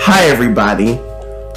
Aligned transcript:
Hi, 0.00 0.26
everybody. 0.26 1.00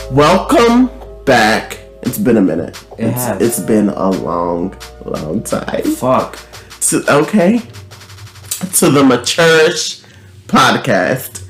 Welcome 0.10 0.90
back. 1.26 1.80
It's 2.04 2.18
been 2.18 2.38
a 2.38 2.42
minute. 2.42 2.82
It 2.98 3.08
it's, 3.08 3.26
has. 3.26 3.42
it's 3.42 3.60
been 3.60 3.90
a 3.90 4.10
long, 4.10 4.74
long 5.04 5.44
time. 5.44 5.84
Fuck. 5.84 6.40
To, 6.88 7.04
okay. 7.10 7.58
To 7.60 8.90
the 8.90 9.04
Maturish 9.04 10.06
podcast. 10.48 11.46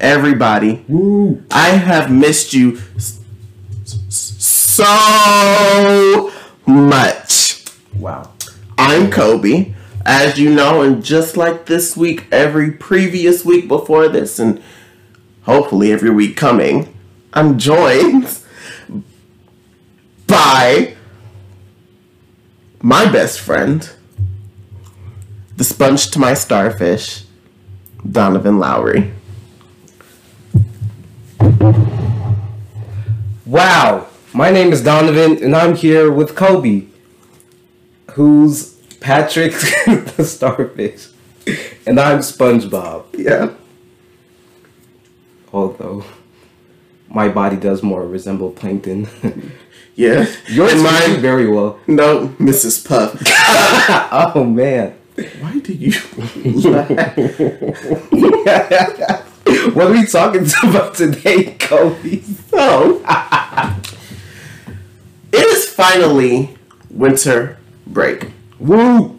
Everybody, 0.00 0.84
Woo. 0.86 1.42
I 1.50 1.70
have 1.70 2.10
missed 2.12 2.52
you 2.52 2.78
so 4.10 4.84
much. 6.66 7.64
Wow. 7.96 8.30
I'm 8.76 9.10
Kobe. 9.10 9.72
As 10.04 10.38
you 10.38 10.54
know, 10.54 10.82
and 10.82 11.04
just 11.04 11.36
like 11.36 11.66
this 11.66 11.96
week, 11.96 12.26
every 12.32 12.70
previous 12.70 13.44
week 13.44 13.68
before 13.68 14.08
this, 14.08 14.38
and 14.38 14.62
hopefully 15.42 15.92
every 15.92 16.10
week 16.10 16.36
coming, 16.36 16.94
I'm 17.32 17.58
joined 17.58 18.38
by 20.26 20.96
my 22.80 23.10
best 23.10 23.40
friend, 23.40 23.90
the 25.56 25.64
sponge 25.64 26.10
to 26.12 26.18
my 26.18 26.34
starfish, 26.34 27.24
Donovan 28.10 28.58
Lowry. 28.58 29.12
Wow. 33.44 34.06
My 34.34 34.50
name 34.50 34.72
is 34.72 34.82
Donovan, 34.82 35.42
and 35.42 35.56
I'm 35.56 35.74
here 35.74 36.12
with 36.12 36.36
Kobe, 36.36 36.84
who's 38.12 38.77
Patrick 39.00 39.52
the 40.16 40.24
starfish, 40.24 41.08
and 41.86 41.98
I'm 42.00 42.18
SpongeBob. 42.18 43.04
Yeah. 43.16 43.54
Although 45.52 46.04
my 47.08 47.28
body 47.28 47.56
does 47.56 47.82
more 47.82 48.06
resemble 48.06 48.50
plankton. 48.50 49.08
Yeah. 49.94 50.26
Yours 50.46 50.80
mine, 50.80 51.20
very 51.20 51.48
well. 51.48 51.80
no, 51.88 52.28
Mrs. 52.38 52.86
Puff. 52.86 53.20
Oh 54.12 54.44
man. 54.44 54.94
Why 55.40 55.58
do 55.58 55.72
you 55.72 55.90
what 59.72 59.86
are 59.86 59.90
we 59.92 60.06
talking 60.06 60.46
about 60.62 60.94
today, 60.94 61.56
Kobe? 61.58 62.20
So, 62.50 63.02
it 65.32 65.46
is 65.46 65.68
finally 65.68 66.56
winter 66.90 67.58
break. 67.86 68.30
Woo. 68.58 69.18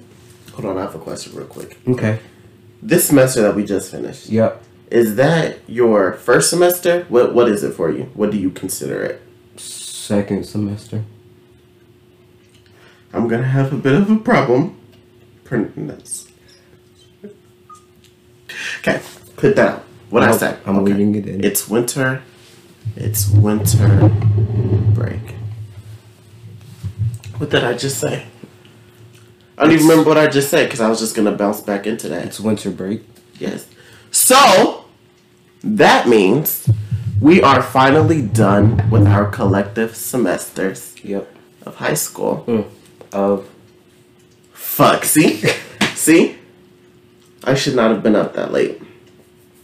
Hold 0.53 0.65
on, 0.65 0.77
I 0.77 0.81
have 0.81 0.95
a 0.95 0.99
question 0.99 1.35
real 1.35 1.47
quick. 1.47 1.77
Okay. 1.87 2.19
This 2.81 3.07
semester 3.07 3.41
that 3.41 3.55
we 3.55 3.63
just 3.65 3.91
finished, 3.91 4.27
Yep. 4.29 4.63
is 4.91 5.15
that 5.15 5.57
your 5.67 6.13
first 6.13 6.49
semester? 6.49 7.05
What 7.09 7.33
What 7.33 7.49
is 7.49 7.63
it 7.63 7.73
for 7.73 7.91
you? 7.91 8.09
What 8.13 8.31
do 8.31 8.37
you 8.37 8.49
consider 8.49 9.01
it? 9.03 9.21
Second 9.57 10.45
semester. 10.45 11.03
I'm 13.13 13.27
gonna 13.27 13.43
have 13.43 13.73
a 13.73 13.77
bit 13.77 13.93
of 13.95 14.09
a 14.09 14.17
problem 14.17 14.77
printing 15.43 15.87
this. 15.87 16.27
Okay, 18.79 19.01
put 19.35 19.55
that 19.55 19.67
out. 19.67 19.83
What 20.09 20.23
I 20.23 20.35
said. 20.35 20.59
I'm 20.65 20.77
okay. 20.79 20.91
leaving 20.91 21.15
it 21.15 21.27
in. 21.27 21.43
It's 21.43 21.67
winter. 21.69 22.21
It's 22.95 23.29
winter 23.29 24.09
break. 24.93 25.35
What 27.37 27.49
did 27.51 27.63
I 27.63 27.73
just 27.73 27.99
say? 27.99 28.25
I 29.59 29.63
don't 29.65 29.73
even 29.73 29.87
remember 29.87 30.07
what 30.07 30.17
I 30.17 30.27
just 30.27 30.49
said 30.49 30.67
because 30.67 30.79
I 30.79 30.87
was 30.87 30.99
just 30.99 31.17
gonna 31.17 31.33
bounce 31.33 31.59
back 31.59 31.85
into 31.85 32.07
that. 32.07 32.25
It's 32.25 32.39
winter 32.39 32.71
break. 32.71 33.03
Yes. 33.39 33.67
So 34.09 34.85
that 35.61 36.07
means 36.07 36.69
we 37.19 37.41
are 37.43 37.61
finally 37.61 38.21
done 38.21 38.89
with 38.89 39.05
our 39.05 39.25
collective 39.29 39.97
semesters 39.97 40.95
Yep. 41.03 41.27
of 41.65 41.75
high 41.75 41.93
school. 41.93 42.45
Mm. 42.47 42.65
Of 43.11 43.49
Fuck. 44.53 45.03
See, 45.03 45.41
see. 45.93 46.37
I 47.43 47.53
should 47.53 47.75
not 47.75 47.91
have 47.91 48.01
been 48.01 48.15
up 48.15 48.33
that 48.35 48.53
late. 48.53 48.81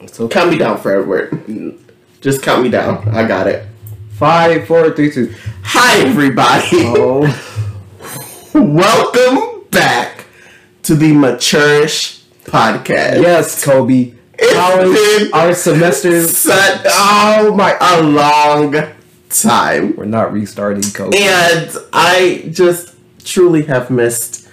it's 0.01 0.19
okay. 0.19 0.33
Count 0.33 0.51
me 0.51 0.57
down 0.57 0.77
for 0.77 0.99
Edward. 0.99 1.79
Just 2.19 2.43
count 2.43 2.63
me 2.63 2.69
down. 2.69 3.07
I 3.15 3.25
got 3.25 3.47
it. 3.47 3.65
Five, 4.11 4.67
four, 4.67 4.91
three, 4.91 5.09
two. 5.09 5.33
Hi, 5.63 5.99
everybody. 6.05 6.67
Oh. 6.73 7.21
Welcome 8.53 9.54
back 9.75 10.25
to 10.83 10.95
the 10.95 11.11
Maturish 11.11 12.23
podcast. 12.45 13.21
yes, 13.21 13.63
Kobe. 13.63 14.13
Is 14.39 14.53
been 14.53 15.33
our 15.33 15.53
semesters? 15.53 16.35
Such 16.37 16.81
Oh 16.85 17.53
my! 17.55 17.77
a 17.79 18.01
long 18.01 18.75
time. 19.29 19.95
We're 19.95 20.05
not 20.05 20.33
restarting, 20.33 20.83
Kobe. 20.91 21.17
And 21.17 21.69
I 21.93 22.49
just 22.51 22.95
truly 23.23 23.63
have 23.63 23.89
missed 23.89 24.47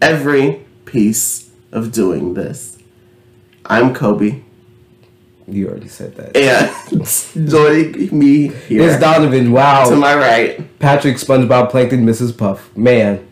every 0.00 0.64
piece 0.84 1.50
of 1.72 1.92
doing 1.92 2.34
this. 2.34 2.78
I'm 3.66 3.94
Kobe. 3.94 4.42
You 5.46 5.68
already 5.68 5.88
said 5.88 6.14
that. 6.16 6.36
And 6.36 7.48
joining 7.50 8.18
me 8.18 8.48
here 8.48 8.88
It's 8.88 9.00
Donovan. 9.00 9.52
Wow. 9.52 9.88
To 9.90 9.96
my 9.96 10.14
right. 10.14 10.78
Patrick, 10.78 11.16
SpongeBob, 11.16 11.70
Plankton, 11.70 12.04
Mrs. 12.06 12.36
Puff. 12.36 12.74
Man. 12.76 13.26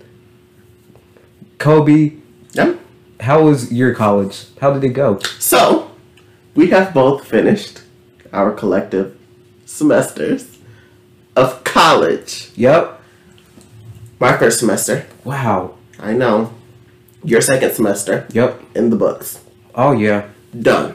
Kobe, 1.59 2.12
Yep. 2.53 2.78
how 3.21 3.43
was 3.44 3.72
your 3.72 3.94
college? 3.94 4.47
How 4.61 4.72
did 4.72 4.84
it 4.84 4.91
go? 4.94 5.19
So, 5.39 5.91
we 6.55 6.69
have 6.71 6.93
both 6.94 7.27
finished 7.27 7.83
our 8.33 8.53
collective 8.53 9.17
semesters 9.65 10.59
of 11.34 11.65
college. 11.65 12.50
Yep. 12.56 13.00
My 14.21 14.37
first 14.37 14.61
semester, 14.61 15.06
Wow. 15.25 15.72
I 15.99 16.12
know. 16.12 16.53
Your 17.25 17.41
second 17.41 17.72
semester 17.75 18.27
Yep. 18.33 18.61
in 18.75 18.91
the 18.91 18.97
books. 18.97 19.41
Oh 19.75 19.93
yeah. 19.93 20.25
Done. 20.59 20.95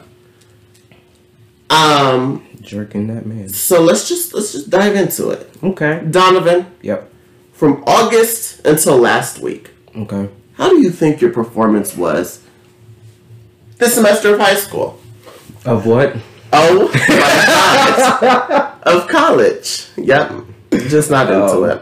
Um, 1.70 2.44
Jerking 2.62 3.08
that 3.08 3.26
man. 3.26 3.50
so 3.50 3.82
let's 3.82 4.08
just 4.08 4.34
let's 4.34 4.52
just 4.52 4.70
dive 4.70 4.96
into 4.96 5.30
it. 5.30 5.50
Okay. 5.64 6.02
Donovan, 6.10 6.66
Yep. 6.82 7.10
from 7.54 7.84
August 7.88 8.66
until 8.66 8.98
last 8.98 9.40
week, 9.40 9.72
Okay. 9.96 10.30
How 10.62 10.70
do 10.70 10.80
you 10.80 10.92
think 10.92 11.20
your 11.22 11.32
performance 11.32 11.98
was 11.98 12.44
this 13.80 13.96
semester 13.96 14.36
of 14.36 14.40
high 14.40 14.54
school? 14.54 15.00
Of 15.66 15.88
what? 15.88 16.16
Oh 16.54 16.88
of 18.84 19.08
college. 19.08 19.88
Yep. 19.98 20.32
Just 20.88 21.10
not 21.10 21.32
into 21.32 21.46
Oh. 21.46 21.64
it. 21.64 21.82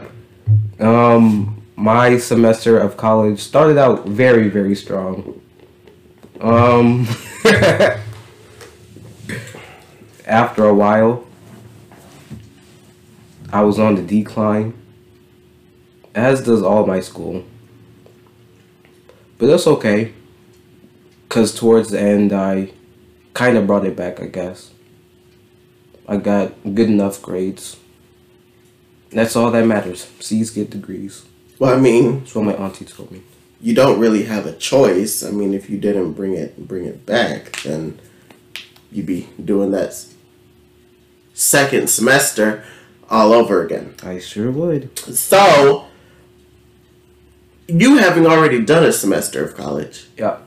Um, 0.81 1.61
my 1.75 2.17
semester 2.17 2.79
of 2.79 2.95
college 2.95 3.39
started 3.41 3.77
out 3.77 4.05
very, 4.07 4.47
very 4.47 4.75
strong. 4.75 5.41
Um, 6.39 7.05
after 10.25 10.65
a 10.65 10.73
while, 10.73 11.25
I 13.51 13.63
was 13.63 13.77
on 13.77 13.95
the 13.95 14.01
decline, 14.03 14.73
as 16.15 16.41
does 16.45 16.61
all 16.61 16.85
my 16.85 17.01
school. 17.01 17.43
But 19.39 19.47
that's 19.47 19.65
okay, 19.67 20.13
because 21.27 21.55
towards 21.55 21.89
the 21.89 21.99
end, 21.99 22.31
I 22.33 22.71
kind 23.33 23.57
of 23.57 23.65
brought 23.65 23.85
it 23.85 23.95
back, 23.95 24.19
I 24.21 24.27
guess. 24.27 24.71
I 26.07 26.17
got 26.17 26.53
good 26.63 26.89
enough 26.89 27.21
grades. 27.21 27.77
That's 29.11 29.35
all 29.35 29.49
that 29.51 29.65
matters. 29.65 30.07
C's 30.19 30.51
get 30.51 30.69
degrees. 30.69 31.25
Well, 31.57 31.73
I 31.73 31.79
mean, 31.79 32.19
That's 32.19 32.35
what 32.35 32.45
my 32.45 32.53
auntie 32.53 32.85
told 32.85 33.11
me. 33.11 33.21
you 33.61 33.73
don't 33.73 33.99
really 33.99 34.23
have 34.23 34.45
a 34.45 34.53
choice. 34.53 35.23
I 35.23 35.31
mean, 35.31 35.53
if 35.53 35.69
you 35.69 35.77
didn't 35.79 36.13
bring 36.13 36.33
it 36.33 36.67
bring 36.67 36.85
it 36.85 37.05
back, 37.05 37.61
then 37.63 37.99
you'd 38.91 39.05
be 39.05 39.29
doing 39.43 39.71
that 39.71 39.93
second 41.33 41.89
semester 41.89 42.63
all 43.09 43.33
over 43.33 43.63
again. 43.65 43.95
I 44.03 44.19
sure 44.19 44.51
would. 44.51 44.97
So, 44.99 45.85
you 47.69 47.97
having 47.97 48.25
already 48.25 48.59
done 48.63 48.83
a 48.83 48.91
semester 48.91 49.43
of 49.43 49.55
college 49.55 50.07
Yeah. 50.17 50.37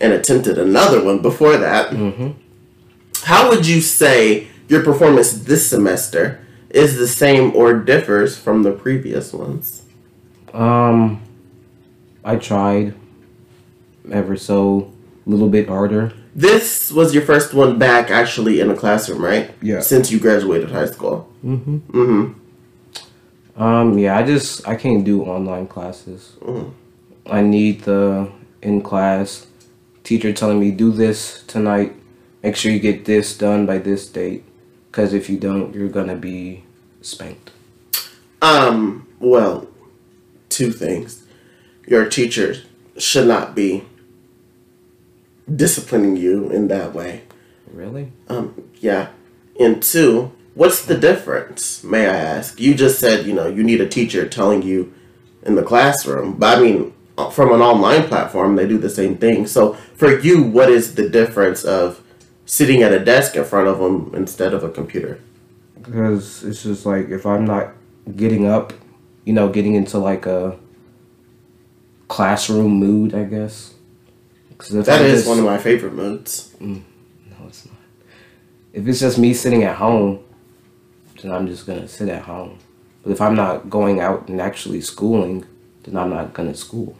and 0.00 0.12
attempted 0.12 0.58
another 0.58 1.02
one 1.02 1.20
before 1.20 1.56
that, 1.56 1.90
Mm-hmm. 1.90 2.30
how 3.24 3.48
would 3.50 3.66
you 3.66 3.80
say 3.80 4.46
your 4.68 4.82
performance 4.82 5.32
this 5.32 5.68
semester 5.68 6.40
is 6.70 6.96
the 6.98 7.08
same 7.08 7.54
or 7.56 7.74
differs 7.74 8.36
from 8.38 8.62
the 8.62 8.72
previous 8.72 9.32
ones? 9.32 9.82
Um, 10.52 11.22
I 12.24 12.36
tried 12.36 12.94
ever 14.12 14.36
so 14.36 14.92
a 15.26 15.30
little 15.30 15.48
bit 15.48 15.68
harder. 15.68 16.12
This 16.34 16.92
was 16.92 17.12
your 17.14 17.22
first 17.24 17.52
one 17.52 17.78
back 17.78 18.10
actually 18.10 18.60
in 18.60 18.70
a 18.70 18.74
classroom, 18.76 19.22
right? 19.24 19.50
Yeah. 19.60 19.80
Since 19.80 20.10
you 20.12 20.18
graduated 20.20 20.70
high 20.70 20.86
school. 20.86 21.28
Mm-hmm. 21.44 21.76
Mm-hmm. 21.78 22.37
Um, 23.58 23.98
yeah, 23.98 24.16
I 24.16 24.22
just 24.22 24.66
I 24.66 24.76
can't 24.76 25.04
do 25.04 25.24
online 25.24 25.66
classes. 25.66 26.36
Mm. 26.40 26.72
I 27.26 27.42
need 27.42 27.82
the 27.82 28.30
in 28.62 28.82
class 28.82 29.46
teacher 30.04 30.32
telling 30.32 30.60
me 30.60 30.70
do 30.70 30.90
this 30.92 31.42
tonight, 31.46 31.94
make 32.42 32.56
sure 32.56 32.72
you 32.72 32.78
get 32.78 33.04
this 33.04 33.36
done 33.36 33.66
by 33.66 33.78
this 33.78 34.08
date, 34.08 34.44
because 34.86 35.12
if 35.12 35.28
you 35.28 35.36
don't, 35.36 35.74
you're 35.74 35.88
gonna 35.88 36.16
be 36.16 36.64
spanked. 37.02 37.50
Um, 38.40 39.08
well, 39.18 39.66
two 40.48 40.70
things. 40.70 41.24
Your 41.86 42.08
teacher 42.08 42.54
should 42.96 43.26
not 43.26 43.54
be 43.54 43.84
disciplining 45.52 46.16
you 46.16 46.48
in 46.50 46.68
that 46.68 46.94
way. 46.94 47.22
Really? 47.72 48.12
Um, 48.28 48.70
yeah. 48.80 49.08
And 49.58 49.82
two, 49.82 50.32
what's 50.58 50.84
the 50.84 50.98
difference, 50.98 51.84
may 51.84 52.08
I 52.08 52.16
ask? 52.16 52.58
You 52.58 52.74
just 52.74 52.98
said, 52.98 53.26
you 53.26 53.32
know, 53.32 53.46
you 53.46 53.62
need 53.62 53.80
a 53.80 53.88
teacher 53.88 54.28
telling 54.28 54.62
you 54.62 54.92
in 55.44 55.54
the 55.54 55.62
classroom. 55.62 56.32
But 56.32 56.58
I 56.58 56.60
mean, 56.60 56.92
from 57.30 57.52
an 57.52 57.60
online 57.60 58.08
platform, 58.08 58.56
they 58.56 58.66
do 58.66 58.76
the 58.76 58.90
same 58.90 59.16
thing. 59.16 59.46
So 59.46 59.74
for 59.94 60.18
you, 60.18 60.42
what 60.42 60.68
is 60.68 60.96
the 60.96 61.08
difference 61.08 61.62
of 61.62 62.02
sitting 62.44 62.82
at 62.82 62.92
a 62.92 62.98
desk 62.98 63.36
in 63.36 63.44
front 63.44 63.68
of 63.68 63.78
them 63.78 64.10
instead 64.16 64.52
of 64.52 64.64
a 64.64 64.68
computer? 64.68 65.20
Because 65.80 66.42
it's 66.42 66.64
just 66.64 66.84
like 66.84 67.08
if 67.08 67.24
I'm 67.24 67.44
not 67.44 67.74
getting 68.16 68.48
up, 68.48 68.72
you 69.24 69.34
know, 69.34 69.48
getting 69.48 69.76
into 69.76 69.98
like 69.98 70.26
a 70.26 70.58
classroom 72.08 72.72
mood, 72.72 73.14
I 73.14 73.22
guess. 73.22 73.74
That 74.70 75.02
is 75.02 75.18
just, 75.18 75.28
one 75.28 75.38
of 75.38 75.44
my 75.44 75.58
favorite 75.58 75.94
moods. 75.94 76.52
Mm, 76.60 76.82
no, 77.30 77.46
it's 77.46 77.64
not. 77.64 77.76
If 78.72 78.88
it's 78.88 78.98
just 78.98 79.18
me 79.18 79.32
sitting 79.32 79.62
at 79.62 79.76
home, 79.76 80.24
then 81.20 81.32
I'm 81.32 81.46
just 81.46 81.66
gonna 81.66 81.88
sit 81.88 82.08
at 82.08 82.22
home. 82.22 82.58
But 83.02 83.12
if 83.12 83.20
I'm 83.20 83.34
not 83.34 83.70
going 83.70 84.00
out 84.00 84.28
and 84.28 84.40
actually 84.40 84.80
schooling, 84.80 85.44
then 85.84 85.96
I'm 85.96 86.10
not 86.10 86.32
gonna 86.32 86.54
school. 86.54 86.96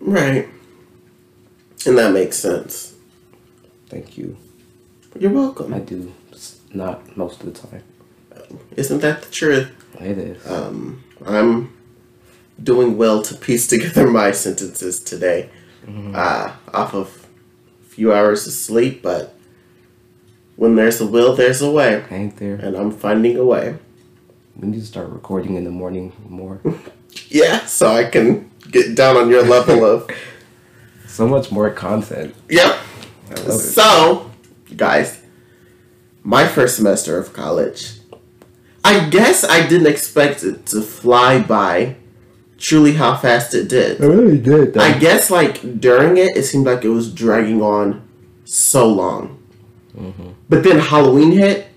Right. 0.00 0.48
And 1.86 1.98
that 1.98 2.12
makes 2.12 2.36
sense. 2.36 2.94
Thank 3.88 4.16
you. 4.16 4.36
You're 5.18 5.32
welcome. 5.32 5.74
I 5.74 5.80
do. 5.80 6.12
Not 6.72 7.16
most 7.16 7.42
of 7.42 7.52
the 7.52 7.68
time. 7.68 7.82
Isn't 8.76 9.00
that 9.00 9.22
the 9.22 9.30
truth? 9.30 9.70
It 10.00 10.18
is. 10.18 10.46
Um, 10.46 11.04
I'm 11.26 11.76
doing 12.62 12.96
well 12.96 13.22
to 13.22 13.34
piece 13.34 13.66
together 13.66 14.08
my 14.08 14.30
sentences 14.30 15.00
today, 15.00 15.50
mm-hmm. 15.84 16.14
uh, 16.14 16.52
off 16.72 16.94
of 16.94 17.28
a 17.82 17.84
few 17.88 18.12
hours 18.12 18.46
of 18.46 18.52
sleep, 18.52 19.02
but 19.02 19.34
when 20.56 20.76
there's 20.76 21.00
a 21.00 21.06
will, 21.06 21.34
there's 21.34 21.62
a 21.62 21.70
way. 21.70 22.04
Ain't 22.10 22.36
there? 22.36 22.56
And 22.56 22.76
I'm 22.76 22.90
finding 22.90 23.36
a 23.36 23.44
way. 23.44 23.76
We 24.56 24.68
need 24.68 24.80
to 24.80 24.86
start 24.86 25.08
recording 25.08 25.56
in 25.56 25.64
the 25.64 25.70
morning 25.70 26.12
more. 26.28 26.60
yeah, 27.28 27.64
so 27.66 27.88
I 27.88 28.04
can 28.04 28.50
get 28.70 28.94
down 28.94 29.16
on 29.16 29.28
your 29.28 29.44
level 29.44 29.84
of. 29.84 30.10
So 31.06 31.28
much 31.28 31.52
more 31.52 31.68
content. 31.68 32.34
Yep. 32.48 32.74
So, 33.50 34.30
guys, 34.74 35.20
my 36.22 36.48
first 36.48 36.76
semester 36.76 37.18
of 37.18 37.34
college, 37.34 37.98
I 38.82 39.10
guess 39.10 39.44
I 39.44 39.66
didn't 39.66 39.88
expect 39.88 40.42
it 40.42 40.64
to 40.66 40.80
fly 40.80 41.38
by 41.38 41.96
truly 42.56 42.94
how 42.94 43.14
fast 43.14 43.54
it 43.54 43.68
did. 43.68 44.00
It 44.00 44.06
really 44.06 44.38
did. 44.38 44.74
Though. 44.74 44.80
I 44.80 44.96
guess, 44.98 45.30
like, 45.30 45.80
during 45.80 46.16
it, 46.16 46.36
it 46.36 46.44
seemed 46.44 46.64
like 46.64 46.84
it 46.84 46.88
was 46.88 47.12
dragging 47.12 47.60
on 47.60 48.08
so 48.44 48.88
long. 48.88 49.41
Mm-hmm. 49.96 50.30
But 50.48 50.64
then 50.64 50.78
Halloween 50.78 51.32
hit, 51.32 51.68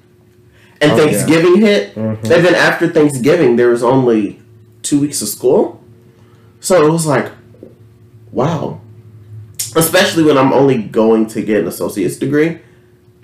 and 0.81 0.91
oh, 0.91 0.97
Thanksgiving 0.97 1.61
yeah. 1.61 1.67
hit, 1.67 1.95
mm-hmm. 1.95 2.31
and 2.31 2.45
then 2.45 2.55
after 2.55 2.87
Thanksgiving, 2.87 3.55
there 3.55 3.69
was 3.69 3.83
only 3.83 4.41
two 4.81 4.99
weeks 4.99 5.21
of 5.21 5.27
school. 5.27 5.83
So 6.59 6.85
it 6.85 6.91
was 6.91 7.05
like, 7.05 7.31
wow. 8.31 8.81
Especially 9.75 10.23
when 10.23 10.37
I'm 10.37 10.53
only 10.53 10.81
going 10.81 11.27
to 11.27 11.41
get 11.41 11.61
an 11.61 11.67
associate's 11.67 12.15
degree. 12.15 12.59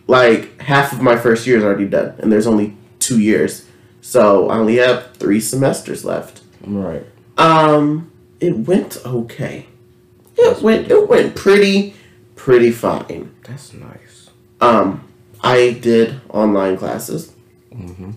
Like, 0.08 0.62
half 0.62 0.92
of 0.92 1.02
my 1.02 1.16
first 1.16 1.48
year 1.48 1.58
is 1.58 1.64
already 1.64 1.88
done, 1.88 2.16
and 2.20 2.32
there's 2.32 2.48
only 2.48 2.76
two 3.00 3.20
years. 3.20 3.66
So 4.02 4.50
I 4.50 4.58
only 4.58 4.78
have 4.78 5.16
three 5.16 5.40
semesters 5.40 6.04
left. 6.04 6.42
Right. 6.66 7.06
Um, 7.38 8.12
it 8.40 8.68
went 8.68 8.98
okay. 9.06 9.68
It 10.38 10.44
That's 10.44 10.62
went 10.62 10.92
it 10.92 11.08
went 11.08 11.36
pretty 11.36 11.94
pretty 12.36 12.72
fine. 12.72 13.34
That's 13.44 13.74
nice. 13.74 14.21
Um, 14.62 15.08
I 15.42 15.72
did 15.82 16.22
online 16.30 16.78
classes. 16.78 17.34
Mm-hmm. 17.74 18.12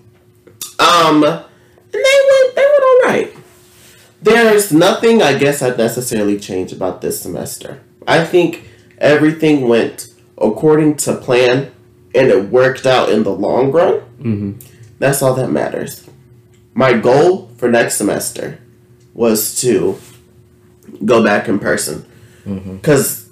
Um, 0.79 1.23
and 1.23 1.43
they 1.91 2.19
went 2.29 2.55
they 2.55 2.61
went 2.61 2.83
all 2.83 3.01
right. 3.05 3.35
There's 4.21 4.71
nothing 4.71 5.21
I 5.21 5.37
guess 5.37 5.61
I'd 5.61 5.77
necessarily 5.77 6.39
change 6.39 6.71
about 6.71 7.01
this 7.01 7.19
semester. 7.19 7.81
I 8.07 8.23
think 8.23 8.69
everything 8.99 9.67
went 9.67 10.13
according 10.37 10.97
to 10.97 11.15
plan 11.15 11.71
and 12.13 12.27
it 12.27 12.49
worked 12.49 12.85
out 12.85 13.09
in 13.09 13.23
the 13.23 13.31
long 13.31 13.71
run. 13.71 14.01
Mm-hmm. 14.19 14.51
That's 14.99 15.21
all 15.21 15.33
that 15.35 15.49
matters. 15.49 16.07
My 16.73 16.93
goal 16.93 17.49
for 17.57 17.69
next 17.69 17.95
semester 17.95 18.59
was 19.13 19.59
to 19.61 19.97
go 21.03 21.23
back 21.23 21.47
in 21.47 21.59
person 21.59 22.05
because 22.43 23.21
mm-hmm. 23.21 23.24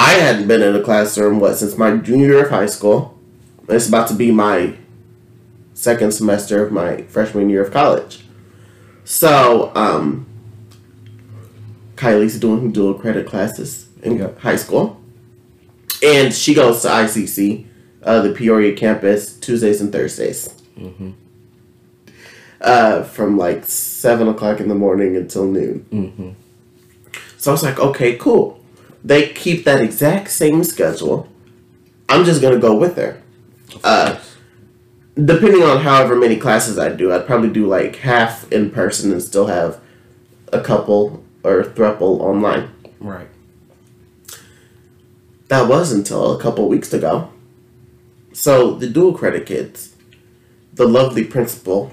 I 0.00 0.12
hadn't 0.14 0.48
been 0.48 0.62
in 0.62 0.74
a 0.74 0.82
classroom 0.82 1.40
what 1.40 1.56
since 1.56 1.76
my 1.76 1.94
junior 1.98 2.28
year 2.28 2.44
of 2.44 2.50
high 2.50 2.64
school. 2.64 3.18
It's 3.68 3.86
about 3.86 4.08
to 4.08 4.14
be 4.14 4.32
my 4.32 4.76
second 5.74 6.12
semester 6.12 6.64
of 6.64 6.72
my 6.72 7.02
freshman 7.02 7.50
year 7.50 7.62
of 7.62 7.70
college. 7.70 8.24
So, 9.04 9.70
um, 9.74 10.26
Kylie's 11.96 12.40
doing 12.40 12.72
dual 12.72 12.94
credit 12.94 13.26
classes 13.26 13.88
in 14.02 14.16
yep. 14.16 14.38
high 14.40 14.56
school, 14.56 14.98
and 16.02 16.32
she 16.32 16.54
goes 16.54 16.80
to 16.80 16.88
ICC, 16.88 17.66
uh, 18.02 18.22
the 18.22 18.32
Peoria 18.32 18.74
campus, 18.74 19.38
Tuesdays 19.38 19.82
and 19.82 19.92
Thursdays. 19.92 20.48
Mm-hmm. 20.78 21.10
Uh, 22.62 23.02
from 23.02 23.36
like 23.36 23.66
seven 23.66 24.28
o'clock 24.28 24.60
in 24.60 24.68
the 24.68 24.74
morning 24.74 25.14
until 25.16 25.44
noon. 25.44 25.86
Mm-hmm. 25.92 26.30
So 27.36 27.50
I 27.50 27.52
was 27.52 27.62
like, 27.62 27.78
okay, 27.78 28.16
cool. 28.16 28.59
They 29.02 29.28
keep 29.28 29.64
that 29.64 29.80
exact 29.80 30.30
same 30.30 30.64
schedule. 30.64 31.28
I'm 32.08 32.24
just 32.24 32.42
gonna 32.42 32.58
go 32.58 32.74
with 32.74 32.96
her. 32.96 33.22
Uh, 33.82 34.18
depending 35.14 35.62
on 35.62 35.80
however 35.80 36.16
many 36.16 36.36
classes 36.36 36.78
I 36.78 36.90
do, 36.90 37.12
I'd 37.12 37.26
probably 37.26 37.50
do 37.50 37.66
like 37.66 37.96
half 37.96 38.50
in 38.52 38.70
person 38.70 39.12
and 39.12 39.22
still 39.22 39.46
have 39.46 39.80
a 40.52 40.60
couple 40.60 41.24
or 41.42 41.62
thruple 41.62 42.20
online. 42.20 42.70
Right. 42.98 43.28
That 45.48 45.68
was 45.68 45.92
until 45.92 46.32
a 46.32 46.40
couple 46.40 46.68
weeks 46.68 46.92
ago. 46.92 47.30
So 48.32 48.74
the 48.74 48.86
dual 48.86 49.14
credit 49.14 49.46
kids, 49.46 49.94
the 50.72 50.86
lovely 50.86 51.24
principal 51.24 51.92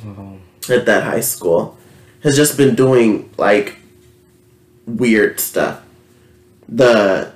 uh-huh. 0.00 0.34
at 0.72 0.86
that 0.86 1.04
high 1.04 1.20
school, 1.20 1.76
has 2.22 2.36
just 2.36 2.56
been 2.56 2.74
doing 2.74 3.30
like 3.36 3.76
weird 4.86 5.40
stuff. 5.40 5.81
The 6.68 7.32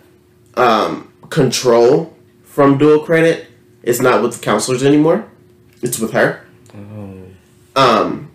um, 0.54 1.12
control 1.30 2.16
from 2.44 2.78
dual 2.78 3.04
credit 3.04 3.48
is 3.82 4.00
not 4.00 4.22
with 4.22 4.38
the 4.38 4.44
counselors 4.44 4.82
anymore. 4.82 5.28
It's 5.82 5.98
with 5.98 6.12
her. 6.12 6.46
Oh. 6.74 7.24
Um, 7.76 8.30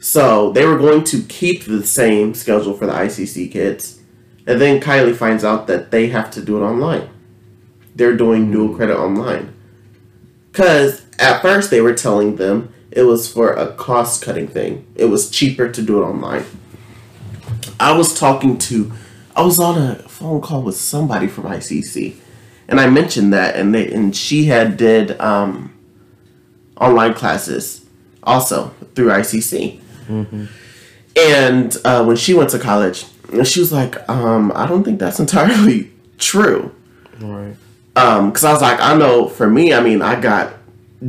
so 0.00 0.52
they 0.52 0.66
were 0.66 0.78
going 0.78 1.04
to 1.04 1.22
keep 1.22 1.64
the 1.64 1.84
same 1.84 2.34
schedule 2.34 2.74
for 2.74 2.86
the 2.86 2.92
ICC 2.92 3.50
kids, 3.50 4.00
and 4.46 4.60
then 4.60 4.80
Kylie 4.80 5.16
finds 5.16 5.44
out 5.44 5.66
that 5.66 5.90
they 5.90 6.08
have 6.08 6.30
to 6.32 6.42
do 6.42 6.56
it 6.56 6.66
online. 6.66 7.08
They're 7.94 8.16
doing 8.16 8.50
dual 8.50 8.74
credit 8.74 8.96
online. 8.96 9.54
Because 10.50 11.04
at 11.18 11.42
first 11.42 11.70
they 11.70 11.80
were 11.80 11.94
telling 11.94 12.36
them 12.36 12.72
it 12.90 13.02
was 13.02 13.32
for 13.32 13.52
a 13.52 13.72
cost 13.74 14.22
cutting 14.24 14.48
thing. 14.48 14.86
It 14.94 15.06
was 15.06 15.30
cheaper 15.30 15.70
to 15.70 15.82
do 15.82 16.02
it 16.02 16.06
online. 16.06 16.44
I 17.78 17.96
was 17.96 18.18
talking 18.18 18.58
to, 18.58 18.92
I 19.38 19.42
was 19.42 19.60
on 19.60 19.78
a 19.78 19.94
phone 19.94 20.40
call 20.40 20.62
with 20.62 20.74
somebody 20.74 21.28
from 21.28 21.44
ICC, 21.44 22.16
and 22.66 22.80
I 22.80 22.90
mentioned 22.90 23.32
that, 23.32 23.54
and 23.54 23.72
they 23.72 23.90
and 23.92 24.14
she 24.14 24.46
had 24.46 24.76
did 24.76 25.18
um, 25.20 25.72
online 26.76 27.14
classes 27.14 27.86
also 28.24 28.74
through 28.96 29.10
ICC. 29.10 29.80
Mm-hmm. 30.08 30.46
And 31.16 31.76
uh, 31.84 32.04
when 32.04 32.16
she 32.16 32.34
went 32.34 32.50
to 32.50 32.58
college, 32.58 33.04
she 33.44 33.60
was 33.60 33.72
like, 33.72 34.08
um, 34.08 34.50
I 34.56 34.66
don't 34.66 34.82
think 34.82 34.98
that's 34.98 35.20
entirely 35.26 35.92
true. 36.18 36.74
Right. 37.20 37.54
Because 37.94 38.44
um, 38.44 38.50
I 38.50 38.52
was 38.52 38.62
like, 38.62 38.80
I 38.80 38.96
know 38.96 39.28
for 39.28 39.48
me, 39.48 39.72
I 39.72 39.80
mean, 39.80 40.02
I 40.02 40.20
got 40.20 40.54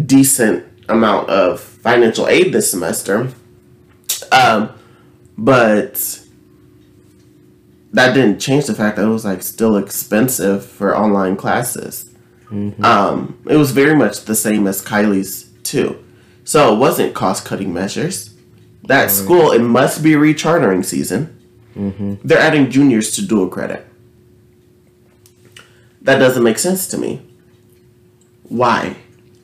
decent 0.05 0.65
amount 0.87 1.29
of 1.29 1.59
financial 1.59 2.27
aid 2.27 2.53
this 2.53 2.69
semester. 2.69 3.31
Um, 4.31 4.71
but 5.35 6.21
that 7.93 8.13
didn't 8.13 8.39
change 8.39 8.65
the 8.65 8.75
fact 8.75 8.97
that 8.97 9.05
it 9.05 9.09
was 9.09 9.25
like 9.25 9.41
still 9.41 9.77
expensive 9.77 10.65
for 10.65 10.95
online 10.95 11.35
classes. 11.35 12.09
Mm-hmm. 12.49 12.83
Um, 12.83 13.39
it 13.49 13.57
was 13.57 13.71
very 13.71 13.95
much 13.95 14.25
the 14.25 14.35
same 14.35 14.67
as 14.67 14.83
Kylie's 14.83 15.49
too. 15.63 16.03
So 16.43 16.73
it 16.73 16.77
wasn't 16.77 17.13
cost 17.13 17.45
cutting 17.45 17.73
measures. 17.73 18.33
That 18.83 19.11
school, 19.11 19.51
it 19.51 19.61
must 19.61 20.01
be 20.01 20.11
rechartering 20.11 20.83
season. 20.83 21.35
Mm-hmm. 21.75 22.15
They're 22.23 22.39
adding 22.39 22.71
juniors 22.71 23.11
to 23.15 23.25
dual 23.25 23.47
credit. 23.49 23.85
that 26.01 26.17
doesn't 26.17 26.43
make 26.43 26.57
sense 26.57 26.87
to 26.87 26.97
me. 26.97 27.21
Why? 28.43 28.95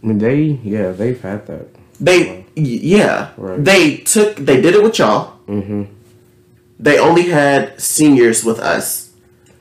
I 0.03 0.05
mean, 0.07 0.17
they 0.17 0.41
yeah 0.63 0.91
they've 0.91 1.19
had 1.21 1.45
that. 1.47 1.67
They 1.99 2.45
yeah. 2.55 3.31
Right. 3.37 3.63
They 3.63 3.97
took 3.97 4.37
they 4.37 4.61
did 4.61 4.73
it 4.75 4.83
with 4.83 4.97
y'all. 4.99 5.37
Mm-hmm. 5.47 5.83
They 6.79 6.99
only 6.99 7.29
had 7.29 7.79
seniors 7.79 8.43
with 8.43 8.59
us. 8.59 9.13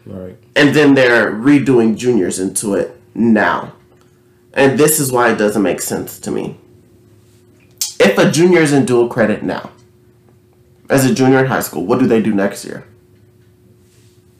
Right. 0.07 0.37
And 0.57 0.75
then 0.75 0.95
they're 0.95 1.33
redoing 1.33 1.97
juniors 1.97 2.39
into 2.39 2.75
it 2.75 3.01
now. 3.15 3.73
And 4.53 4.79
this 4.79 5.01
is 5.01 5.11
why 5.11 5.33
it 5.33 5.37
doesn't 5.37 5.63
make 5.63 5.81
sense 5.81 6.19
to 6.21 6.31
me. 6.31 6.59
If 7.99 8.19
a 8.19 8.31
junior 8.31 8.61
is 8.61 8.73
in 8.73 8.85
dual 8.85 9.09
credit 9.09 9.43
now, 9.43 9.71
as 10.91 11.05
a 11.05 11.15
junior 11.15 11.41
in 11.41 11.47
high 11.47 11.61
school, 11.61 11.87
what 11.87 11.99
do 11.99 12.07
they 12.07 12.21
do 12.21 12.35
next 12.35 12.65
year? 12.65 12.87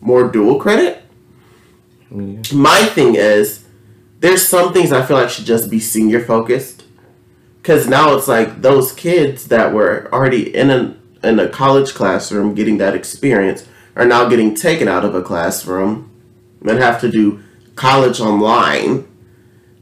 More 0.01 0.29
dual 0.31 0.61
credit? 0.61 1.03
Yeah. 2.11 2.43
My 2.53 2.85
thing 2.85 3.15
is, 3.15 3.65
there's 4.21 4.47
some 4.47 4.73
things 4.73 4.93
I 4.93 5.05
feel 5.05 5.17
like 5.17 5.31
should 5.31 5.47
just 5.47 5.71
be 5.71 5.81
senior 5.81 6.21
focused. 6.21 6.85
Because 7.61 7.89
now 7.89 8.15
it's 8.15 8.29
like 8.29 8.61
those 8.61 8.93
kids 8.93 9.49
that 9.49 9.73
were 9.73 10.09
already 10.13 10.55
in 10.55 10.71
a, 10.71 10.95
in 11.25 11.39
a 11.39 11.49
college 11.49 11.95
classroom 11.95 12.55
getting 12.55 12.79
that 12.79 12.95
experience 12.95 13.67
are 13.97 14.07
now 14.07 14.29
getting 14.29 14.55
taken 14.55 14.89
out 14.89 15.05
of 15.05 15.15
a 15.15 15.23
classroom 15.23 16.11
and 16.63 16.79
have 16.79 17.01
to 17.01 17.11
do 17.11 17.43
college 17.75 18.21
online 18.21 19.07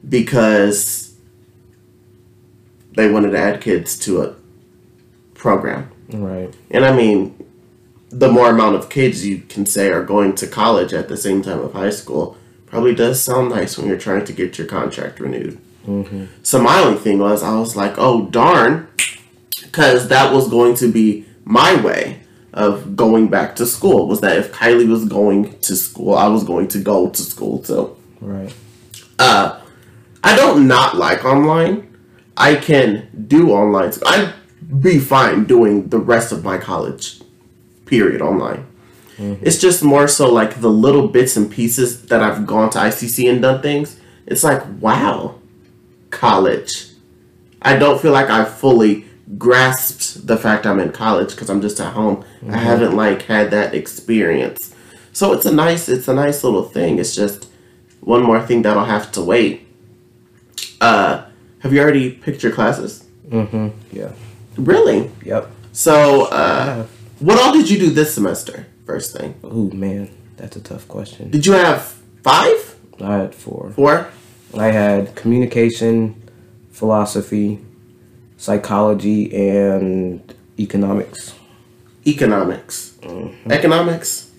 because 0.09 1.15
they 2.95 3.11
wanted 3.11 3.31
to 3.31 3.39
add 3.39 3.61
kids 3.61 3.99
to 3.99 4.23
a 4.23 4.35
program. 5.35 5.91
Right. 6.09 6.55
And 6.71 6.85
I 6.85 6.95
mean, 6.95 7.39
the 8.11 8.31
more 8.31 8.51
amount 8.51 8.77
of 8.77 8.91
kids 8.91 9.25
you 9.27 9.39
can 9.39 9.65
say 9.65 9.91
are 9.91 10.05
going 10.05 10.35
to 10.37 10.47
college 10.47 10.93
at 10.93 11.09
the 11.09 11.17
same 11.17 11.43
time 11.43 11.61
of 11.61 11.73
high 11.73 11.91
school 11.91 12.37
probably 12.67 12.95
does 12.95 13.23
sound 13.23 13.51
nice 13.51 13.79
when 13.79 13.87
you're 13.87 13.99
trying 13.99 14.25
to 14.25 14.33
get 14.33 14.59
your 14.59 14.67
contract 14.67 15.21
renewed. 15.21 15.59
Mm-hmm. 15.87 16.27
So 16.43 16.63
my 16.63 16.79
only 16.81 16.99
thing 16.99 17.19
was, 17.19 17.43
I 17.43 17.59
was 17.59 17.75
like, 17.77 17.95
oh 17.97 18.27
darn, 18.27 18.89
because 19.63 20.09
that 20.09 20.33
was 20.33 20.49
going 20.49 20.75
to 20.77 20.93
be 20.93 21.27
my 21.45 21.81
way 21.83 22.21
of 22.53 22.97
going 22.97 23.29
back 23.29 23.57
to 23.57 23.67
school. 23.67 24.07
Was 24.07 24.21
that 24.21 24.37
if 24.37 24.53
Kylie 24.53 24.89
was 24.89 25.05
going 25.05 25.59
to 25.61 25.77
school, 25.77 26.15
I 26.15 26.29
was 26.29 26.45
going 26.45 26.69
to 26.69 26.79
go 26.79 27.09
to 27.09 27.23
school 27.23 27.59
too. 27.61 27.97
Right. 28.21 28.55
Uh, 29.19 29.61
I 30.23 30.37
don't 30.37 30.69
not 30.69 30.97
like 30.97 31.25
online. 31.25 31.89
I 32.37 32.57
can 32.57 33.09
do 33.29 33.51
online. 33.53 33.93
I'd 34.07 34.33
be 34.81 34.99
fine 34.99 35.45
doing 35.45 35.89
the 35.89 35.99
rest 35.99 36.33
of 36.33 36.45
my 36.45 36.59
college 36.59 37.21
period 37.87 38.23
online. 38.23 38.67
It's 39.19 39.59
just 39.59 39.85
more 39.85 40.09
so 40.09 40.33
like 40.33 40.61
the 40.61 40.71
little 40.71 41.07
bits 41.07 41.37
and 41.37 41.51
pieces 41.51 42.07
that 42.07 42.23
I've 42.23 42.47
gone 42.47 42.71
to 42.71 42.79
ICC 42.79 43.31
and 43.31 43.43
done 43.43 43.63
things. 43.63 44.01
It's 44.27 44.43
like, 44.43 44.63
wow, 44.81 45.39
college. 46.11 46.89
I 47.61 47.77
don't 47.77 48.01
feel 48.01 48.13
like 48.13 48.31
I 48.31 48.45
fully 48.45 49.07
grasped 49.39 50.27
the 50.27 50.37
fact 50.37 50.67
I'm 50.67 50.81
in 50.81 50.93
college 50.93 51.31
because 51.31 51.49
I'm 51.49 51.61
just 51.61 51.81
at 51.81 51.93
home. 51.95 52.25
I 52.51 52.59
haven't 52.59 52.97
like 52.97 53.23
had 53.23 53.51
that 53.51 53.75
experience. 53.75 54.75
So 55.13 55.33
it's 55.33 55.47
a 55.47 55.53
nice 55.53 55.89
it's 55.89 56.09
a 56.09 56.15
nice 56.15 56.45
little 56.45 56.65
thing. 56.65 56.99
It's 56.99 57.15
just 57.15 57.49
one 58.01 58.23
more 58.23 58.41
thing 58.45 58.63
that'll 58.63 58.85
have 58.85 59.13
to 59.13 59.23
wait. 59.23 59.67
Uh 60.81 61.25
have 61.61 61.73
you 61.73 61.81
already 61.81 62.11
picked 62.11 62.43
your 62.43 62.53
classes? 62.53 63.05
Mm-hmm. 63.29 63.69
Yeah. 63.93 64.13
Really? 64.57 65.11
Yep. 65.25 65.51
So 65.73 66.27
uh 66.27 66.87
what 67.21 67.39
all 67.39 67.53
did 67.53 67.71
you 67.71 67.79
do 67.79 67.91
this 67.91 68.15
semester? 68.15 68.67
First 68.85 69.17
thing. 69.17 69.35
Oh 69.45 69.71
man, 69.71 70.11
that's 70.37 70.57
a 70.57 70.61
tough 70.61 70.89
question. 70.89 71.31
Did 71.31 71.47
you 71.47 71.53
have 71.53 71.83
five? 72.23 72.77
I 73.01 73.17
had 73.17 73.35
four. 73.35 73.71
Four? 73.71 74.09
I 74.59 74.67
had 74.67 75.15
communication, 75.15 76.31
philosophy, 76.73 77.61
psychology, 78.43 79.33
and 79.35 80.35
economics. 80.59 81.33
Economics. 82.05 82.99
Economics. 83.49 84.31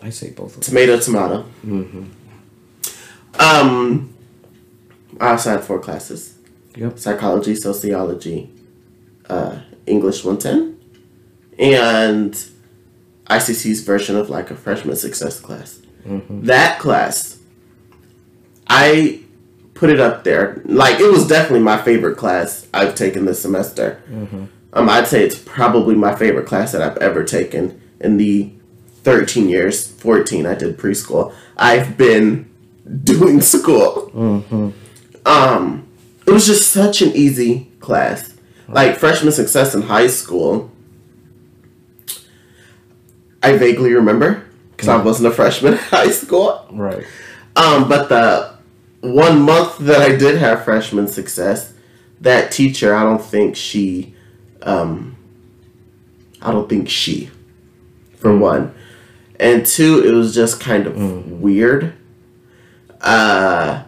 I 0.00 0.10
say 0.10 0.30
both 0.30 0.56
of 0.56 0.62
them. 0.62 0.62
Tomato, 0.62 1.00
tomato. 1.00 1.44
Um, 3.38 4.14
I 5.20 5.30
also 5.32 5.50
had 5.50 5.64
four 5.64 5.80
classes: 5.80 6.38
Yep. 6.76 6.98
psychology, 6.98 7.56
sociology, 7.56 8.48
uh, 9.28 9.58
English 9.86 10.24
one 10.24 10.38
ten, 10.38 10.78
and 11.58 12.32
ICC's 13.28 13.80
version 13.80 14.16
of 14.16 14.30
like 14.30 14.50
a 14.52 14.54
freshman 14.54 14.94
success 14.96 15.40
class. 15.40 15.80
That 16.06 16.78
class, 16.78 17.38
I 18.68 19.20
put 19.80 19.88
it 19.88 19.98
up 19.98 20.24
there. 20.24 20.60
Like 20.66 21.00
it 21.00 21.10
was 21.10 21.26
definitely 21.26 21.60
my 21.60 21.80
favorite 21.80 22.16
class 22.18 22.68
I've 22.74 22.94
taken 22.94 23.24
this 23.24 23.40
semester. 23.40 24.02
Um, 24.74 24.90
I'd 24.90 25.06
say 25.06 25.24
it's 25.24 25.38
probably 25.38 25.94
my 25.94 26.14
favorite 26.14 26.46
class 26.46 26.72
that 26.72 26.82
I've 26.82 26.98
ever 26.98 27.24
taken 27.24 27.80
in 27.98 28.18
the 28.18 28.52
13 29.04 29.48
years, 29.48 29.90
14 29.90 30.44
I 30.44 30.54
did 30.54 30.76
preschool. 30.76 31.32
I've 31.56 31.96
been 31.96 32.46
doing 33.04 33.40
school. 33.40 34.10
Um, 35.24 35.88
it 36.26 36.30
was 36.30 36.46
just 36.46 36.70
such 36.70 37.00
an 37.00 37.12
easy 37.16 37.72
class. 37.80 38.34
Like 38.68 38.98
freshman 38.98 39.32
success 39.32 39.74
in 39.74 39.82
high 39.82 40.08
school, 40.08 40.70
I 43.42 43.56
vaguely 43.56 43.94
remember 43.94 44.44
because 44.72 44.88
I 44.88 45.02
wasn't 45.02 45.32
a 45.32 45.34
freshman 45.34 45.72
in 45.72 45.78
high 45.96 46.10
school. 46.10 46.66
Right. 46.70 47.06
Um, 47.56 47.88
but 47.88 48.10
the 48.10 48.49
one 49.00 49.40
month 49.42 49.78
that 49.78 50.00
I 50.02 50.16
did 50.16 50.38
have 50.38 50.64
freshman 50.64 51.08
success, 51.08 51.72
that 52.20 52.52
teacher, 52.52 52.94
I 52.94 53.02
don't 53.02 53.22
think 53.22 53.56
she, 53.56 54.14
um, 54.62 55.16
I 56.42 56.52
don't 56.52 56.68
think 56.68 56.88
she, 56.88 57.30
for 58.16 58.36
one, 58.36 58.74
and 59.38 59.64
two, 59.64 60.04
it 60.06 60.12
was 60.12 60.34
just 60.34 60.60
kind 60.60 60.86
of 60.86 61.30
weird. 61.30 61.94
Uh, 63.00 63.84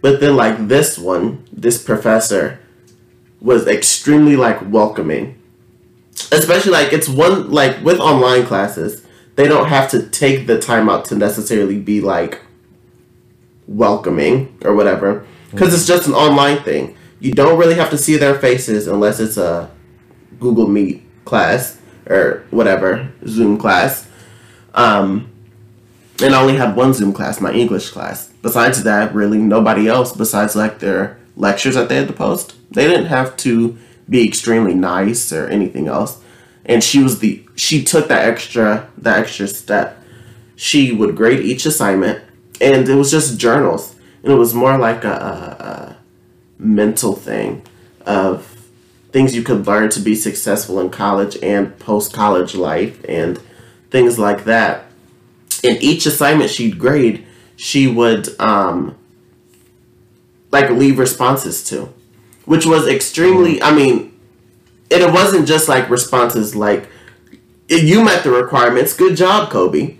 but 0.00 0.20
then 0.20 0.36
like 0.36 0.68
this 0.68 0.96
one, 0.96 1.44
this 1.52 1.82
professor 1.82 2.60
was 3.40 3.66
extremely 3.66 4.36
like 4.36 4.60
welcoming, 4.70 5.40
especially 6.30 6.70
like 6.70 6.92
it's 6.92 7.08
one 7.08 7.50
like 7.50 7.82
with 7.82 7.98
online 7.98 8.46
classes, 8.46 9.04
they 9.34 9.48
don't 9.48 9.68
have 9.68 9.90
to 9.90 10.08
take 10.08 10.46
the 10.46 10.60
time 10.60 10.88
out 10.88 11.04
to 11.06 11.16
necessarily 11.16 11.80
be 11.80 12.00
like 12.00 12.40
welcoming 13.66 14.56
or 14.64 14.74
whatever 14.74 15.26
because 15.50 15.74
it's 15.74 15.86
just 15.86 16.08
an 16.08 16.14
online 16.14 16.62
thing. 16.62 16.96
You 17.20 17.32
don't 17.32 17.58
really 17.58 17.74
have 17.74 17.90
to 17.90 17.98
see 17.98 18.16
their 18.16 18.34
faces 18.38 18.88
unless 18.88 19.20
it's 19.20 19.36
a 19.36 19.70
Google 20.40 20.66
Meet 20.66 21.02
class 21.24 21.80
or 22.08 22.44
whatever 22.50 23.12
Zoom 23.26 23.58
class. 23.58 24.08
Um, 24.74 25.30
and 26.22 26.34
I 26.34 26.40
only 26.40 26.56
had 26.56 26.76
one 26.76 26.94
Zoom 26.94 27.12
class, 27.12 27.40
my 27.40 27.52
English 27.52 27.90
class. 27.90 28.28
Besides 28.42 28.82
that, 28.84 29.14
really 29.14 29.38
nobody 29.38 29.88
else 29.88 30.12
besides 30.12 30.56
like 30.56 30.78
their 30.78 31.18
lectures 31.36 31.74
that 31.74 31.88
they 31.88 31.96
had 31.96 32.08
to 32.08 32.12
post. 32.12 32.54
They 32.70 32.86
didn't 32.86 33.06
have 33.06 33.36
to 33.38 33.76
be 34.08 34.26
extremely 34.26 34.74
nice 34.74 35.32
or 35.32 35.48
anything 35.48 35.88
else. 35.88 36.20
And 36.64 36.82
she 36.82 37.02
was 37.02 37.18
the 37.18 37.44
she 37.56 37.82
took 37.82 38.08
that 38.08 38.26
extra 38.26 38.88
that 38.98 39.18
extra 39.18 39.48
step. 39.48 39.98
She 40.54 40.92
would 40.92 41.16
grade 41.16 41.40
each 41.40 41.66
assignment, 41.66 42.22
and 42.60 42.88
it 42.88 42.94
was 42.94 43.10
just 43.10 43.38
journals, 43.38 43.96
and 44.22 44.32
it 44.32 44.36
was 44.36 44.54
more 44.54 44.78
like 44.78 45.04
a, 45.04 45.08
a, 45.08 45.64
a 45.64 45.96
mental 46.58 47.14
thing 47.14 47.62
of 48.06 48.48
things 49.10 49.36
you 49.36 49.42
could 49.42 49.66
learn 49.66 49.90
to 49.90 50.00
be 50.00 50.14
successful 50.14 50.80
in 50.80 50.90
college 50.90 51.36
and 51.42 51.78
post 51.78 52.12
college 52.12 52.54
life 52.54 53.04
and 53.08 53.38
things 53.90 54.18
like 54.18 54.44
that. 54.44 54.86
In 55.62 55.76
each 55.80 56.06
assignment 56.06 56.50
she'd 56.50 56.78
grade, 56.78 57.26
she 57.56 57.86
would 57.86 58.28
um, 58.40 58.96
like 60.50 60.70
leave 60.70 60.98
responses 60.98 61.62
to, 61.64 61.92
which 62.46 62.66
was 62.66 62.88
extremely. 62.88 63.62
I 63.62 63.74
mean, 63.74 64.18
and 64.90 65.02
it 65.02 65.12
wasn't 65.12 65.46
just 65.46 65.68
like 65.68 65.88
responses 65.88 66.56
like 66.56 66.88
you 67.68 68.04
met 68.04 68.24
the 68.24 68.30
requirements. 68.30 68.94
Good 68.94 69.16
job, 69.16 69.50
Kobe. 69.50 69.96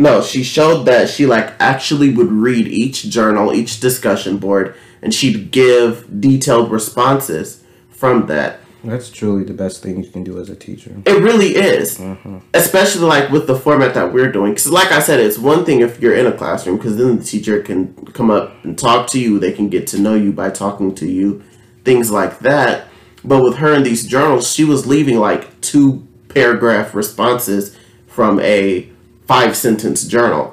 No, 0.00 0.22
she 0.22 0.42
showed 0.42 0.84
that 0.84 1.10
she 1.10 1.26
like 1.26 1.52
actually 1.60 2.10
would 2.10 2.32
read 2.32 2.66
each 2.66 3.10
journal, 3.10 3.52
each 3.52 3.80
discussion 3.80 4.38
board, 4.38 4.74
and 5.02 5.12
she'd 5.12 5.50
give 5.50 6.22
detailed 6.22 6.70
responses 6.70 7.62
from 7.90 8.26
that. 8.28 8.60
That's 8.82 9.10
truly 9.10 9.44
the 9.44 9.52
best 9.52 9.82
thing 9.82 10.02
you 10.02 10.08
can 10.08 10.24
do 10.24 10.40
as 10.40 10.48
a 10.48 10.56
teacher. 10.56 10.96
It 11.04 11.22
really 11.22 11.48
is, 11.48 11.98
mm-hmm. 11.98 12.38
especially 12.54 13.04
like 13.04 13.28
with 13.28 13.46
the 13.46 13.54
format 13.54 13.92
that 13.92 14.10
we're 14.10 14.32
doing. 14.32 14.52
Because, 14.52 14.70
like 14.70 14.90
I 14.90 15.00
said, 15.00 15.20
it's 15.20 15.36
one 15.36 15.66
thing 15.66 15.82
if 15.82 16.00
you're 16.00 16.16
in 16.16 16.24
a 16.24 16.32
classroom, 16.32 16.78
because 16.78 16.96
then 16.96 17.18
the 17.18 17.22
teacher 17.22 17.60
can 17.60 17.94
come 18.14 18.30
up 18.30 18.64
and 18.64 18.78
talk 18.78 19.06
to 19.08 19.20
you. 19.20 19.38
They 19.38 19.52
can 19.52 19.68
get 19.68 19.86
to 19.88 19.98
know 19.98 20.14
you 20.14 20.32
by 20.32 20.48
talking 20.48 20.94
to 20.94 21.06
you, 21.06 21.42
things 21.84 22.10
like 22.10 22.38
that. 22.38 22.88
But 23.22 23.42
with 23.42 23.56
her 23.58 23.74
in 23.74 23.82
these 23.82 24.06
journals, 24.06 24.50
she 24.50 24.64
was 24.64 24.86
leaving 24.86 25.18
like 25.18 25.60
two 25.60 26.08
paragraph 26.30 26.94
responses 26.94 27.76
from 28.06 28.40
a 28.40 28.89
five 29.30 29.56
sentence 29.56 30.04
journal. 30.06 30.52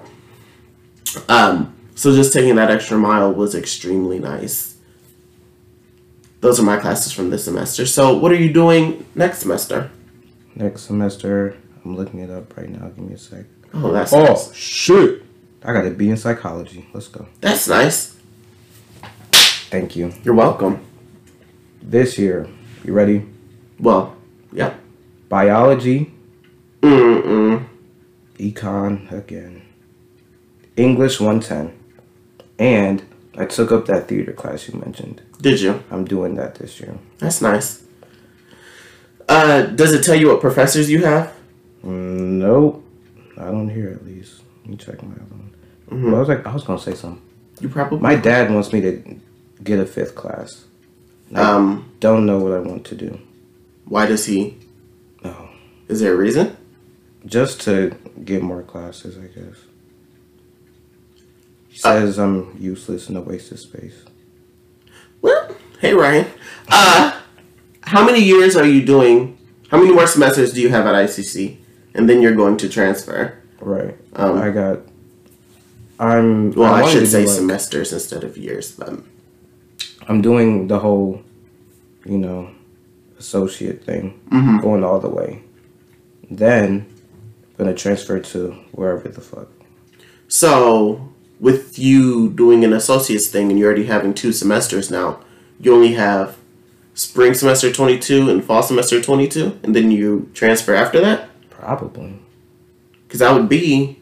Um, 1.27 1.73
so 1.95 2.13
just 2.13 2.31
taking 2.31 2.55
that 2.57 2.69
extra 2.69 2.95
mile 2.95 3.33
was 3.33 3.55
extremely 3.55 4.19
nice. 4.19 4.77
Those 6.41 6.59
are 6.59 6.63
my 6.63 6.77
classes 6.77 7.11
from 7.11 7.31
this 7.31 7.45
semester. 7.45 7.87
So 7.87 8.15
what 8.15 8.31
are 8.31 8.35
you 8.35 8.53
doing 8.53 9.03
next 9.15 9.39
semester? 9.39 9.89
Next 10.55 10.83
semester, 10.83 11.57
I'm 11.83 11.95
looking 11.95 12.19
it 12.19 12.29
up 12.29 12.55
right 12.55 12.69
now. 12.69 12.87
Give 12.89 12.99
me 12.99 13.15
a 13.15 13.17
sec. 13.17 13.45
Oh, 13.73 13.91
that's 13.91 14.13
Oh 14.13 14.23
nice. 14.25 14.53
shit! 14.53 15.23
I 15.63 15.73
got 15.73 15.81
to 15.81 15.89
be 15.91 16.11
in 16.11 16.17
psychology. 16.17 16.87
Let's 16.93 17.07
go. 17.07 17.25
That's 17.41 17.67
nice. 17.67 18.15
Thank 19.71 19.95
you. 19.95 20.13
You're 20.23 20.35
welcome. 20.35 20.85
This 21.81 22.17
year, 22.19 22.47
you 22.85 22.93
ready? 22.93 23.25
Well, 23.79 24.15
yeah. 24.53 24.75
Biology, 25.29 26.13
Mm-mm. 26.81 27.66
Econ 28.39 29.11
again, 29.11 29.61
English 30.75 31.19
110, 31.19 31.77
and 32.59 33.03
I 33.37 33.45
took 33.45 33.71
up 33.71 33.85
that 33.87 34.07
theater 34.07 34.33
class 34.33 34.67
you 34.67 34.79
mentioned. 34.79 35.21
Did 35.41 35.61
you? 35.61 35.83
I'm 35.91 36.05
doing 36.05 36.35
that 36.35 36.55
this 36.55 36.79
year. 36.79 36.97
That's 37.19 37.41
nice. 37.41 37.83
Uh, 39.29 39.63
does 39.63 39.93
it 39.93 40.03
tell 40.03 40.15
you 40.15 40.27
what 40.29 40.41
professors 40.41 40.89
you 40.89 41.03
have? 41.03 41.33
Mm, 41.83 42.39
nope, 42.39 42.83
I 43.37 43.45
don't 43.45 43.69
hear 43.69 43.89
at 43.89 44.05
least. 44.05 44.41
Let 44.61 44.69
me 44.71 44.77
check 44.77 45.01
my 45.03 45.13
other 45.15 45.35
one. 45.35 45.51
Mhm. 45.91 46.05
Well, 46.05 46.15
I 46.15 46.19
was 46.19 46.27
like, 46.29 46.45
I 46.45 46.53
was 46.53 46.63
gonna 46.63 46.79
say 46.79 46.93
something. 46.95 47.21
You 47.59 47.69
probably. 47.69 47.99
My 47.99 48.15
dad 48.15 48.51
wants 48.53 48.71
me 48.73 48.81
to 48.81 49.19
get 49.63 49.79
a 49.79 49.85
fifth 49.85 50.15
class. 50.15 50.65
I 51.33 51.41
Um, 51.41 51.85
don't 51.99 52.25
know 52.25 52.39
what 52.39 52.53
I 52.53 52.59
want 52.59 52.85
to 52.85 52.95
do. 52.95 53.19
why 53.85 54.05
does 54.05 54.25
he? 54.25 54.55
Oh, 55.23 55.49
Is 55.87 56.01
there 56.01 56.13
a 56.13 56.17
reason? 56.17 56.56
Just 57.27 57.61
to 57.61 57.95
get 58.23 58.41
more 58.41 58.63
classes, 58.63 59.17
I 59.17 59.27
guess. 59.27 59.55
He 61.69 61.77
says 61.77 62.17
I'm 62.17 62.55
useless 62.59 63.07
and 63.09 63.17
a 63.17 63.21
waste 63.21 63.51
of 63.51 63.59
space. 63.59 64.03
Well, 65.21 65.55
hey 65.79 65.93
Ryan. 65.93 66.25
Uh, 66.69 67.19
how 67.81 68.03
many 68.05 68.19
years 68.21 68.55
are 68.55 68.65
you 68.65 68.83
doing? 68.83 69.37
How 69.69 69.77
many 69.77 69.93
more 69.93 70.07
semesters 70.07 70.53
do 70.53 70.61
you 70.61 70.69
have 70.69 70.85
at 70.87 70.95
ICC? 70.95 71.57
And 71.93 72.09
then 72.09 72.21
you're 72.21 72.35
going 72.35 72.57
to 72.57 72.69
transfer. 72.69 73.37
Right. 73.59 73.95
Um, 74.13 74.37
I 74.37 74.49
got. 74.51 74.79
I'm. 75.99 76.51
well, 76.51 76.73
I, 76.73 76.81
wanted 76.81 76.93
should 76.99 77.07
say 77.07 77.25
like- 77.25 77.35
semesters 77.35 77.91
instead 77.93 78.23
of 78.23 78.37
years. 78.37 78.71
But 78.71 78.99
I'm 80.07 80.21
doing 80.21 80.67
the 80.67 80.79
whole, 80.79 81.21
you 82.05 82.17
know, 82.17 82.51
associate 83.19 83.83
thing, 83.83 84.19
Mhm. 84.31 84.61
going 84.61 84.83
all 84.83 84.99
the 84.99 85.09
way. 85.09 85.43
Then, 86.29 86.85
gonna 87.57 87.73
transfer 87.73 88.19
to 88.19 88.51
wherever 88.71 89.07
the 89.09 89.21
fuck. 89.21 89.47
so 90.27 91.09
with 91.39 91.77
you 91.77 92.29
doing 92.31 92.63
an 92.63 92.73
associate's 92.73 93.27
thing 93.27 93.49
and 93.51 93.59
you're 93.59 93.67
already 93.67 93.85
having 93.85 94.11
two 94.13 94.31
semesters 94.33 94.89
now, 94.89 95.19
you 95.59 95.71
only 95.73 95.93
have 95.93 96.35
spring 96.95 97.33
semester 97.35 97.71
22 97.71 98.27
and 98.29 98.43
fall 98.43 98.63
semester 98.63 98.99
22, 98.99 99.59
and 99.61 99.75
then 99.75 99.91
you 99.91 100.31
transfer 100.33 100.73
after 100.73 100.99
that. 100.99 101.29
Probably. 101.51 102.19
Because 103.07 103.19
that 103.19 103.33
would 103.33 103.47
be 103.49 103.99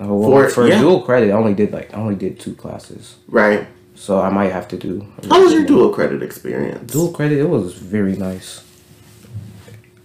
Oh, 0.00 0.14
well, 0.16 0.30
For- 0.30 0.48
for 0.48 0.66
yeah. 0.68 0.80
dual 0.80 1.02
credit, 1.02 1.28
I 1.30 1.32
only 1.34 1.54
did 1.54 1.70
like 1.72 1.92
I 1.94 1.98
only 1.98 2.16
did 2.16 2.40
two 2.40 2.54
classes, 2.54 3.16
right. 3.28 3.66
so 3.94 4.20
I 4.20 4.30
might 4.30 4.50
have 4.50 4.66
to 4.68 4.76
do. 4.78 5.06
How 5.30 5.40
was 5.44 5.52
your 5.52 5.64
dual 5.64 5.90
credit 5.90 6.22
experience? 6.22 6.90
Dual 6.92 7.12
credit, 7.12 7.38
it 7.38 7.48
was 7.48 7.74
very 7.74 8.16
nice. 8.16 8.64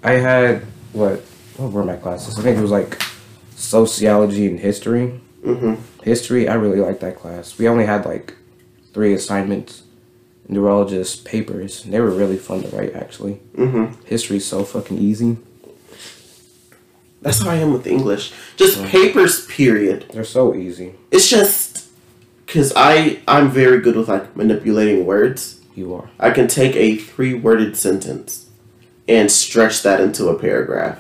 I 0.04 0.12
had 0.14 0.64
what? 0.94 1.24
What 1.58 1.72
were 1.72 1.84
my 1.84 1.96
classes? 1.96 2.38
I 2.38 2.44
think 2.44 2.58
it 2.58 2.62
was 2.62 2.72
like 2.72 3.02
sociology 3.56 4.48
and 4.48 4.60
history. 4.60 5.20
Mm-hmm. 5.44 6.04
History, 6.04 6.48
I 6.48 6.54
really 6.54 6.80
liked 6.80 7.02
that 7.02 7.18
class. 7.18 7.58
We 7.58 7.68
only 7.68 7.86
had 7.86 8.06
like 8.06 8.36
three 8.94 9.14
assignments, 9.14 9.84
and 10.48 10.56
they 10.56 10.60
were 10.60 10.70
all 10.70 10.86
just 10.86 11.26
papers. 11.26 11.84
And 11.84 11.94
they 11.94 12.00
were 12.00 12.12
really 12.12 12.38
fun 12.38 12.64
to 12.64 12.76
write, 12.76 12.94
actually. 12.94 13.42
Mm-hmm. 13.56 14.06
History's 14.06 14.46
so 14.46 14.64
fucking 14.64 14.98
easy. 14.98 15.38
That's 17.22 17.42
how 17.42 17.50
I 17.50 17.56
am 17.56 17.74
with 17.74 17.88
English. 17.88 18.32
Just 18.56 18.84
papers, 18.86 19.46
period. 19.48 20.06
They're 20.14 20.24
so 20.24 20.54
easy. 20.54 20.94
It's 21.12 21.28
just 21.30 21.88
because 22.46 22.72
I 22.76 23.20
I'm 23.28 23.50
very 23.50 23.82
good 23.82 23.96
with 23.96 24.08
like 24.08 24.36
manipulating 24.36 25.06
words. 25.06 25.60
You 25.76 25.94
are. 25.96 26.10
I 26.20 26.32
can 26.32 26.48
take 26.48 26.76
a 26.76 26.98
three 26.98 27.34
worded 27.34 27.76
sentence 27.76 28.50
and 29.08 29.32
stretch 29.32 29.84
that 29.84 30.00
into 30.00 30.28
a 30.30 30.40
paragraph. 30.40 31.00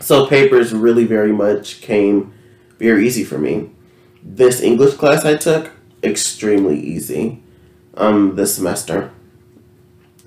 So 0.00 0.26
papers 0.26 0.72
really 0.72 1.04
very 1.04 1.32
much 1.32 1.82
came 1.82 2.32
very 2.78 3.06
easy 3.06 3.22
for 3.22 3.38
me. 3.38 3.70
This 4.22 4.60
English 4.60 4.94
class 4.94 5.24
I 5.24 5.36
took 5.36 5.70
extremely 6.02 6.80
easy 6.80 7.42
um 7.94 8.36
this 8.36 8.54
semester. 8.54 9.10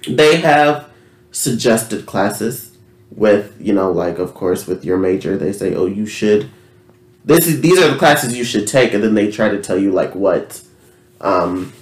They 0.07 0.37
have 0.37 0.89
suggested 1.31 2.05
classes 2.05 2.77
with, 3.09 3.55
you 3.59 3.73
know, 3.73 3.91
like 3.91 4.19
of 4.19 4.33
course 4.33 4.67
with 4.67 4.85
your 4.85 4.97
major 4.97 5.37
they 5.37 5.51
say, 5.51 5.73
"Oh, 5.73 5.87
you 5.87 6.05
should 6.05 6.49
this 7.25 7.47
is 7.47 7.61
these 7.61 7.79
are 7.79 7.89
the 7.89 7.97
classes 7.97 8.37
you 8.37 8.43
should 8.43 8.67
take," 8.67 8.93
and 8.93 9.03
then 9.03 9.15
they 9.15 9.31
try 9.31 9.49
to 9.49 9.61
tell 9.61 9.77
you 9.77 9.91
like 9.91 10.13
what 10.13 10.61
um 11.21 11.73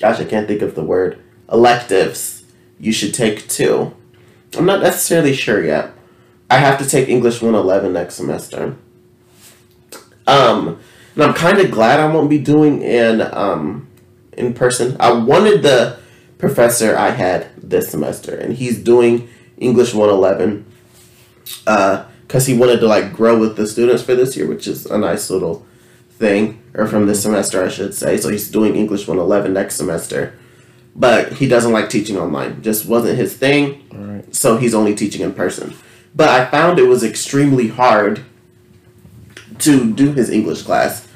gosh, 0.00 0.20
I 0.20 0.24
can't 0.24 0.46
think 0.46 0.62
of 0.62 0.76
the 0.76 0.84
word 0.84 1.18
electives 1.50 2.44
you 2.78 2.92
should 2.92 3.14
take 3.14 3.48
too. 3.48 3.92
I'm 4.56 4.66
not 4.66 4.80
necessarily 4.80 5.34
sure 5.34 5.64
yet. 5.64 5.97
I 6.50 6.58
have 6.58 6.78
to 6.78 6.88
take 6.88 7.08
English 7.08 7.42
111 7.42 7.92
next 7.92 8.14
semester. 8.14 8.76
Um, 10.26 10.78
and 11.14 11.22
I'm 11.24 11.34
kind 11.34 11.58
of 11.58 11.70
glad 11.70 12.00
I 12.00 12.12
won't 12.12 12.30
be 12.30 12.38
doing 12.38 12.82
in 12.82 13.20
um 13.20 13.88
in 14.36 14.54
person. 14.54 14.96
I 15.00 15.12
wanted 15.12 15.62
the 15.62 15.98
professor 16.38 16.96
I 16.96 17.10
had 17.10 17.50
this 17.56 17.90
semester, 17.90 18.34
and 18.36 18.54
he's 18.54 18.78
doing 18.82 19.28
English 19.58 19.94
111 19.94 20.64
uh 21.66 22.04
because 22.26 22.46
he 22.46 22.56
wanted 22.56 22.78
to 22.80 22.86
like 22.86 23.12
grow 23.12 23.38
with 23.38 23.56
the 23.56 23.66
students 23.66 24.02
for 24.02 24.14
this 24.14 24.36
year, 24.36 24.46
which 24.46 24.66
is 24.66 24.86
a 24.86 24.98
nice 24.98 25.30
little 25.30 25.66
thing, 26.10 26.62
or 26.74 26.86
from 26.86 27.06
this 27.06 27.22
semester, 27.22 27.64
I 27.64 27.68
should 27.68 27.94
say. 27.94 28.18
So 28.18 28.28
he's 28.28 28.50
doing 28.50 28.76
English 28.76 29.08
111 29.08 29.52
next 29.52 29.76
semester. 29.76 30.38
But 30.94 31.34
he 31.34 31.46
doesn't 31.48 31.72
like 31.72 31.88
teaching 31.90 32.18
online. 32.18 32.60
Just 32.60 32.86
wasn't 32.86 33.16
his 33.16 33.34
thing. 33.36 33.86
All 33.92 33.98
right. 33.98 34.34
So 34.34 34.56
he's 34.56 34.74
only 34.74 34.94
teaching 34.94 35.22
in 35.22 35.32
person. 35.32 35.74
But 36.14 36.28
I 36.28 36.44
found 36.46 36.78
it 36.78 36.88
was 36.88 37.04
extremely 37.04 37.68
hard 37.68 38.24
to 39.60 39.92
do 39.92 40.12
his 40.12 40.30
English 40.30 40.62
class. 40.62 41.06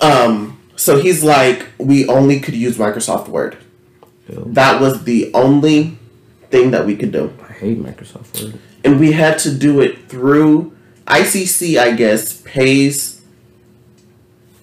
Um, 0.00 0.60
so 0.76 0.98
he's 1.00 1.22
like, 1.22 1.66
we 1.78 2.06
only 2.08 2.40
could 2.40 2.54
use 2.54 2.76
Microsoft 2.76 3.28
Word. 3.28 3.56
That 4.28 4.80
was 4.80 5.04
the 5.04 5.32
only 5.34 5.98
thing 6.50 6.70
that 6.70 6.86
we 6.86 6.96
could 6.96 7.12
do 7.12 7.32
I 7.48 7.52
hate 7.52 7.82
Microsoft 7.82 8.42
Word. 8.42 8.58
and 8.84 8.98
we 8.98 9.12
had 9.12 9.38
to 9.40 9.52
do 9.54 9.80
it 9.80 10.08
through 10.08 10.74
ICC. 11.06 11.78
I 11.78 11.92
guess 11.92 12.40
pays 12.42 13.20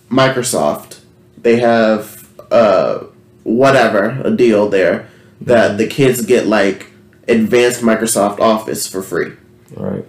Microsoft. 0.09 0.99
They 1.37 1.59
have 1.59 2.27
uh, 2.51 3.05
whatever 3.43 4.21
a 4.23 4.31
deal 4.31 4.67
there 4.69 5.07
that 5.41 5.77
the 5.77 5.87
kids 5.87 6.25
get 6.25 6.47
like 6.47 6.90
advanced 7.27 7.81
Microsoft 7.81 8.39
Office 8.39 8.87
for 8.87 9.01
free. 9.01 9.33
Right. 9.75 10.05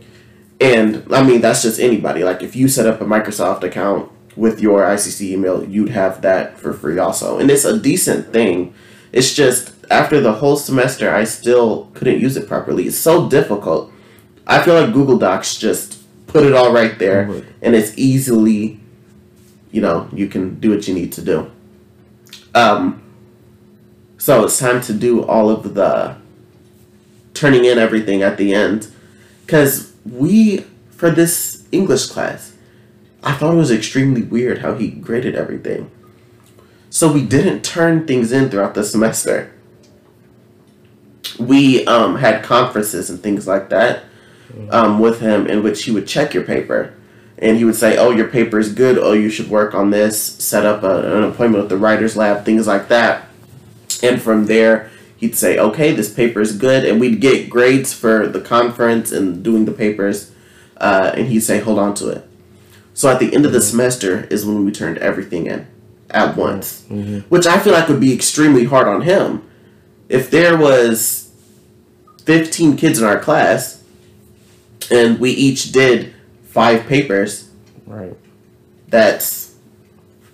And 0.60 1.04
I 1.12 1.22
mean 1.22 1.40
that's 1.40 1.62
just 1.62 1.80
anybody. 1.80 2.24
Like 2.24 2.42
if 2.42 2.54
you 2.56 2.68
set 2.68 2.86
up 2.86 3.00
a 3.00 3.04
Microsoft 3.04 3.62
account 3.64 4.10
with 4.36 4.60
your 4.60 4.80
ICC 4.82 5.30
email, 5.32 5.64
you'd 5.64 5.90
have 5.90 6.22
that 6.22 6.58
for 6.58 6.72
free 6.72 6.98
also. 6.98 7.38
And 7.38 7.50
it's 7.50 7.64
a 7.64 7.78
decent 7.78 8.32
thing. 8.32 8.72
It's 9.12 9.34
just 9.34 9.72
after 9.90 10.20
the 10.20 10.32
whole 10.34 10.56
semester 10.56 11.12
I 11.12 11.24
still 11.24 11.90
couldn't 11.94 12.20
use 12.20 12.36
it 12.36 12.48
properly. 12.48 12.86
It's 12.86 12.96
so 12.98 13.28
difficult. 13.28 13.92
I 14.46 14.62
feel 14.62 14.74
like 14.80 14.92
Google 14.92 15.18
Docs 15.18 15.56
just 15.58 15.98
put 16.26 16.44
it 16.44 16.54
all 16.54 16.72
right 16.72 16.98
there 16.98 17.26
Right. 17.28 17.44
and 17.60 17.74
it's 17.74 17.92
easily 17.98 18.80
you 19.70 19.80
know, 19.80 20.08
you 20.12 20.28
can 20.28 20.60
do 20.60 20.70
what 20.70 20.86
you 20.86 20.94
need 20.94 21.12
to 21.12 21.22
do. 21.22 21.50
Um 22.54 23.02
so 24.18 24.44
it's 24.44 24.58
time 24.58 24.80
to 24.82 24.92
do 24.94 25.24
all 25.24 25.50
of 25.50 25.74
the 25.74 26.16
turning 27.42 27.64
in 27.64 27.76
everything 27.76 28.22
at 28.22 28.36
the 28.36 28.54
end. 28.54 28.86
Because 29.44 29.92
we 30.08 30.58
for 30.90 31.10
this 31.10 31.66
english 31.72 32.06
class 32.06 32.52
i 33.24 33.32
thought 33.32 33.54
it 33.54 33.56
was 33.56 33.70
extremely 33.70 34.22
weird 34.22 34.58
how 34.58 34.74
he 34.74 34.88
graded 34.88 35.34
everything. 35.34 35.90
So 36.90 37.10
we 37.10 37.24
didn't 37.24 37.64
turn 37.64 38.06
things 38.06 38.32
in 38.32 38.50
throughout 38.50 38.74
the 38.74 38.84
semester. 38.84 39.52
We 41.38 41.86
um, 41.86 42.16
had 42.16 42.44
conferences 42.44 43.08
and 43.08 43.20
things 43.20 43.46
like 43.46 43.70
that 43.70 44.04
um, 44.70 44.98
with 44.98 45.20
him 45.20 45.46
in 45.46 45.62
which 45.62 45.84
he 45.84 45.90
would 45.90 46.06
check 46.06 46.34
your 46.34 46.44
paper. 46.44 46.94
And 47.38 47.56
he 47.56 47.64
would 47.64 47.76
say 47.76 47.96
oh 47.96 48.10
your 48.10 48.28
paper 48.28 48.58
is 48.58 48.72
good. 48.72 48.98
Oh 48.98 49.12
you 49.12 49.30
should 49.30 49.48
work 49.48 49.74
on 49.74 49.90
this 49.90 50.20
set 50.20 50.64
up 50.64 50.84
a, 50.84 51.16
an 51.16 51.24
appointment 51.24 51.64
with 51.64 51.70
the 51.70 51.78
writers 51.78 52.16
lab 52.16 52.44
things 52.44 52.66
like 52.68 52.88
that. 52.88 53.26
And 54.02 54.20
from 54.20 54.46
there 54.46 54.91
he'd 55.22 55.36
say 55.36 55.56
okay 55.56 55.92
this 55.92 56.12
paper 56.12 56.40
is 56.40 56.52
good 56.66 56.84
and 56.84 57.00
we'd 57.00 57.20
get 57.20 57.48
grades 57.48 57.94
for 57.94 58.26
the 58.26 58.40
conference 58.40 59.10
and 59.12 59.42
doing 59.42 59.64
the 59.64 59.72
papers 59.72 60.32
uh, 60.78 61.12
and 61.16 61.28
he'd 61.28 61.40
say 61.40 61.60
hold 61.60 61.78
on 61.78 61.94
to 61.94 62.08
it 62.10 62.22
So 62.94 63.08
at 63.08 63.18
the 63.20 63.30
end 63.34 63.46
of 63.46 63.52
the 63.52 63.60
semester 63.62 64.26
is 64.34 64.44
when 64.44 64.64
we 64.66 64.72
turned 64.72 64.98
everything 64.98 65.46
in 65.46 65.66
at 66.10 66.36
once, 66.36 66.82
Mm-hmm. 66.90 67.20
which 67.32 67.46
I 67.46 67.56
feel 67.62 67.72
like 67.72 67.88
would 67.88 68.00
be 68.08 68.12
extremely 68.12 68.64
hard 68.64 68.86
on 68.86 69.00
him. 69.02 69.40
If 70.10 70.28
there 70.30 70.56
was 70.58 71.30
15 72.26 72.76
kids 72.76 72.98
in 73.00 73.04
our 73.06 73.18
class 73.18 73.82
and 74.90 75.18
we 75.18 75.30
each 75.30 75.72
did 75.72 76.12
five 76.44 76.86
papers, 76.86 77.48
Right. 77.86 78.14
that's 78.88 79.54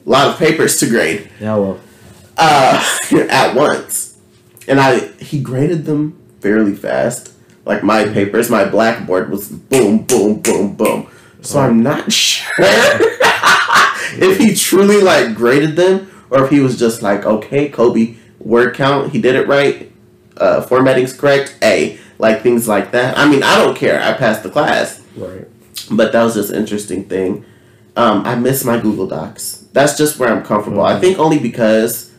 a 0.06 0.08
lot 0.10 0.26
of 0.28 0.38
papers 0.38 0.80
to 0.80 0.86
grade 0.88 1.28
Yeah. 1.40 1.56
Well. 1.56 1.78
uh, 2.36 2.82
at 3.30 3.54
once. 3.54 4.07
And 4.68 4.80
I 4.80 5.08
he 5.20 5.40
graded 5.40 5.84
them 5.86 6.16
fairly 6.40 6.74
fast. 6.74 7.32
Like 7.64 7.82
my 7.82 8.04
papers, 8.04 8.48
my 8.50 8.64
blackboard 8.64 9.30
was 9.30 9.48
boom, 9.48 10.02
boom, 10.04 10.40
boom, 10.40 10.74
boom. 10.76 11.08
So 11.40 11.60
I'm 11.60 11.82
not 11.82 12.12
sure 12.24 12.54
if 12.60 14.38
he 14.38 14.54
truly 14.54 15.00
like 15.00 15.34
graded 15.34 15.76
them 15.76 16.10
or 16.30 16.44
if 16.44 16.50
he 16.50 16.60
was 16.60 16.78
just 16.78 17.02
like, 17.02 17.24
okay, 17.24 17.68
Kobe, 17.68 18.16
word 18.38 18.74
count, 18.74 19.12
he 19.12 19.20
did 19.20 19.34
it 19.34 19.46
right. 19.48 19.90
Uh, 20.36 20.60
formatting's 20.62 21.12
correct. 21.12 21.56
A 21.62 21.98
like 22.18 22.42
things 22.42 22.68
like 22.68 22.92
that. 22.92 23.16
I 23.18 23.28
mean, 23.28 23.42
I 23.42 23.56
don't 23.56 23.76
care. 23.76 24.00
I 24.02 24.12
passed 24.14 24.42
the 24.42 24.50
class. 24.50 25.02
Right. 25.16 25.46
But 25.90 26.12
that 26.12 26.22
was 26.22 26.34
just 26.34 26.50
an 26.50 26.56
interesting 26.56 27.04
thing. 27.04 27.44
Um, 27.96 28.22
I 28.24 28.34
miss 28.34 28.64
my 28.64 28.78
Google 28.78 29.06
Docs. 29.06 29.64
That's 29.72 29.96
just 29.96 30.18
where 30.18 30.28
I'm 30.30 30.44
comfortable. 30.44 30.82
I 30.82 30.94
Mhm. 30.94 31.00
think 31.00 31.18
only 31.18 31.38
because 31.38 32.10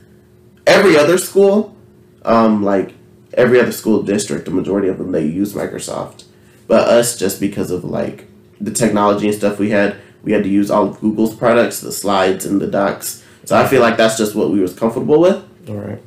every 0.68 0.98
other 0.98 1.18
school, 1.18 1.76
um, 2.24 2.64
like 2.64 2.94
every 3.34 3.60
other 3.60 3.72
school 3.72 4.04
district, 4.04 4.46
the 4.46 4.52
majority 4.52 4.88
of 4.88 4.98
them 4.98 5.12
they 5.12 5.26
use 5.26 5.54
Microsoft. 5.54 6.26
But 6.68 6.88
us, 6.88 7.18
just 7.18 7.40
because 7.40 7.72
of 7.72 7.84
like 7.84 8.28
the 8.62 8.72
technology 8.72 9.28
and 9.28 9.36
stuff 9.36 9.60
we 9.60 9.72
had, 9.72 9.96
we 10.24 10.34
had 10.34 10.44
to 10.44 10.50
use 10.50 10.70
all 10.70 10.90
of 10.90 11.00
Google's 11.00 11.36
products, 11.36 11.80
the 11.80 11.92
slides 11.92 12.46
and 12.46 12.62
the 12.62 12.68
docs. 12.68 13.24
So 13.46 13.58
I 13.58 13.68
feel 13.68 13.82
like 13.82 13.98
that's 13.98 14.18
just 14.18 14.36
what 14.36 14.52
we 14.52 14.60
was 14.60 14.74
comfortable 14.74 15.20
with. 15.20 15.44
All 15.68 15.76
right. 15.76 16.00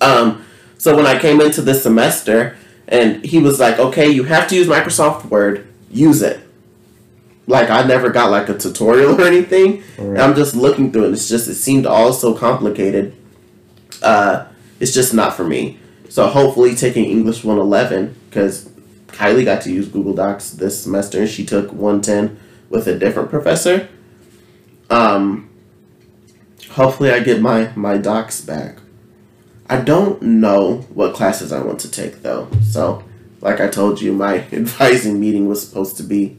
Um, 0.00 0.44
so 0.78 0.94
when 0.94 1.06
I 1.06 1.18
came 1.18 1.40
into 1.40 1.62
this 1.62 1.82
semester, 1.82 2.56
and 2.88 3.24
he 3.24 3.38
was 3.38 3.58
like, 3.58 3.78
"Okay, 3.78 4.08
you 4.08 4.24
have 4.24 4.48
to 4.48 4.54
use 4.54 4.66
Microsoft 4.66 5.24
Word. 5.26 5.66
Use 5.90 6.22
it." 6.22 6.40
Like 7.46 7.70
I 7.70 7.84
never 7.84 8.10
got 8.10 8.30
like 8.30 8.48
a 8.48 8.58
tutorial 8.58 9.14
or 9.20 9.24
anything. 9.24 9.82
Right. 9.98 10.20
I'm 10.20 10.34
just 10.34 10.54
looking 10.54 10.92
through 10.92 11.06
it. 11.06 11.12
It's 11.12 11.28
just 11.28 11.48
it 11.48 11.54
seemed 11.54 11.86
all 11.86 12.12
so 12.12 12.34
complicated. 12.34 13.16
Uh, 14.02 14.46
it's 14.80 14.92
just 14.92 15.14
not 15.14 15.34
for 15.36 15.44
me. 15.44 15.78
So 16.08 16.26
hopefully, 16.28 16.74
taking 16.74 17.04
English 17.06 17.44
111 17.44 18.14
because 18.28 18.68
Kylie 19.08 19.44
got 19.44 19.62
to 19.62 19.72
use 19.72 19.88
Google 19.88 20.14
Docs 20.14 20.50
this 20.52 20.82
semester, 20.82 21.20
and 21.20 21.28
she 21.28 21.44
took 21.44 21.72
110 21.72 22.38
with 22.70 22.86
a 22.86 22.98
different 22.98 23.30
professor. 23.30 23.88
Um, 24.90 25.50
hopefully, 26.70 27.10
I 27.10 27.20
get 27.20 27.40
my 27.40 27.70
my 27.74 27.98
docs 27.98 28.40
back. 28.40 28.78
I 29.68 29.80
don't 29.80 30.22
know 30.22 30.86
what 30.94 31.14
classes 31.14 31.52
I 31.52 31.60
want 31.60 31.80
to 31.80 31.90
take 31.90 32.22
though. 32.22 32.48
So, 32.62 33.02
like 33.40 33.60
I 33.60 33.68
told 33.68 34.00
you, 34.00 34.12
my 34.12 34.38
advising 34.52 35.18
meeting 35.20 35.48
was 35.48 35.66
supposed 35.66 35.96
to 35.96 36.02
be 36.04 36.36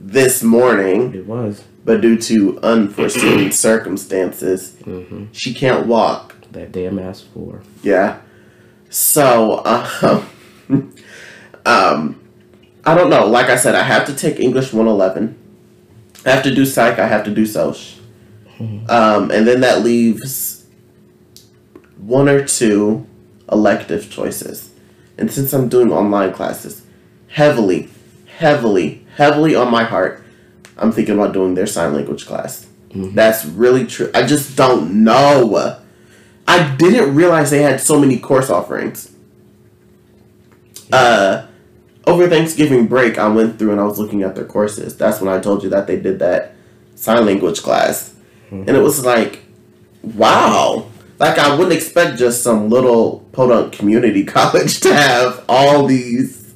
this 0.00 0.42
morning, 0.42 1.14
It 1.14 1.26
was. 1.26 1.64
but 1.84 2.00
due 2.00 2.16
to 2.18 2.58
unforeseen 2.62 3.50
circumstances, 3.66 4.74
Mm-hmm. 4.84 5.24
she 5.32 5.52
can't 5.54 5.86
walk. 5.86 6.34
That 6.52 6.72
damn 6.72 6.98
ass 6.98 7.20
floor. 7.20 7.62
Yeah. 7.82 8.20
So, 8.90 9.62
um, 9.64 10.28
um, 11.66 12.20
I 12.84 12.94
don't 12.94 13.10
know. 13.10 13.26
Like 13.26 13.46
I 13.48 13.56
said, 13.56 13.74
I 13.74 13.82
have 13.82 14.06
to 14.06 14.14
take 14.14 14.40
English 14.40 14.72
111. 14.72 15.36
I 16.24 16.30
have 16.30 16.42
to 16.44 16.54
do 16.54 16.64
psych. 16.64 16.98
I 16.98 17.06
have 17.06 17.24
to 17.24 17.30
do 17.30 17.44
social. 17.46 18.02
Um, 18.60 19.30
and 19.30 19.46
then 19.46 19.60
that 19.60 19.82
leaves 19.84 20.64
one 21.96 22.28
or 22.28 22.44
two 22.44 23.06
elective 23.52 24.10
choices. 24.10 24.70
And 25.16 25.30
since 25.30 25.52
I'm 25.52 25.68
doing 25.68 25.92
online 25.92 26.32
classes, 26.32 26.82
heavily, 27.28 27.88
heavily, 28.38 29.06
heavily 29.16 29.54
on 29.54 29.70
my 29.70 29.84
heart, 29.84 30.24
I'm 30.76 30.90
thinking 30.90 31.14
about 31.14 31.32
doing 31.32 31.54
their 31.54 31.66
sign 31.66 31.94
language 31.94 32.26
class. 32.26 32.66
Mhm. 32.94 33.14
That's 33.14 33.44
really 33.44 33.84
true. 33.86 34.10
I 34.14 34.24
just 34.24 34.56
don't 34.56 35.04
know. 35.04 35.76
I 36.48 36.74
didn't 36.76 37.14
realize 37.14 37.50
they 37.50 37.62
had 37.62 37.78
so 37.78 38.00
many 38.00 38.18
course 38.18 38.48
offerings. 38.48 39.14
Uh, 40.90 41.46
over 42.06 42.26
Thanksgiving 42.26 42.86
break, 42.86 43.18
I 43.18 43.28
went 43.28 43.58
through 43.58 43.72
and 43.72 43.80
I 43.80 43.84
was 43.84 43.98
looking 43.98 44.22
at 44.22 44.34
their 44.34 44.46
courses. 44.46 44.96
That's 44.96 45.20
when 45.20 45.32
I 45.32 45.40
told 45.40 45.62
you 45.62 45.68
that 45.68 45.86
they 45.86 46.00
did 46.00 46.20
that 46.20 46.54
sign 46.94 47.26
language 47.26 47.62
class. 47.62 48.14
And 48.66 48.70
it 48.70 48.80
was 48.80 49.04
like, 49.04 49.42
wow. 50.02 50.86
Like, 51.18 51.36
I 51.38 51.54
wouldn't 51.54 51.74
expect 51.74 52.18
just 52.18 52.42
some 52.42 52.70
little 52.70 53.26
podunk 53.32 53.74
community 53.74 54.24
college 54.36 54.80
to 54.80 54.94
have 54.94 55.44
all 55.50 55.86
these. 55.86 56.54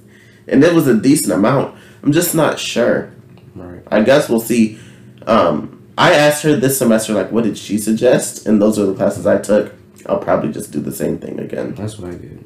And 0.48 0.64
it 0.64 0.72
was 0.72 0.86
a 0.86 0.98
decent 0.98 1.34
amount. 1.34 1.76
I'm 2.02 2.12
just 2.12 2.34
not 2.34 2.58
sure. 2.58 3.12
Right. 3.54 3.82
I 3.90 4.00
guess 4.00 4.30
we'll 4.30 4.40
see. 4.40 4.78
Um, 5.26 5.82
I 5.98 6.14
asked 6.14 6.44
her 6.44 6.56
this 6.56 6.78
semester, 6.78 7.12
like, 7.12 7.30
what 7.30 7.44
did 7.44 7.58
she 7.58 7.76
suggest? 7.76 8.46
And 8.46 8.62
those 8.62 8.78
are 8.78 8.86
the 8.86 8.94
classes 8.94 9.26
I 9.26 9.36
took. 9.36 9.74
I'll 10.06 10.18
probably 10.18 10.52
just 10.52 10.72
do 10.72 10.80
the 10.80 10.92
same 10.92 11.18
thing 11.18 11.38
again. 11.38 11.74
That's 11.74 11.98
what 11.98 12.10
I 12.10 12.14
did. 12.14 12.44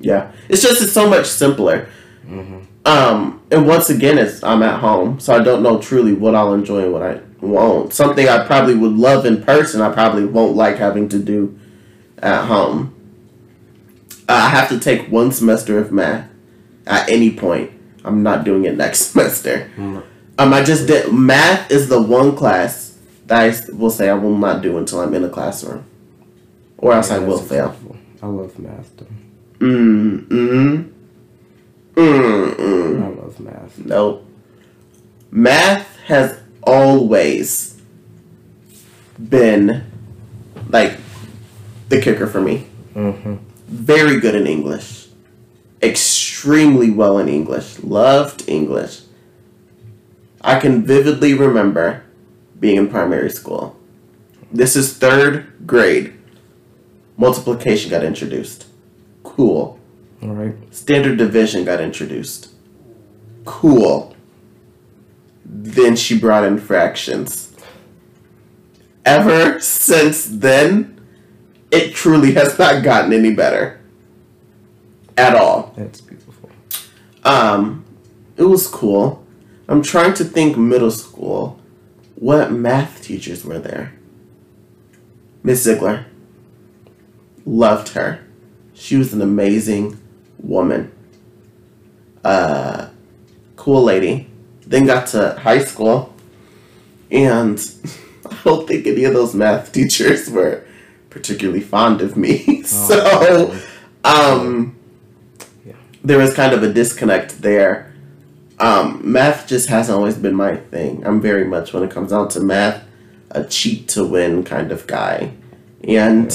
Yeah, 0.00 0.32
it's 0.48 0.62
just 0.62 0.82
it's 0.82 0.92
so 0.92 1.08
much 1.08 1.26
simpler. 1.26 1.88
Mm-hmm. 2.26 2.60
Um, 2.84 3.42
and 3.50 3.66
once 3.66 3.90
again, 3.90 4.18
it's 4.18 4.42
I'm 4.42 4.62
at 4.62 4.80
home, 4.80 5.20
so 5.20 5.34
I 5.34 5.42
don't 5.42 5.62
know 5.62 5.78
truly 5.78 6.12
what 6.12 6.34
I'll 6.34 6.54
enjoy 6.54 6.84
and 6.84 6.92
what 6.92 7.02
I 7.02 7.20
won't. 7.40 7.92
Something 7.92 8.28
I 8.28 8.46
probably 8.46 8.74
would 8.74 8.92
love 8.92 9.26
in 9.26 9.42
person, 9.42 9.80
I 9.80 9.92
probably 9.92 10.24
won't 10.24 10.56
like 10.56 10.78
having 10.78 11.08
to 11.10 11.18
do 11.18 11.58
at 12.18 12.46
home. 12.46 12.94
Uh, 14.28 14.34
I 14.34 14.48
have 14.48 14.68
to 14.70 14.78
take 14.78 15.08
one 15.08 15.32
semester 15.32 15.78
of 15.78 15.92
math 15.92 16.28
at 16.86 17.08
any 17.08 17.30
point. 17.34 17.70
I'm 18.04 18.22
not 18.22 18.44
doing 18.44 18.64
it 18.64 18.76
next 18.76 18.98
semester. 19.12 19.70
Mm. 19.76 20.02
Um, 20.38 20.52
I 20.52 20.62
just 20.64 20.86
did 20.86 21.12
math 21.12 21.70
is 21.70 21.88
the 21.88 22.00
one 22.00 22.34
class 22.36 22.98
that 23.26 23.70
I 23.70 23.72
will 23.74 23.90
say 23.90 24.08
I 24.08 24.14
will 24.14 24.36
not 24.36 24.62
do 24.62 24.78
until 24.78 25.00
I'm 25.00 25.14
in 25.14 25.24
a 25.24 25.28
classroom, 25.28 25.84
or 26.82 26.92
else 26.92 27.10
I 27.10 27.18
will 27.18 27.38
fail. 27.38 27.74
I 28.20 28.26
love 28.26 28.58
math 28.58 28.94
though. 28.96 29.06
Mm 29.60 30.26
mm 30.26 30.92
mm 31.94 32.54
mm. 32.54 33.02
I 33.02 33.08
love 33.08 33.40
math. 33.40 33.78
Nope. 33.78 34.26
Math 35.30 35.96
has 36.06 36.38
always 36.64 37.80
been 39.18 39.84
like 40.68 40.98
the 41.88 42.00
kicker 42.00 42.26
for 42.26 42.40
me. 42.40 42.66
Mm-hmm. 42.94 43.36
Very 43.68 44.20
good 44.20 44.34
in 44.34 44.46
English. 44.46 45.08
Extremely 45.82 46.90
well 46.90 47.18
in 47.18 47.28
English. 47.28 47.78
Loved 47.80 48.48
English. 48.48 49.02
I 50.40 50.58
can 50.58 50.84
vividly 50.84 51.34
remember 51.34 52.04
being 52.58 52.76
in 52.76 52.88
primary 52.88 53.30
school. 53.30 53.76
This 54.50 54.74
is 54.74 54.96
third 54.98 55.66
grade. 55.66 56.14
Multiplication 57.16 57.90
got 57.90 58.04
introduced. 58.04 58.66
Cool. 59.22 59.78
All 60.22 60.28
right. 60.30 60.54
Standard 60.74 61.18
division 61.18 61.64
got 61.64 61.80
introduced. 61.80 62.50
Cool. 63.44 64.14
Then 65.44 65.96
she 65.96 66.18
brought 66.18 66.44
in 66.44 66.58
fractions. 66.58 67.54
Ever 69.04 69.60
since 69.60 70.26
then, 70.26 71.00
it 71.70 71.94
truly 71.94 72.32
has 72.32 72.58
not 72.58 72.82
gotten 72.82 73.12
any 73.12 73.34
better. 73.34 73.80
At 75.16 75.34
all. 75.34 75.74
That's 75.76 76.00
beautiful. 76.00 76.50
Um, 77.24 77.84
it 78.36 78.44
was 78.44 78.66
cool. 78.66 79.24
I'm 79.68 79.82
trying 79.82 80.14
to 80.14 80.24
think 80.24 80.56
middle 80.56 80.90
school. 80.90 81.60
What 82.14 82.52
math 82.52 83.02
teachers 83.02 83.44
were 83.44 83.58
there? 83.58 83.94
Miss 85.42 85.62
Ziegler. 85.62 86.06
Loved 87.44 87.88
her. 87.90 88.20
She 88.74 88.96
was 88.96 89.12
an 89.12 89.20
amazing 89.22 89.98
woman. 90.38 90.92
Uh, 92.24 92.88
cool 93.56 93.82
lady. 93.82 94.28
Then 94.66 94.86
got 94.86 95.08
to 95.08 95.38
high 95.40 95.62
school, 95.64 96.14
and 97.10 97.58
I 98.30 98.36
don't 98.44 98.66
think 98.66 98.86
any 98.86 99.04
of 99.04 99.12
those 99.12 99.34
math 99.34 99.72
teachers 99.72 100.30
were 100.30 100.64
particularly 101.10 101.60
fond 101.60 102.00
of 102.00 102.16
me. 102.16 102.62
so, 102.64 103.00
Oh, 103.04 103.62
um, 104.04 104.76
Yeah. 105.66 105.74
there 106.02 106.18
was 106.18 106.32
kind 106.32 106.52
of 106.54 106.62
a 106.62 106.72
disconnect 106.72 107.42
there. 107.42 107.92
Um, 108.60 109.00
math 109.04 109.48
just 109.48 109.68
hasn't 109.68 109.96
always 109.98 110.16
been 110.16 110.34
my 110.34 110.56
thing. 110.56 111.04
I'm 111.04 111.20
very 111.20 111.44
much, 111.44 111.72
when 111.72 111.82
it 111.82 111.90
comes 111.90 112.10
down 112.12 112.28
to 112.30 112.40
math, 112.40 112.84
a 113.32 113.42
cheat 113.44 113.88
to 113.88 114.04
win 114.04 114.44
kind 114.44 114.70
of 114.70 114.86
guy. 114.86 115.32
And 115.84 116.30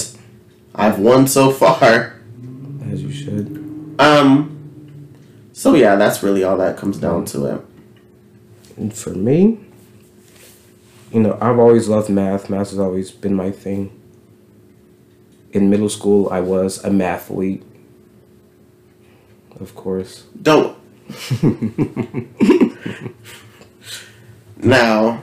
I've 0.77 0.99
won 0.99 1.27
so 1.27 1.51
far. 1.51 2.13
as 2.91 3.01
you 3.03 3.11
should. 3.11 3.95
Um, 3.99 5.09
so 5.53 5.73
yeah, 5.73 5.95
that's 5.95 6.21
really 6.23 6.43
all 6.43 6.57
that 6.57 6.77
comes 6.77 6.97
down 6.97 7.25
to 7.25 7.45
it. 7.45 7.61
And 8.77 8.93
for 8.93 9.09
me, 9.09 9.59
you 11.11 11.19
know, 11.21 11.37
I've 11.41 11.57
always 11.57 11.87
loved 11.87 12.09
math. 12.09 12.49
Math 12.49 12.69
has 12.69 12.79
always 12.79 13.09
been 13.11 13.33
my 13.33 13.49
thing. 13.51 13.91
In 15.51 15.69
middle 15.69 15.89
school, 15.89 16.29
I 16.29 16.41
was 16.41 16.83
a 16.83 16.89
mathlete. 16.89 17.63
Of 19.59 19.73
course. 19.73 20.25
Don't. 20.39 20.77
now, 24.57 25.21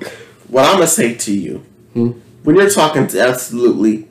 what 0.49 0.65
I'm 0.65 0.75
gonna 0.77 0.87
say 0.87 1.15
to 1.15 1.33
you, 1.33 1.59
Hmm? 1.93 2.11
when 2.43 2.57
you're 2.57 2.71
talking 2.71 3.07
to 3.09 3.21
absolutely 3.21 4.09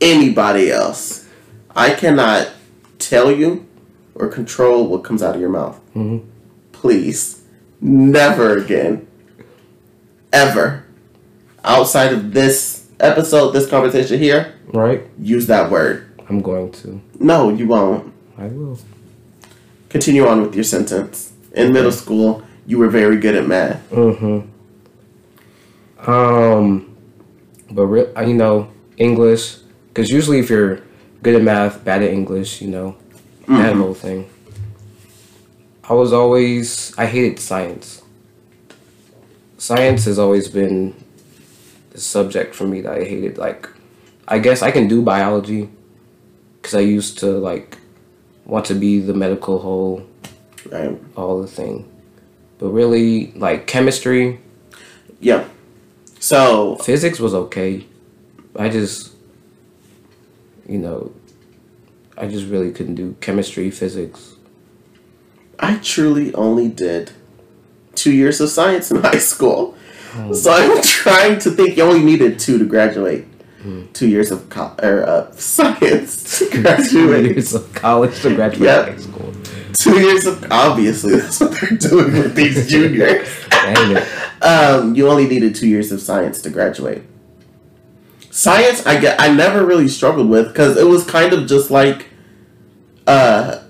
anybody 0.00 0.70
else, 0.70 1.26
I 1.74 1.90
cannot 1.94 2.50
tell 2.98 3.30
you 3.30 3.66
or 4.14 4.28
control 4.28 4.86
what 4.88 5.02
comes 5.04 5.22
out 5.22 5.34
of 5.34 5.40
your 5.40 5.50
mouth. 5.50 5.80
Mhm. 5.94 6.22
Please, 6.72 7.42
never 7.80 8.56
again, 8.58 9.06
ever, 10.32 10.84
outside 11.64 12.12
of 12.12 12.32
this 12.32 12.84
episode, 13.00 13.50
this 13.52 13.66
conversation 13.68 14.18
here, 14.18 14.52
Right? 14.72 15.02
use 15.18 15.46
that 15.46 15.70
word. 15.70 16.04
I'm 16.28 16.40
going 16.40 16.72
to. 16.72 17.00
No, 17.18 17.50
you 17.50 17.66
won't. 17.66 18.12
I 18.38 18.46
will. 18.46 18.78
Continue 19.90 20.26
on 20.26 20.42
with 20.42 20.54
your 20.54 20.64
sentence. 20.64 21.32
In 21.52 21.72
middle 21.72 21.92
school, 21.92 22.42
you 22.66 22.78
were 22.78 22.88
very 22.88 23.16
good 23.16 23.34
at 23.36 23.46
math. 23.46 23.80
Mm-hmm. 23.90 24.40
Um, 26.10 26.96
but 27.70 27.86
re- 27.86 28.12
uh, 28.16 28.22
you 28.22 28.34
know, 28.34 28.68
English, 28.96 29.56
because 29.94 30.10
usually 30.10 30.40
if 30.40 30.50
you're 30.50 30.80
good 31.22 31.36
at 31.36 31.42
math, 31.42 31.84
bad 31.84 32.02
at 32.02 32.10
English, 32.10 32.60
you 32.60 32.68
know, 32.68 32.96
that 33.46 33.46
mm-hmm. 33.46 33.80
whole 33.80 33.94
thing. 33.94 34.28
I 35.88 35.92
was 35.92 36.12
always 36.12 36.92
I 36.98 37.06
hated 37.06 37.38
science. 37.38 38.02
Science 39.56 40.04
has 40.06 40.18
always 40.18 40.48
been 40.48 40.94
the 41.90 42.00
subject 42.00 42.56
for 42.56 42.66
me 42.66 42.80
that 42.80 42.92
I 42.92 43.04
hated. 43.04 43.38
Like, 43.38 43.68
I 44.26 44.40
guess 44.40 44.62
I 44.62 44.72
can 44.72 44.88
do 44.88 45.00
biology, 45.00 45.70
because 46.56 46.74
I 46.74 46.80
used 46.80 47.18
to 47.20 47.26
like 47.26 47.78
want 48.44 48.64
to 48.66 48.74
be 48.74 48.98
the 48.98 49.14
medical 49.14 49.60
whole 49.60 50.04
Right? 50.70 50.98
all 51.16 51.40
the 51.40 51.46
thing. 51.46 51.88
But 52.58 52.70
really, 52.70 53.30
like 53.32 53.66
chemistry, 53.68 54.40
Yeah. 55.20 55.44
So 56.18 56.76
physics 56.76 57.20
was 57.20 57.34
okay. 57.34 57.86
I 58.56 58.68
just, 58.68 59.13
you 60.68 60.78
know, 60.78 61.12
I 62.16 62.26
just 62.26 62.46
really 62.46 62.70
couldn't 62.72 62.94
do 62.94 63.16
chemistry, 63.20 63.70
physics. 63.70 64.34
I 65.58 65.76
truly 65.76 66.34
only 66.34 66.68
did 66.68 67.12
two 67.94 68.12
years 68.12 68.40
of 68.40 68.48
science 68.50 68.90
in 68.90 68.98
high 69.02 69.18
school. 69.18 69.76
So 70.32 70.52
I'm 70.52 70.80
trying 70.82 71.40
to 71.40 71.50
think. 71.50 71.76
You 71.76 71.82
only 71.84 72.02
needed 72.04 72.38
two 72.38 72.58
to 72.58 72.64
graduate. 72.64 73.26
Two 73.94 74.08
years 74.08 74.30
of 74.30 74.48
co- 74.50 74.74
or, 74.82 75.02
uh, 75.08 75.30
science 75.32 76.38
to 76.38 76.50
graduate. 76.62 76.90
Two 76.90 77.22
years 77.32 77.54
of 77.54 77.72
college 77.74 78.20
to 78.20 78.34
graduate 78.34 78.62
Yep. 78.64 78.88
high 78.90 78.96
school. 78.98 79.32
two 79.72 79.98
years 80.00 80.26
of 80.26 80.44
obviously 80.52 81.16
that's 81.18 81.40
what 81.40 81.52
they're 81.52 81.78
doing 81.78 82.12
with 82.12 82.34
these 82.34 82.68
juniors. 82.68 83.26
Dang 83.48 83.96
it. 83.96 84.06
Um, 84.44 84.94
you 84.94 85.08
only 85.08 85.26
needed 85.26 85.54
two 85.54 85.66
years 85.66 85.90
of 85.92 86.00
science 86.02 86.42
to 86.42 86.50
graduate. 86.50 87.02
Science, 88.34 88.84
I 88.84 88.98
get, 88.98 89.20
I 89.20 89.32
never 89.32 89.64
really 89.64 89.86
struggled 89.86 90.28
with 90.28 90.48
because 90.48 90.76
it 90.76 90.88
was 90.88 91.04
kind 91.04 91.32
of 91.32 91.46
just 91.46 91.70
like 91.70 92.08
uh, 93.06 93.62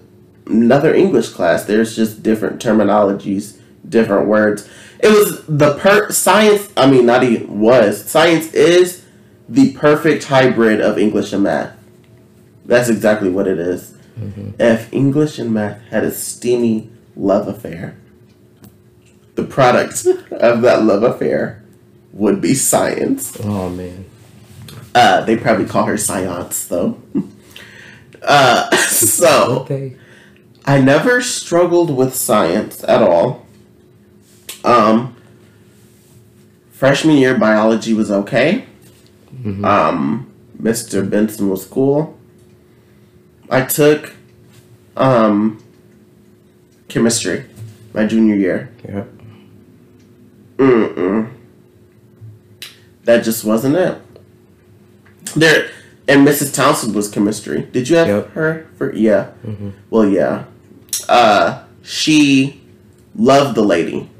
another 0.46 0.94
English 0.94 1.28
class. 1.28 1.66
There's 1.66 1.94
just 1.94 2.22
different 2.22 2.62
terminologies, 2.62 3.58
different 3.86 4.26
words. 4.26 4.66
It 5.00 5.10
was 5.10 5.44
the 5.46 5.74
per 5.74 6.10
science. 6.12 6.72
I 6.78 6.90
mean, 6.90 7.04
not 7.04 7.22
even 7.22 7.60
was 7.60 8.10
science 8.10 8.54
is 8.54 9.04
the 9.50 9.74
perfect 9.74 10.24
hybrid 10.24 10.80
of 10.80 10.96
English 10.96 11.34
and 11.34 11.42
math. 11.42 11.76
That's 12.64 12.88
exactly 12.88 13.28
what 13.28 13.46
it 13.46 13.58
is. 13.58 13.94
If 14.58 14.90
English 14.94 15.38
and 15.38 15.52
math 15.52 15.82
had 15.90 16.04
a 16.04 16.10
steamy 16.10 16.88
love 17.14 17.48
affair, 17.48 17.98
the 19.34 19.44
product 19.44 20.06
of 20.30 20.62
that 20.62 20.84
love 20.84 21.02
affair 21.02 21.62
would 22.14 22.40
be 22.40 22.54
science. 22.54 23.38
Oh 23.44 23.68
man. 23.68 24.06
Uh, 24.94 25.22
they 25.24 25.36
probably 25.36 25.66
call 25.66 25.84
her 25.86 25.96
science 25.98 26.66
though. 26.66 27.00
Uh, 28.26 28.74
so 28.88 29.58
Okay. 29.60 29.96
I 30.64 30.80
never 30.80 31.20
struggled 31.20 31.94
with 31.94 32.14
science 32.14 32.82
at 32.84 33.02
all. 33.02 33.44
Um, 34.64 35.14
freshman 36.72 37.16
year 37.18 37.36
biology 37.36 37.92
was 37.92 38.10
okay. 38.10 38.64
Um, 39.62 40.32
Mr. 40.58 41.06
Benson 41.08 41.50
was 41.50 41.66
cool. 41.66 42.18
I 43.50 43.60
took 43.66 44.14
um, 44.96 45.62
chemistry 46.88 47.44
my 47.92 48.06
junior 48.06 48.36
year. 48.36 48.70
Yeah. 48.88 49.04
Mm-mm. 50.56 51.30
That 53.04 53.22
just 53.22 53.44
wasn't 53.44 53.76
it. 53.76 53.98
There 55.34 55.68
and 56.06 56.26
Mrs. 56.26 56.54
Townsend 56.54 56.94
was 56.94 57.08
chemistry. 57.10 57.62
Did 57.72 57.88
you 57.88 57.96
have 57.96 58.08
Yep. 58.08 58.30
her 58.32 58.66
for 58.76 58.94
yeah. 58.94 59.30
Well 59.90 60.06
yeah. 60.08 60.44
Uh 61.08 61.64
she 61.82 62.62
loved 63.16 63.54
the 63.54 63.62
lady. 63.64 64.10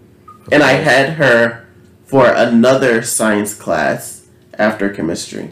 And 0.52 0.62
I 0.62 0.72
had 0.72 1.10
her 1.14 1.66
for 2.04 2.26
another 2.28 3.02
science 3.02 3.54
class 3.54 4.26
after 4.58 4.88
chemistry. 4.90 5.50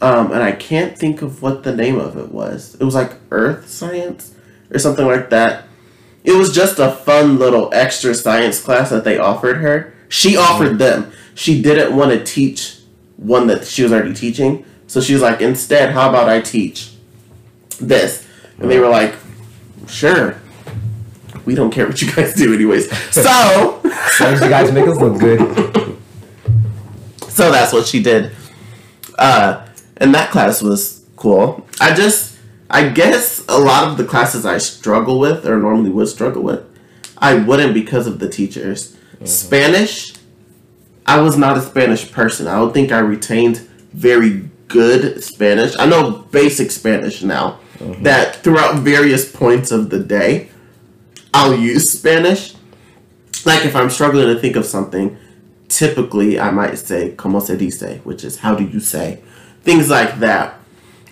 Um, 0.00 0.32
and 0.32 0.42
I 0.42 0.52
can't 0.52 0.98
think 0.98 1.22
of 1.22 1.40
what 1.40 1.62
the 1.62 1.74
name 1.74 1.98
of 1.98 2.16
it 2.18 2.30
was. 2.32 2.76
It 2.78 2.84
was 2.84 2.94
like 2.94 3.12
earth 3.30 3.68
science 3.70 4.34
or 4.70 4.78
something 4.78 5.06
like 5.06 5.30
that. 5.30 5.64
It 6.24 6.32
was 6.32 6.52
just 6.54 6.78
a 6.78 6.90
fun 6.90 7.38
little 7.38 7.70
extra 7.72 8.14
science 8.14 8.60
class 8.60 8.90
that 8.90 9.04
they 9.04 9.16
offered 9.16 9.58
her. 9.58 9.94
She 10.08 10.36
offered 10.36 10.78
them. 10.78 11.12
She 11.34 11.62
didn't 11.62 11.96
want 11.96 12.10
to 12.10 12.22
teach 12.24 12.78
one 13.24 13.46
that 13.46 13.66
she 13.66 13.82
was 13.82 13.92
already 13.92 14.14
teaching. 14.14 14.64
So 14.86 15.00
she 15.00 15.14
was 15.14 15.22
like, 15.22 15.40
instead, 15.40 15.92
how 15.92 16.08
about 16.10 16.28
I 16.28 16.40
teach 16.40 16.92
this? 17.80 18.26
And 18.58 18.70
they 18.70 18.78
were 18.78 18.88
like, 18.88 19.14
sure. 19.88 20.40
We 21.44 21.54
don't 21.54 21.70
care 21.70 21.86
what 21.86 22.00
you 22.00 22.12
guys 22.12 22.34
do, 22.34 22.54
anyways. 22.54 22.90
So, 23.12 23.80
So 24.16 24.30
you 24.30 24.38
guys 24.40 24.70
make 24.72 24.86
us 24.86 24.98
look 25.00 25.18
good. 25.18 25.96
so 27.28 27.50
that's 27.50 27.72
what 27.72 27.86
she 27.86 28.02
did. 28.02 28.30
Uh, 29.18 29.66
and 29.96 30.14
that 30.14 30.30
class 30.30 30.62
was 30.62 31.04
cool. 31.16 31.66
I 31.80 31.94
just, 31.94 32.36
I 32.70 32.88
guess 32.88 33.44
a 33.48 33.58
lot 33.58 33.88
of 33.88 33.96
the 33.96 34.04
classes 34.04 34.46
I 34.46 34.58
struggle 34.58 35.18
with, 35.18 35.46
or 35.46 35.58
normally 35.58 35.90
would 35.90 36.08
struggle 36.08 36.42
with, 36.42 36.62
I 37.18 37.34
wouldn't 37.34 37.74
because 37.74 38.06
of 38.06 38.18
the 38.18 38.28
teachers. 38.28 38.96
Spanish, 39.24 40.12
I 41.06 41.20
was 41.20 41.36
not 41.36 41.58
a 41.58 41.60
Spanish 41.60 42.10
person. 42.10 42.46
I 42.46 42.56
don't 42.56 42.72
think 42.72 42.92
I 42.92 42.98
retained 42.98 43.58
very 43.92 44.48
good 44.68 45.22
Spanish. 45.22 45.76
I 45.78 45.86
know 45.86 46.10
basic 46.30 46.70
Spanish 46.70 47.22
now. 47.22 47.60
That 48.02 48.36
throughout 48.36 48.76
various 48.76 49.30
points 49.30 49.70
of 49.70 49.90
the 49.90 49.98
day, 49.98 50.48
I'll 51.34 51.54
use 51.54 51.90
Spanish. 51.90 52.54
Like 53.44 53.66
if 53.66 53.76
I'm 53.76 53.90
struggling 53.90 54.32
to 54.32 54.40
think 54.40 54.56
of 54.56 54.64
something, 54.64 55.18
typically 55.68 56.40
I 56.40 56.50
might 56.50 56.76
say 56.78 57.10
como 57.12 57.40
se 57.40 57.56
dice, 57.56 58.00
which 58.04 58.24
is 58.24 58.38
how 58.38 58.54
do 58.54 58.64
you 58.64 58.80
say, 58.80 59.22
things 59.62 59.90
like 59.90 60.20
that. 60.20 60.58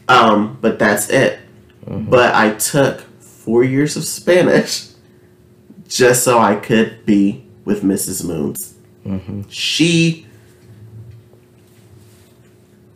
Um, 0.09 0.59
but 0.61 0.78
that's 0.78 1.11
it. 1.11 1.40
But 1.87 2.35
I 2.35 2.55
took 2.55 3.00
four 3.20 3.64
years 3.64 3.96
of 3.96 4.05
Spanish 4.05 4.88
just 5.88 6.22
so 6.22 6.38
I 6.38 6.55
could 6.57 7.05
be 7.05 7.44
with 7.64 7.83
Mrs. 7.83 8.24
Moons. 8.24 8.71
She 9.48 10.26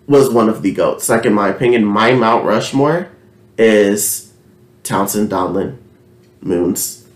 was 0.07 0.31
one 0.31 0.49
of 0.49 0.63
the 0.63 0.73
goats. 0.73 1.09
Like 1.09 1.27
in 1.27 1.33
my 1.35 1.49
opinion, 1.49 1.85
my 1.85 2.13
Mount 2.13 2.45
Rushmore 2.45 3.11
is 3.59 4.33
Townsend, 4.83 5.31
Donlin, 5.31 5.79
Moons, 6.41 7.07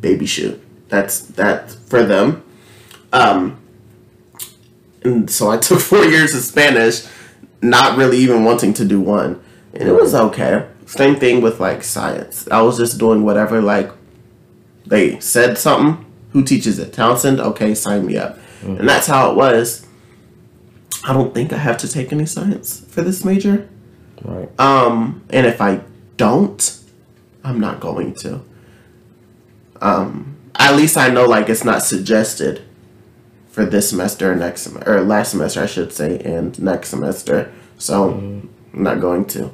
Baby 0.00 0.26
Shoot. 0.26 0.60
That's 0.88 1.20
that 1.20 1.70
for 1.70 2.02
them. 2.02 2.42
Um, 3.12 3.58
and 5.02 5.30
so 5.30 5.50
I 5.50 5.56
took 5.58 5.80
four 5.80 6.04
years 6.04 6.34
of 6.34 6.42
Spanish, 6.42 7.06
not 7.62 7.98
really 7.98 8.18
even 8.18 8.44
wanting 8.44 8.72
to 8.74 8.84
do 8.84 9.00
one, 9.00 9.42
and 9.74 9.88
it 9.88 9.92
was 9.92 10.14
okay. 10.14 10.66
Same 10.86 11.16
thing 11.16 11.40
with 11.40 11.60
like 11.60 11.84
science. 11.84 12.48
I 12.50 12.62
was 12.62 12.78
just 12.78 12.98
doing 12.98 13.22
whatever 13.22 13.60
like 13.60 13.92
they 14.86 15.20
said 15.20 15.56
something. 15.58 16.04
Who 16.32 16.44
teaches 16.44 16.78
it? 16.78 16.92
Townsend. 16.92 17.40
Okay, 17.40 17.74
sign 17.74 18.06
me 18.06 18.16
up. 18.16 18.38
And 18.62 18.88
that's 18.88 19.06
how 19.06 19.30
it 19.30 19.36
was. 19.36 19.86
I 21.04 21.12
don't 21.12 21.34
think 21.34 21.52
I 21.52 21.56
have 21.56 21.78
to 21.78 21.88
take 21.88 22.12
any 22.12 22.26
science 22.26 22.84
for 22.88 23.02
this 23.02 23.24
major. 23.24 23.68
Right. 24.22 24.48
Um, 24.60 25.24
and 25.30 25.46
if 25.46 25.60
I 25.60 25.80
don't, 26.16 26.78
I'm 27.42 27.58
not 27.58 27.80
going 27.80 28.14
to. 28.16 28.42
Um, 29.80 30.36
at 30.56 30.76
least 30.76 30.96
I 30.96 31.08
know 31.08 31.24
like 31.24 31.48
it's 31.48 31.64
not 31.64 31.82
suggested 31.82 32.62
for 33.48 33.64
this 33.64 33.88
semester 33.88 34.32
or 34.32 34.36
next 34.36 34.62
semester 34.62 34.94
or 34.94 35.00
last 35.00 35.30
semester 35.30 35.62
I 35.62 35.66
should 35.66 35.92
say 35.92 36.18
and 36.20 36.60
next 36.62 36.90
semester. 36.90 37.50
So 37.78 38.10
I'm 38.10 38.50
not 38.74 39.00
going 39.00 39.24
to. 39.26 39.52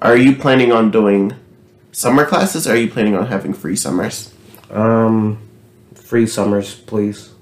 Are 0.00 0.16
you 0.16 0.34
planning 0.34 0.72
on 0.72 0.90
doing 0.90 1.34
summer 1.92 2.26
classes 2.26 2.66
or 2.66 2.72
are 2.72 2.76
you 2.76 2.90
planning 2.90 3.14
on 3.14 3.28
having 3.28 3.52
free 3.52 3.76
summers? 3.76 4.34
Um, 4.68 5.38
free 6.12 6.26
summers, 6.26 6.74
please. 6.74 7.32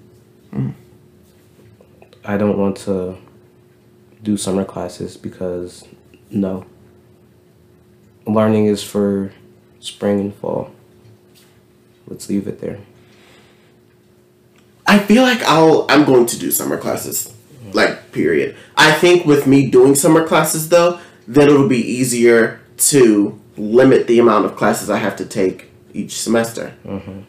I 2.25 2.37
don't 2.37 2.57
want 2.57 2.77
to 2.87 3.17
do 4.23 4.37
summer 4.37 4.65
classes 4.65 5.17
because 5.17 5.89
no. 6.31 6.65
Learning 8.29 8.67
is 8.67 8.81
for 8.81 9.33
spring 9.81 10.21
and 10.21 10.33
fall. 10.33 10.71
Let's 12.07 12.29
leave 12.29 12.47
it 12.47 12.61
there. 12.61 12.79
I 14.87 15.01
feel 15.01 15.25
like 15.25 15.43
I'll 15.43 15.85
I'm 15.89 16.05
going 16.05 16.27
to 16.27 16.39
do 16.39 16.53
summer 16.53 16.77
classes. 16.77 17.35
Like 17.73 18.13
period. 18.13 18.55
I 18.77 18.93
think 18.93 19.27
with 19.27 19.49
me 19.49 19.69
doing 19.69 19.97
summer 19.97 20.25
classes 20.25 20.69
though, 20.69 21.01
then 21.27 21.49
it'll 21.49 21.69
be 21.69 21.85
easier 21.85 22.61
to 22.93 23.37
limit 23.57 24.07
the 24.07 24.21
amount 24.21 24.45
of 24.45 24.55
classes 24.55 24.89
I 24.89 24.99
have 24.99 25.17
to 25.17 25.27
take 25.27 25.70
each 25.95 26.13
semester. 26.21 26.75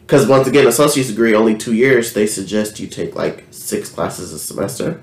Because 0.06 0.26
once 0.26 0.46
again, 0.46 0.66
associate's 0.66 1.08
degree 1.10 1.34
only 1.34 1.56
two 1.56 1.74
years. 1.74 2.12
They 2.12 2.26
suggest 2.26 2.80
you 2.80 2.86
take 2.86 3.14
like 3.14 3.44
six 3.50 3.88
classes 3.90 4.32
a 4.32 4.38
semester, 4.38 5.02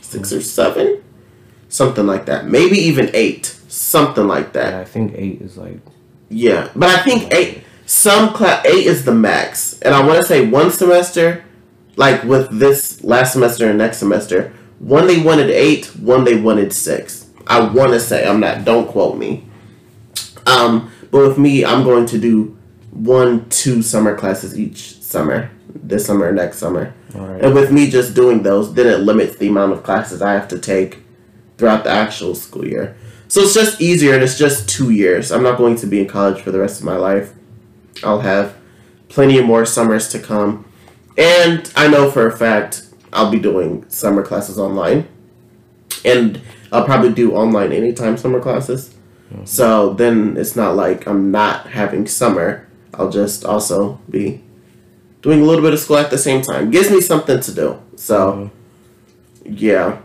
6 0.00 0.32
or 0.32 0.40
seven, 0.40 1.02
something 1.68 2.06
like 2.06 2.26
that. 2.26 2.46
Maybe 2.46 2.78
even 2.78 3.10
eight, 3.14 3.46
something 3.68 4.26
like 4.26 4.52
that. 4.54 4.72
Yeah, 4.72 4.80
I 4.80 4.84
think 4.84 5.12
eight 5.14 5.42
is 5.42 5.56
like 5.56 5.80
Yeah, 6.28 6.70
but 6.74 6.88
I 6.90 7.02
think 7.02 7.32
eight. 7.32 7.64
Some 7.86 8.34
class 8.34 8.66
eight 8.66 8.86
is 8.86 9.04
the 9.06 9.14
max, 9.14 9.80
and 9.80 9.94
I 9.94 10.06
want 10.06 10.20
to 10.20 10.26
say 10.26 10.46
one 10.46 10.70
semester, 10.70 11.44
like 11.96 12.22
with 12.24 12.58
this 12.58 13.02
last 13.02 13.32
semester 13.32 13.66
and 13.68 13.78
next 13.78 13.96
semester, 13.96 14.52
one 14.78 15.06
they 15.06 15.18
wanted 15.22 15.48
eight, 15.48 15.86
one 15.96 16.24
they 16.24 16.38
wanted 16.38 16.72
six. 16.74 17.30
I 17.46 17.60
want 17.60 17.92
to 17.92 18.00
say 18.00 18.26
I'm 18.28 18.40
not. 18.40 18.66
Don't 18.66 18.88
quote 18.88 19.16
me. 19.16 19.46
Um, 20.46 20.90
but 21.10 21.26
with 21.26 21.38
me, 21.38 21.64
I'm 21.64 21.82
going 21.82 22.04
to 22.06 22.18
do 22.18 22.57
one, 22.90 23.48
two 23.48 23.82
summer 23.82 24.16
classes 24.16 24.58
each 24.58 25.00
summer. 25.02 25.50
This 25.74 26.06
summer, 26.06 26.32
next 26.32 26.58
summer, 26.58 26.94
Alright. 27.14 27.44
and 27.44 27.54
with 27.54 27.70
me 27.70 27.90
just 27.90 28.14
doing 28.14 28.42
those, 28.42 28.74
then 28.74 28.86
it 28.86 29.00
limits 29.00 29.36
the 29.36 29.48
amount 29.48 29.72
of 29.72 29.82
classes 29.82 30.22
I 30.22 30.32
have 30.32 30.48
to 30.48 30.58
take 30.58 31.02
throughout 31.56 31.84
the 31.84 31.90
actual 31.90 32.34
school 32.34 32.66
year. 32.66 32.96
So 33.28 33.42
it's 33.42 33.54
just 33.54 33.80
easier 33.80 34.14
and 34.14 34.22
it's 34.22 34.38
just 34.38 34.68
two 34.68 34.90
years. 34.90 35.30
I'm 35.30 35.42
not 35.42 35.58
going 35.58 35.76
to 35.76 35.86
be 35.86 36.00
in 36.00 36.06
college 36.06 36.40
for 36.40 36.50
the 36.50 36.58
rest 36.58 36.80
of 36.80 36.86
my 36.86 36.96
life. 36.96 37.34
I'll 38.02 38.20
have 38.20 38.56
plenty 39.08 39.38
of 39.38 39.44
more 39.44 39.66
summers 39.66 40.08
to 40.08 40.18
come. 40.18 40.64
And 41.16 41.70
I 41.76 41.88
know 41.88 42.10
for 42.10 42.26
a 42.26 42.36
fact 42.36 42.86
I'll 43.12 43.30
be 43.30 43.38
doing 43.38 43.88
summer 43.88 44.22
classes 44.22 44.58
online. 44.58 45.08
And 46.04 46.40
I'll 46.72 46.84
probably 46.84 47.12
do 47.12 47.34
online 47.34 47.72
anytime 47.72 48.16
summer 48.16 48.40
classes. 48.40 48.94
Mm-hmm. 49.32 49.44
So 49.44 49.94
then 49.94 50.36
it's 50.36 50.56
not 50.56 50.76
like 50.76 51.06
I'm 51.06 51.30
not 51.30 51.68
having 51.68 52.06
summer. 52.06 52.67
I'll 52.94 53.10
just 53.10 53.44
also 53.44 54.00
be 54.08 54.42
doing 55.22 55.40
a 55.40 55.44
little 55.44 55.62
bit 55.62 55.72
of 55.72 55.80
school 55.80 55.98
at 55.98 56.10
the 56.10 56.18
same 56.18 56.42
time. 56.42 56.70
Gives 56.70 56.90
me 56.90 57.00
something 57.00 57.40
to 57.40 57.54
do. 57.54 57.82
So 57.96 58.50
yeah. 59.44 60.00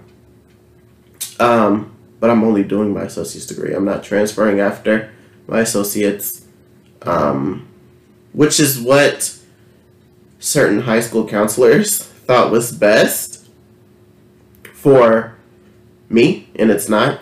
Um, 1.40 1.96
but 2.20 2.30
I'm 2.30 2.44
only 2.44 2.64
doing 2.64 2.94
my 2.94 3.04
associate's 3.04 3.46
degree. 3.46 3.74
I'm 3.74 3.86
not 3.86 4.04
transferring 4.04 4.60
after 4.60 5.12
my 5.48 5.60
associates. 5.62 6.46
Um, 7.02 7.68
which 8.32 8.60
is 8.60 8.80
what 8.80 9.38
certain 10.40 10.82
high 10.82 11.00
school 11.00 11.28
counselors 11.28 12.04
thought 12.26 12.52
was 12.52 12.72
best 12.72 13.48
for 14.74 15.36
me, 16.10 16.50
and 16.56 16.70
it's 16.70 16.90
not. 16.90 17.20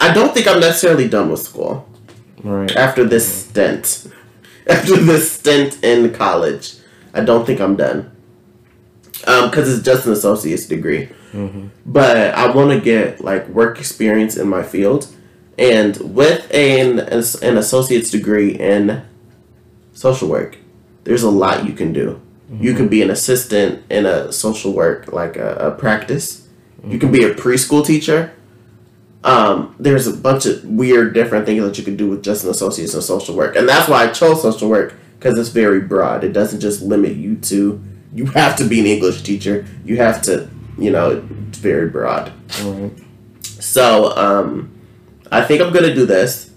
I 0.00 0.14
don't 0.14 0.32
think 0.32 0.46
I'm 0.46 0.60
necessarily 0.60 1.08
done 1.08 1.30
with 1.30 1.40
school 1.40 1.86
right. 2.42 2.74
after 2.76 3.04
this 3.04 3.44
stint. 3.44 4.06
After 4.70 4.96
this 4.96 5.32
stint 5.32 5.82
in 5.82 6.12
college, 6.14 6.74
I 7.12 7.20
don't 7.24 7.44
think 7.44 7.60
I'm 7.60 7.76
done. 7.76 8.10
Um, 9.26 9.50
because 9.50 9.72
it's 9.72 9.84
just 9.84 10.06
an 10.06 10.12
associate's 10.12 10.66
degree. 10.66 11.08
But 11.84 12.34
I 12.34 12.50
want 12.50 12.70
to 12.70 12.80
get 12.80 13.20
like 13.20 13.46
work 13.48 13.78
experience 13.78 14.36
in 14.36 14.48
my 14.48 14.62
field, 14.62 15.06
and 15.58 15.96
with 16.14 16.52
an 16.54 17.00
an 17.00 17.56
associate's 17.58 18.10
degree 18.10 18.50
in 18.58 19.02
social 19.92 20.28
work, 20.28 20.56
there's 21.04 21.22
a 21.22 21.30
lot 21.30 21.66
you 21.66 21.72
can 21.74 21.92
do. 21.92 22.20
You 22.60 22.74
can 22.74 22.88
be 22.88 23.00
an 23.02 23.10
assistant 23.10 23.84
in 23.90 24.06
a 24.06 24.32
social 24.32 24.72
work, 24.72 25.12
like 25.12 25.36
a, 25.36 25.54
a 25.56 25.70
practice. 25.70 26.48
You 26.84 26.98
can 26.98 27.12
be 27.12 27.22
a 27.24 27.32
preschool 27.34 27.84
teacher. 27.86 28.32
Um, 29.22 29.74
there's 29.78 30.06
a 30.06 30.16
bunch 30.16 30.46
of 30.46 30.64
weird, 30.64 31.12
different 31.12 31.44
things 31.44 31.62
that 31.62 31.76
you 31.76 31.84
can 31.84 31.96
do 31.96 32.08
with 32.08 32.22
just 32.22 32.44
an 32.44 32.50
associate's 32.50 32.94
in 32.94 33.02
social 33.02 33.36
work, 33.36 33.54
and 33.54 33.68
that's 33.68 33.88
why 33.88 34.04
I 34.04 34.08
chose 34.08 34.42
social 34.42 34.68
work 34.68 34.94
because 35.18 35.38
it's 35.38 35.50
very 35.50 35.80
broad. 35.80 36.24
It 36.24 36.32
doesn't 36.32 36.60
just 36.60 36.80
limit 36.80 37.16
you 37.16 37.36
to 37.36 37.82
you 38.12 38.26
have 38.26 38.56
to 38.56 38.64
be 38.64 38.80
an 38.80 38.86
English 38.86 39.22
teacher. 39.22 39.66
You 39.84 39.96
have 39.98 40.22
to, 40.22 40.48
you 40.78 40.90
know, 40.90 41.22
it's 41.48 41.58
very 41.58 41.88
broad. 41.88 42.32
So, 43.42 44.16
um, 44.16 44.72
I 45.30 45.42
think 45.42 45.62
I'm 45.62 45.72
gonna 45.72 45.94
do 45.94 46.06
this. 46.06 46.50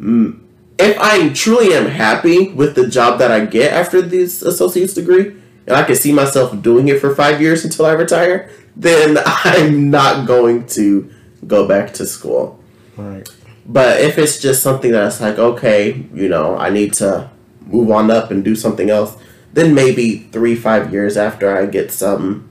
If 0.00 0.98
I 1.00 1.28
truly 1.30 1.74
am 1.74 1.86
happy 1.86 2.48
with 2.50 2.76
the 2.76 2.88
job 2.88 3.18
that 3.18 3.30
I 3.30 3.44
get 3.44 3.72
after 3.72 4.00
this 4.00 4.42
associate's 4.42 4.94
degree, 4.94 5.34
and 5.66 5.76
I 5.76 5.82
can 5.82 5.96
see 5.96 6.12
myself 6.12 6.62
doing 6.62 6.88
it 6.88 7.00
for 7.00 7.14
five 7.14 7.42
years 7.42 7.64
until 7.64 7.84
I 7.84 7.92
retire, 7.92 8.48
then 8.74 9.18
I'm 9.26 9.90
not 9.90 10.26
going 10.26 10.66
to 10.68 11.12
go 11.46 11.66
back 11.66 11.92
to 11.94 12.06
school. 12.06 12.58
Alright. 12.98 13.28
But 13.66 14.00
if 14.00 14.18
it's 14.18 14.40
just 14.40 14.62
something 14.62 14.92
that's 14.92 15.20
like, 15.20 15.38
okay, 15.38 16.06
you 16.14 16.28
know, 16.28 16.56
I 16.56 16.70
need 16.70 16.94
to 16.94 17.30
move 17.66 17.90
on 17.90 18.10
up 18.10 18.30
and 18.30 18.42
do 18.44 18.56
something 18.56 18.88
else, 18.88 19.16
then 19.52 19.74
maybe 19.74 20.20
three, 20.32 20.54
five 20.54 20.92
years 20.92 21.16
after 21.16 21.54
I 21.54 21.66
get 21.66 21.92
some 21.92 22.48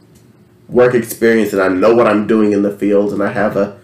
work 0.67 0.93
experience 0.93 1.53
and 1.53 1.61
I 1.61 1.69
know 1.69 1.95
what 1.95 2.07
I'm 2.07 2.27
doing 2.27 2.51
in 2.51 2.61
the 2.61 2.75
field 2.75 3.13
and 3.13 3.23
I 3.23 3.31
have 3.31 3.57
a 3.57 3.79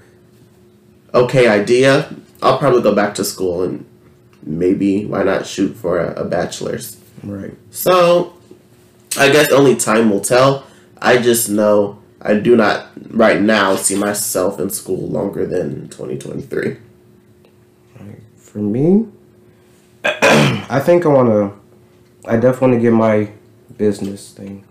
okay 1.14 1.48
idea, 1.48 2.14
I'll 2.42 2.58
probably 2.58 2.82
go 2.82 2.94
back 2.94 3.16
to 3.16 3.24
school 3.24 3.64
and 3.64 3.86
maybe 4.44 5.06
why 5.06 5.24
not 5.24 5.48
shoot 5.48 5.76
for 5.76 6.00
a, 6.00 6.14
a 6.22 6.26
bachelor's. 6.26 7.00
Right. 7.24 7.56
So 7.72 8.34
I 9.18 9.32
guess 9.32 9.52
only 9.52 9.76
time 9.76 10.10
will 10.10 10.22
tell. 10.22 10.68
I 11.02 11.18
just 11.18 11.50
know 11.50 12.02
I 12.22 12.36
do 12.36 12.56
not 12.56 12.93
right 13.14 13.40
now 13.40 13.76
see 13.76 13.96
myself 13.96 14.60
in 14.60 14.70
school 14.70 15.08
longer 15.08 15.46
than 15.46 15.88
2023. 15.90 16.78
For 18.36 18.58
me, 18.60 19.08
I 20.04 20.80
think 20.84 21.06
I 21.06 21.10
want 21.10 21.30
to. 21.30 22.30
I 22.30 22.36
definitely 22.36 22.68
want 22.68 22.74
to 22.74 22.80
get 22.82 22.94
my 22.94 23.30
business 23.78 24.32
thing. 24.32 24.64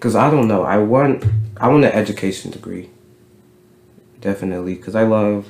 Cause 0.00 0.14
I 0.14 0.30
don't 0.30 0.48
know. 0.48 0.62
I 0.62 0.78
want. 0.78 1.24
I 1.58 1.68
want 1.68 1.84
an 1.84 1.92
education 1.92 2.50
degree. 2.50 2.90
Definitely, 4.20 4.76
cause 4.76 4.94
I 4.94 5.02
love, 5.02 5.46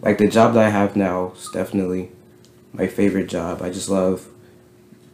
like 0.00 0.18
the 0.18 0.28
job 0.28 0.54
that 0.54 0.66
I 0.66 0.68
have 0.68 0.94
now 0.96 1.32
is 1.36 1.48
definitely 1.52 2.10
my 2.72 2.86
favorite 2.86 3.28
job. 3.28 3.62
I 3.62 3.70
just 3.70 3.88
love 3.88 4.28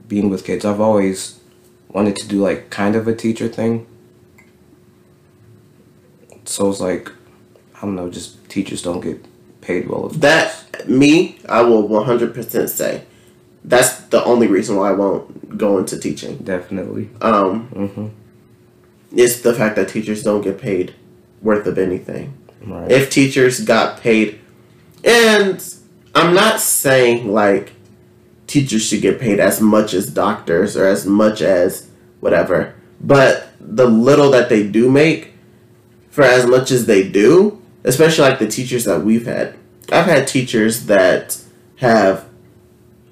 being 0.09 0.29
with 0.29 0.45
kids. 0.45 0.65
I've 0.65 0.81
always 0.81 1.39
wanted 1.89 2.17
to 2.17 2.29
do 2.29 2.41
like 2.41 2.71
kind 2.71 2.97
of 2.97 3.07
a 3.07 3.15
teacher 3.15 3.49
thing. 3.49 3.87
So 6.45 6.69
it's 6.71 6.81
like, 6.81 7.11
I 7.77 7.81
don't 7.83 7.95
know. 7.97 8.11
Just 8.11 8.49
teachers 8.49 8.83
don't 8.83 9.01
get 9.01 9.25
paid 9.61 9.89
well. 9.89 10.09
That 10.09 10.89
me, 10.89 11.39
I 11.49 11.63
will 11.63 11.89
100% 11.89 12.69
say 12.69 13.05
that's 13.65 14.01
the 14.07 14.25
only 14.25 14.49
reason 14.49 14.77
why 14.77 14.89
I 14.91 14.93
won't 14.93 15.57
go 15.57 15.79
into 15.79 15.99
teaching. 15.99 16.39
Definitely. 16.39 17.11
Um, 17.21 17.67
hmm 17.69 18.09
it's 19.15 19.43
the 19.43 19.53
fact 19.53 19.77
that 19.77 19.91
teachers 19.91 20.23
don't 20.23 20.41
get 20.41 20.59
paid 20.59 20.95
worth 21.43 21.67
of 21.67 21.77
anything. 21.77 22.33
Right. 22.65 22.91
if 22.91 23.11
teachers 23.11 23.61
got 23.61 24.01
paid 24.01 24.39
and 25.05 25.63
i'm 26.15 26.33
not 26.33 26.61
saying 26.61 27.33
like 27.33 27.73
teachers 28.47 28.87
should 28.87 29.03
get 29.03 29.19
paid 29.21 29.41
as 29.41 29.61
much 29.61 29.95
as 29.95 30.07
doctors 30.09 30.77
or 30.77 30.87
as 30.87 31.05
much 31.05 31.43
as 31.43 31.89
whatever 32.21 32.75
but 33.01 33.49
the 33.61 33.87
little 33.87 34.31
that 34.31 34.49
they 34.49 34.65
do 34.67 34.89
make 34.89 35.32
for 36.13 36.23
as 36.23 36.47
much 36.47 36.71
as 36.71 36.87
they 36.87 37.09
do 37.09 37.61
especially 37.85 38.29
like 38.29 38.39
the 38.39 38.49
teachers 38.49 38.85
that 38.85 39.03
we've 39.03 39.27
had. 39.27 39.55
I've 39.91 40.07
had 40.07 40.29
teachers 40.29 40.87
that 40.87 41.41
have 41.77 42.29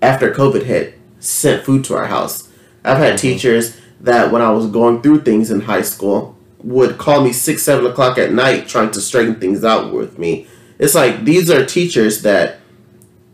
after 0.00 0.32
covid 0.32 0.62
hit 0.62 0.98
sent 1.18 1.64
food 1.64 1.84
to 1.84 1.96
our 1.96 2.06
house. 2.06 2.48
I've 2.84 2.98
had 2.98 3.14
mm-hmm. 3.14 3.20
teachers 3.20 3.78
that 4.00 4.32
when 4.32 4.40
i 4.40 4.50
was 4.50 4.66
going 4.66 5.02
through 5.02 5.20
things 5.20 5.50
in 5.50 5.60
high 5.60 5.82
school 5.82 6.34
would 6.62 6.96
call 6.96 7.22
me 7.22 7.32
six, 7.32 7.62
seven 7.62 7.86
o'clock 7.86 8.16
at 8.18 8.32
night 8.32 8.68
trying 8.68 8.90
to 8.90 9.00
straighten 9.00 9.40
things 9.40 9.64
out 9.64 9.92
with 9.92 10.18
me. 10.18 10.46
It's 10.78 10.94
like 10.94 11.24
these 11.24 11.50
are 11.50 11.64
teachers 11.64 12.22
that 12.22 12.60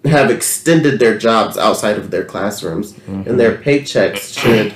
have 0.05 0.31
extended 0.31 1.01
their 1.01 1.19
jobs 1.19 1.59
outside 1.59 1.97
of 1.97 2.13
their 2.13 2.25
classrooms, 2.25 2.93
and 3.07 3.25
mm-hmm. 3.25 3.37
their 3.37 3.57
paychecks 3.57 4.39
should 4.41 4.73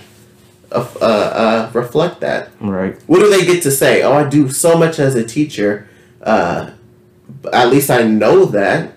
uh, 0.73 0.97
uh, 1.01 1.71
reflect 1.75 2.21
that. 2.21 2.51
Right. 2.61 2.97
What 3.07 3.21
do 3.21 3.29
they 3.31 3.45
get 3.45 3.63
to 3.65 3.71
say? 3.71 4.03
Oh, 4.03 4.13
I 4.13 4.29
do 4.29 4.49
so 4.51 4.77
much 4.79 4.99
as 4.99 5.15
a 5.17 5.25
teacher. 5.25 5.89
Uh, 6.23 6.71
at 7.53 7.71
least 7.71 7.91
I 7.91 8.03
know 8.03 8.45
that. 8.47 8.93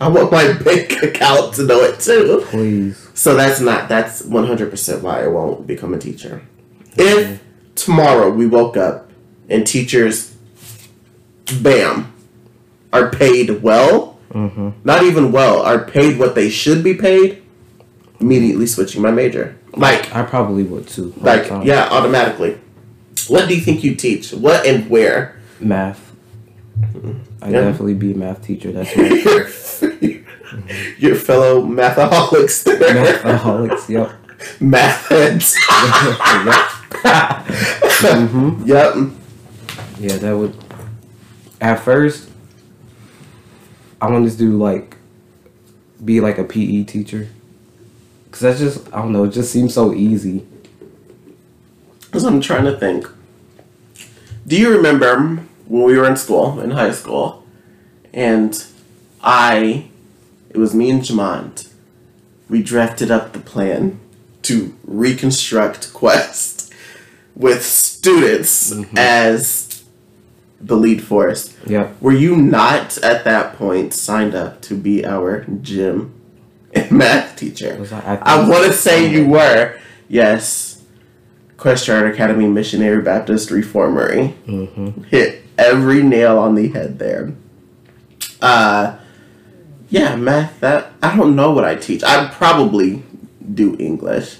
I 0.00 0.08
want 0.08 0.32
my 0.32 0.52
bank 0.64 1.02
account 1.02 1.54
to 1.54 1.64
know 1.64 1.80
it 1.82 2.00
too. 2.00 2.42
Please. 2.46 3.08
So 3.14 3.34
that's 3.34 3.60
not 3.60 3.88
that's 3.88 4.22
one 4.24 4.46
hundred 4.46 4.70
percent 4.70 5.02
why 5.02 5.22
I 5.24 5.28
won't 5.28 5.66
become 5.66 5.94
a 5.94 5.98
teacher. 5.98 6.42
If 6.96 7.40
tomorrow 7.74 8.30
we 8.30 8.46
woke 8.46 8.76
up 8.76 9.10
and 9.48 9.66
teachers, 9.66 10.34
bam, 11.62 12.12
are 12.92 13.10
paid 13.10 13.62
well, 13.62 14.10
Mm-hmm. 14.32 14.70
not 14.82 15.02
even 15.02 15.30
well, 15.30 15.60
are 15.60 15.84
paid 15.84 16.18
what 16.18 16.34
they 16.34 16.48
should 16.48 16.82
be 16.82 16.94
paid, 16.94 17.41
immediately 18.22 18.66
switching 18.66 19.02
my 19.02 19.10
major. 19.10 19.56
Like 19.76 20.14
I 20.14 20.22
probably 20.22 20.62
would 20.62 20.86
too. 20.88 21.12
like 21.18 21.48
time. 21.48 21.66
yeah, 21.66 21.88
automatically. 21.90 22.58
What 23.28 23.48
do 23.48 23.54
you 23.54 23.60
think 23.60 23.84
you 23.84 23.94
teach? 23.94 24.32
What 24.32 24.64
and 24.66 24.88
where? 24.88 25.40
Math. 25.60 26.12
I 27.42 27.50
Yeah. 27.50 27.60
definitely 27.60 27.94
be 27.94 28.12
a 28.12 28.16
math 28.16 28.42
teacher. 28.42 28.72
That's 28.72 28.96
my 28.96 29.08
Your 30.98 31.14
fellow 31.16 31.62
mathaholics 31.62 32.64
there. 32.64 32.78
mathaholics. 33.22 33.88
Yep. 33.88 34.10
Math 34.60 35.06
heads. 35.08 35.56
yep. 37.04 38.28
hmm 38.28 38.62
yep. 38.66 38.94
Yeah, 39.98 40.16
that 40.18 40.36
would. 40.36 40.54
At 41.60 41.76
first, 41.80 42.28
I 44.00 44.10
wanted 44.10 44.30
to 44.32 44.36
do 44.36 44.58
like, 44.58 44.96
be 46.04 46.20
like 46.20 46.38
a 46.38 46.44
PE 46.44 46.84
teacher, 46.84 47.28
cause 48.32 48.40
that's 48.40 48.58
just 48.58 48.92
I 48.92 48.98
don't 48.98 49.12
know. 49.12 49.24
It 49.24 49.30
just 49.30 49.52
seems 49.52 49.72
so 49.74 49.94
easy. 49.94 50.44
Because 52.00 52.24
I'm 52.24 52.40
trying 52.40 52.64
to 52.64 52.76
think. 52.76 53.06
Do 54.46 54.58
you 54.58 54.74
remember 54.74 55.44
when 55.66 55.82
we 55.84 55.96
were 55.96 56.06
in 56.06 56.16
school, 56.16 56.60
in 56.60 56.72
high 56.72 56.90
school, 56.90 57.44
and 58.12 58.64
I, 59.22 59.88
it 60.50 60.58
was 60.58 60.74
me 60.74 60.90
and 60.90 61.00
Jamont, 61.00 61.72
we 62.48 62.62
drafted 62.62 63.10
up 63.10 63.32
the 63.32 63.38
plan 63.38 64.00
to 64.42 64.76
reconstruct 64.84 65.92
Quest 65.94 66.74
with 67.34 67.64
students 67.64 68.74
mm-hmm. 68.74 68.98
as 68.98 69.84
the 70.60 70.76
lead 70.76 71.02
force. 71.02 71.56
Yeah. 71.66 71.92
Were 72.00 72.12
you 72.12 72.36
not 72.36 72.98
at 72.98 73.24
that 73.24 73.56
point 73.56 73.94
signed 73.94 74.34
up 74.34 74.60
to 74.62 74.74
be 74.74 75.04
our 75.04 75.44
gym 75.62 76.14
and 76.72 76.90
math 76.98 77.36
teacher? 77.36 77.78
I, 77.92 78.16
I 78.16 78.48
want 78.48 78.64
to 78.66 78.72
say 78.72 79.10
you 79.10 79.26
were. 79.26 79.78
Yes. 80.08 80.84
Quest 81.56 81.86
Charter 81.86 82.08
Academy 82.08 82.48
Missionary 82.48 83.02
Baptist 83.02 83.50
Reformery. 83.50 84.34
Mm-hmm. 84.46 85.02
Hit 85.04 85.44
every 85.56 86.02
nail 86.02 86.38
on 86.38 86.54
the 86.54 86.68
head 86.68 86.98
there. 86.98 87.32
Uh, 88.40 88.98
yeah, 89.88 90.16
math. 90.16 90.58
That 90.60 90.92
I 91.02 91.16
don't 91.16 91.36
know 91.36 91.52
what 91.52 91.64
I 91.64 91.76
teach. 91.76 92.02
I 92.02 92.28
probably 92.28 93.02
do 93.54 93.76
English. 93.78 94.38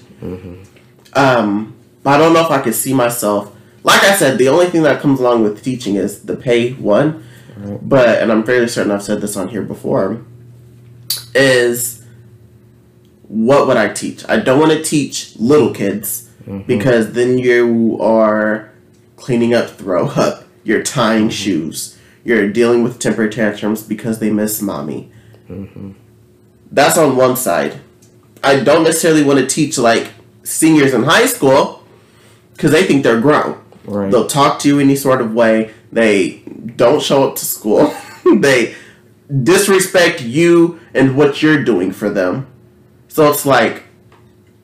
Um, 1.13 1.75
but 2.03 2.15
I 2.15 2.17
don't 2.17 2.33
know 2.33 2.41
if 2.43 2.51
I 2.51 2.61
could 2.61 2.75
see 2.75 2.93
myself. 2.93 3.55
Like 3.83 4.03
I 4.03 4.15
said, 4.15 4.37
the 4.37 4.49
only 4.49 4.67
thing 4.67 4.83
that 4.83 5.01
comes 5.01 5.19
along 5.19 5.43
with 5.43 5.63
teaching 5.63 5.95
is 5.95 6.23
the 6.23 6.35
pay 6.35 6.73
one. 6.73 7.25
Right. 7.55 7.79
But 7.87 8.21
and 8.21 8.31
I'm 8.31 8.43
fairly 8.43 8.67
certain 8.67 8.91
I've 8.91 9.03
said 9.03 9.21
this 9.21 9.37
on 9.37 9.49
here 9.49 9.61
before. 9.61 10.25
Is 11.35 12.02
what 13.27 13.67
would 13.67 13.77
I 13.77 13.89
teach? 13.89 14.27
I 14.27 14.37
don't 14.37 14.59
want 14.59 14.71
to 14.71 14.83
teach 14.83 15.35
little 15.37 15.73
kids 15.73 16.29
mm-hmm. 16.45 16.61
because 16.63 17.13
then 17.13 17.37
you 17.37 17.97
are 18.01 18.71
cleaning 19.15 19.53
up 19.53 19.69
throw 19.69 20.07
up, 20.07 20.43
you're 20.63 20.83
tying 20.83 21.23
mm-hmm. 21.23 21.29
shoes, 21.29 21.97
you're 22.23 22.51
dealing 22.51 22.83
with 22.83 22.99
temper 22.99 23.29
tantrums 23.29 23.83
because 23.83 24.19
they 24.19 24.29
miss 24.29 24.61
mommy. 24.61 25.11
Mm-hmm. 25.49 25.91
That's 26.71 26.97
on 26.97 27.15
one 27.15 27.35
side. 27.35 27.79
I 28.43 28.59
don't 28.59 28.83
necessarily 28.83 29.23
want 29.23 29.39
to 29.39 29.47
teach 29.47 29.77
like 29.77 30.11
seniors 30.43 30.93
in 30.93 31.03
high 31.03 31.25
school 31.25 31.83
because 32.53 32.71
they 32.71 32.83
think 32.83 33.03
they're 33.03 33.21
grown. 33.21 33.61
Right. 33.85 34.11
They'll 34.11 34.27
talk 34.27 34.59
to 34.59 34.67
you 34.67 34.79
any 34.79 34.95
sort 34.95 35.21
of 35.21 35.33
way. 35.33 35.71
They 35.91 36.43
don't 36.75 37.01
show 37.01 37.27
up 37.27 37.35
to 37.37 37.45
school. 37.45 37.93
they 38.37 38.75
disrespect 39.43 40.21
you 40.21 40.79
and 40.93 41.15
what 41.15 41.41
you're 41.41 41.63
doing 41.63 41.91
for 41.91 42.09
them. 42.09 42.47
So 43.13 43.29
it's 43.29 43.45
like, 43.45 43.83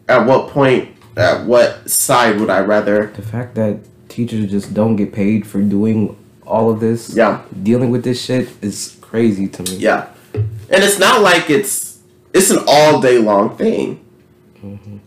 at 0.08 0.26
what 0.26 0.50
point, 0.50 0.89
at 1.16 1.45
what 1.45 1.88
side 1.88 2.39
would 2.39 2.50
I 2.50 2.62
rather? 2.62 3.06
The 3.16 3.22
fact 3.22 3.54
that 3.56 3.78
teachers 4.10 4.50
just 4.50 4.74
don't 4.74 4.95
get 4.95 5.14
paid 5.14 5.45
for 5.45 5.62
doing 5.62 6.18
all 6.47 6.72
of 6.72 6.80
this, 6.80 7.14
Yeah, 7.16 7.43
dealing 7.62 7.91
with 7.91 8.04
this 8.04 8.20
shit, 8.20 8.50
is 8.64 8.97
crazy 9.02 9.47
to 9.50 9.62
me. 9.62 9.76
yeah. 9.76 10.08
And 10.34 10.84
it's 10.84 10.97
not 10.97 11.22
like 11.22 11.52
it's 11.52 12.00
it's 12.34 12.50
an 12.50 12.64
all 12.68 13.00
day 13.00 13.20
long 13.20 13.56
thing, 13.56 14.04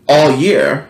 all 0.07 0.31
year. 0.31 0.87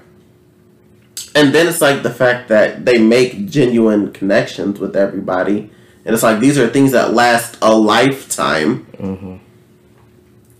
And 1.35 1.53
then 1.55 1.67
it's 1.67 1.81
like 1.81 2.03
the 2.03 2.11
fact 2.13 2.49
that 2.49 2.85
they 2.85 2.99
make 2.99 3.49
genuine 3.49 4.11
connections 4.13 4.79
with 4.79 4.95
everybody, 4.95 5.71
and 6.05 6.13
it's 6.13 6.21
like 6.21 6.39
these 6.39 6.59
are 6.59 6.67
things 6.69 6.91
that 6.91 7.13
last 7.15 7.57
a 7.63 7.75
lifetime. 7.75 8.85
hmm 9.01 9.37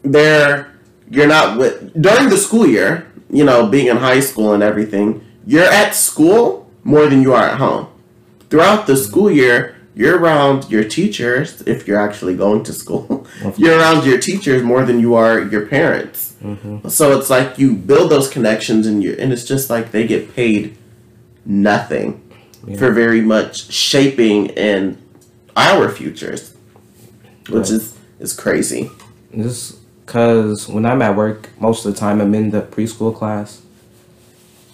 they're 0.03 0.72
you're 1.15 1.31
not 1.37 1.47
with 1.59 1.73
during 2.07 2.27
the 2.33 2.37
school 2.47 2.65
year 2.77 2.91
you 3.39 3.43
know 3.49 3.59
being 3.75 3.87
in 3.93 3.97
high 4.09 4.19
school 4.29 4.49
and 4.55 4.61
everything 4.71 5.07
you're 5.51 5.71
at 5.83 5.91
school 6.09 6.43
more 6.83 7.05
than 7.11 7.19
you 7.25 7.31
are 7.37 7.47
at 7.53 7.57
home. 7.65 7.85
Throughout 8.49 8.81
the 8.87 8.97
school 9.07 9.29
year 9.41 9.55
you're 9.99 10.17
around 10.23 10.57
your 10.73 10.83
teachers 10.97 11.47
if 11.73 11.87
you're 11.87 11.99
actually 12.07 12.35
going 12.45 12.61
to 12.69 12.73
school. 12.73 13.05
You're 13.61 13.77
around 13.81 13.99
your 14.09 14.19
teachers 14.29 14.61
more 14.63 14.83
than 14.89 14.97
you 15.05 15.11
are 15.23 15.35
your 15.53 15.65
parents. 15.77 16.19
Hmm 16.41 16.87
so 16.97 17.03
it's 17.17 17.29
like 17.35 17.49
you 17.61 17.67
build 17.91 18.07
those 18.13 18.27
connections 18.35 18.81
and 18.89 18.97
you 19.03 19.11
and 19.21 19.27
it's 19.33 19.45
just 19.53 19.65
like 19.73 19.85
they 19.95 20.05
get 20.13 20.23
paid 20.39 20.61
nothing 21.45 22.09
Yeah. 22.67 22.77
for 22.79 22.89
very 23.03 23.21
much 23.35 23.53
shaping 23.71 24.39
in 24.69 24.97
our 25.55 25.85
futures 25.99 26.41
which 27.49 27.69
Right. 27.69 27.77
is 27.77 27.85
is 28.25 28.31
crazy. 28.43 28.83
Just 29.45 29.63
because 30.05 30.67
when 30.67 30.85
I'm 30.85 31.01
at 31.01 31.15
work, 31.15 31.49
most 31.59 31.85
of 31.85 31.93
the 31.93 31.99
time 31.99 32.21
I'm 32.21 32.35
in 32.35 32.51
the 32.51 32.61
preschool 32.61 33.15
class. 33.15 33.61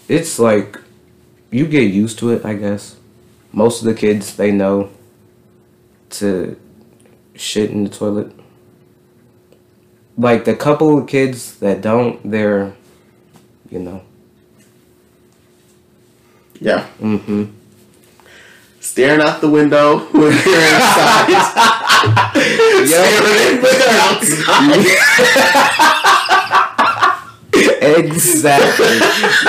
It's 0.08 0.40
like 0.40 0.80
you 1.52 1.68
get 1.68 1.84
used 1.94 2.18
to 2.20 2.32
it, 2.32 2.46
I 2.46 2.56
guess. 2.56 2.96
Most 3.52 3.82
of 3.82 3.86
the 3.86 3.94
kids 3.94 4.36
they 4.36 4.52
know 4.52 4.90
to 6.12 6.60
shit 7.36 7.70
in 7.70 7.84
the 7.84 7.90
toilet. 7.90 8.32
Like 10.18 10.46
the 10.46 10.56
couple 10.56 10.98
of 10.98 11.08
kids 11.08 11.60
that 11.60 11.82
don't, 11.82 12.30
they're, 12.30 12.74
you 13.70 13.80
know, 13.80 14.04
yeah 16.62 16.86
mm-hmm. 17.00 17.46
staring 18.82 19.22
out 19.22 19.40
the 19.40 19.50
window 19.50 20.00
when 20.12 20.24
you're 20.24 20.34
inside. 20.34 21.76
staring 22.86 23.58
in 23.58 23.62
when 23.62 23.76
they're 23.80 24.02
outside. 24.02 24.86
Exactly. 27.82 29.00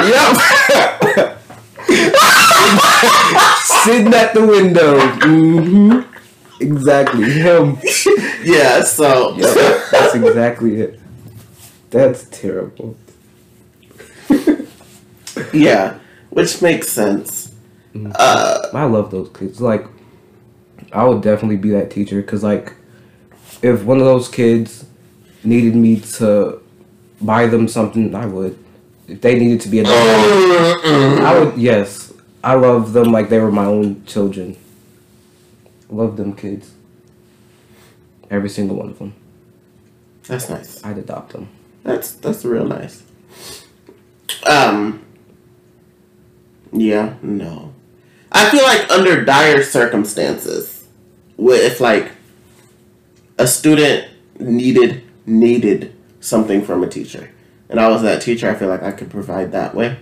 yep. 0.09 0.37
Sitting 3.85 4.15
at 4.15 4.35
the 4.35 4.45
window. 4.47 4.99
Mm-hmm. 4.99 6.01
Exactly. 6.63 7.31
Him. 7.31 7.79
yeah, 8.45 8.83
so 8.83 9.35
Yep. 9.37 9.55
That's 9.91 10.15
exactly 10.15 10.81
it. 10.81 11.01
That's 11.91 12.25
terrible. 12.31 12.97
yeah, 15.53 15.99
which 16.31 16.61
makes 16.63 16.89
sense. 16.89 17.53
Uh, 18.15 18.69
I 18.73 18.85
love 18.85 19.11
those 19.11 19.31
kids. 19.31 19.61
Like, 19.61 19.87
I 20.93 21.05
would 21.05 21.23
definitely 21.23 21.57
be 21.57 21.71
that 21.71 21.91
teacher 21.91 22.21
because, 22.21 22.43
like, 22.43 22.75
if 23.63 23.85
one 23.85 23.99
of 23.99 24.05
those 24.05 24.29
kids 24.29 24.85
needed 25.45 25.75
me 25.75 26.01
to 26.01 26.61
buy 27.21 27.47
them 27.47 27.69
something, 27.69 28.15
I 28.15 28.27
would. 28.27 28.59
If 29.07 29.21
they 29.21 29.39
needed 29.39 29.61
to 29.63 29.69
be 29.69 29.81
a 29.81 29.85
I 29.87 31.39
would. 31.39 31.57
Yes, 31.59 32.13
I 32.43 32.55
love 32.55 32.93
them 32.93 33.13
like 33.13 33.29
they 33.29 33.39
were 33.39 33.53
my 33.53 33.65
own 33.67 34.05
children. 34.05 34.57
Love 35.89 36.17
them 36.17 36.35
kids. 36.35 36.73
Every 38.31 38.49
single 38.49 38.77
one 38.77 38.91
of 38.91 38.99
them. 38.99 39.15
that's 40.25 40.49
nice. 40.49 40.85
I'd 40.85 40.99
adopt 40.99 41.33
them. 41.33 41.49
That's 41.83 42.13
that's 42.13 42.45
real 42.45 42.65
nice. 42.65 43.03
Um. 44.47 45.05
Yeah, 46.73 47.15
no. 47.23 47.75
I 48.31 48.49
feel 48.51 48.63
like 48.63 48.89
under 48.91 49.25
dire 49.25 49.63
circumstances, 49.65 50.80
wh- 51.41 51.55
if 51.57 51.81
like 51.81 52.11
a 53.39 53.47
student 53.47 54.09
needed 54.39 55.03
needed 55.27 55.95
something 56.21 56.63
from 56.65 56.83
a 56.83 56.89
teacher, 56.89 57.31
and 57.69 57.81
I 57.81 57.89
was 57.89 58.03
that 58.03 58.23
teacher, 58.23 58.51
I 58.51 58.55
feel 58.55 58.69
like 58.69 58.83
I 58.83 58.93
could 58.93 59.11
provide 59.11 59.53
that 59.53 59.75
way. 59.75 59.97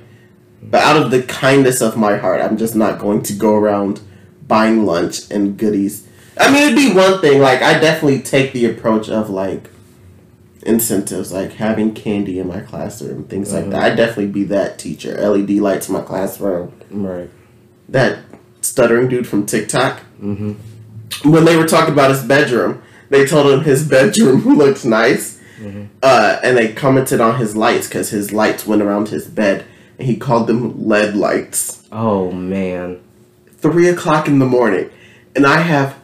But 0.63 0.83
out 0.83 1.01
of 1.01 1.11
the 1.11 1.23
kindness 1.23 1.81
of 1.81 1.97
my 1.97 2.17
heart, 2.17 2.41
I'm 2.41 2.57
just 2.57 2.75
not 2.75 2.99
going 2.99 3.23
to 3.25 3.33
go 3.33 3.55
around 3.55 4.01
buying 4.47 4.85
lunch 4.85 5.31
and 5.31 5.57
goodies. 5.57 6.07
I 6.37 6.53
mean, 6.53 6.63
it'd 6.65 6.77
be 6.77 6.93
one 6.93 7.21
thing. 7.21 7.41
Like, 7.41 7.63
I 7.63 7.79
definitely 7.79 8.21
take 8.23 8.53
the 8.53 8.65
approach 8.67 9.09
of 9.09 9.31
like 9.31 9.71
incentives, 10.63 11.33
like 11.33 11.53
having 11.53 11.95
candy 11.95 12.39
in 12.39 12.49
my 12.49 12.61
classroom, 12.61 13.25
things 13.25 13.53
like 13.53 13.71
that. 13.71 13.83
I'd 13.83 13.97
definitely 13.97 14.27
be 14.29 14.45
that 14.45 14.79
teacher. 14.79 15.15
LED 15.15 15.51
lights 15.51 15.89
in 15.89 15.95
my 15.95 16.03
classroom. 16.03 16.73
Right. 16.91 17.31
That 17.89 18.19
stuttering 18.61 19.09
dude 19.09 19.27
from 19.29 19.47
TikTok. 19.47 20.01
Mm-hmm. 20.21 20.55
When 21.25 21.45
they 21.45 21.57
were 21.57 21.67
talking 21.67 21.93
about 21.93 22.11
his 22.11 22.23
bedroom, 22.23 22.83
they 23.11 23.27
told 23.27 23.53
him 23.53 23.61
his 23.65 23.87
bedroom 23.89 24.57
looks 24.57 24.85
nice. 24.85 25.39
Mm-hmm. 25.61 25.87
Uh, 26.03 26.39
and 26.43 26.57
they 26.57 26.73
commented 26.73 27.21
on 27.21 27.39
his 27.39 27.57
lights 27.57 27.89
because 27.89 28.11
his 28.11 28.33
lights 28.33 28.67
went 28.67 28.81
around 28.81 29.09
his 29.09 29.27
bed, 29.27 29.65
and 29.99 30.07
he 30.07 30.17
called 30.17 30.47
them 30.47 30.87
LED 30.87 31.17
lights. 31.17 31.87
Oh 31.91 32.31
man. 32.31 33.01
Three 33.57 33.89
o'clock 33.89 34.29
in 34.29 34.39
the 34.39 34.47
morning, 34.47 34.89
and 35.35 35.45
I 35.45 35.61
have 35.63 35.97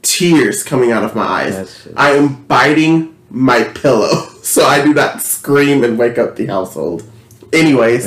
tears 0.00 0.62
coming 0.62 0.92
out 0.92 1.04
of 1.04 1.14
my 1.14 1.24
eyes. 1.24 1.56
Just- 1.56 1.88
I 1.96 2.12
am 2.12 2.44
biting 2.44 3.14
my 3.28 3.64
pillow 3.64 4.28
so 4.42 4.64
I 4.64 4.82
do 4.82 4.94
not 4.94 5.20
scream 5.20 5.84
and 5.84 5.98
wake 5.98 6.16
up 6.16 6.36
the 6.36 6.46
household. 6.46 7.02
Anyways. 7.52 8.06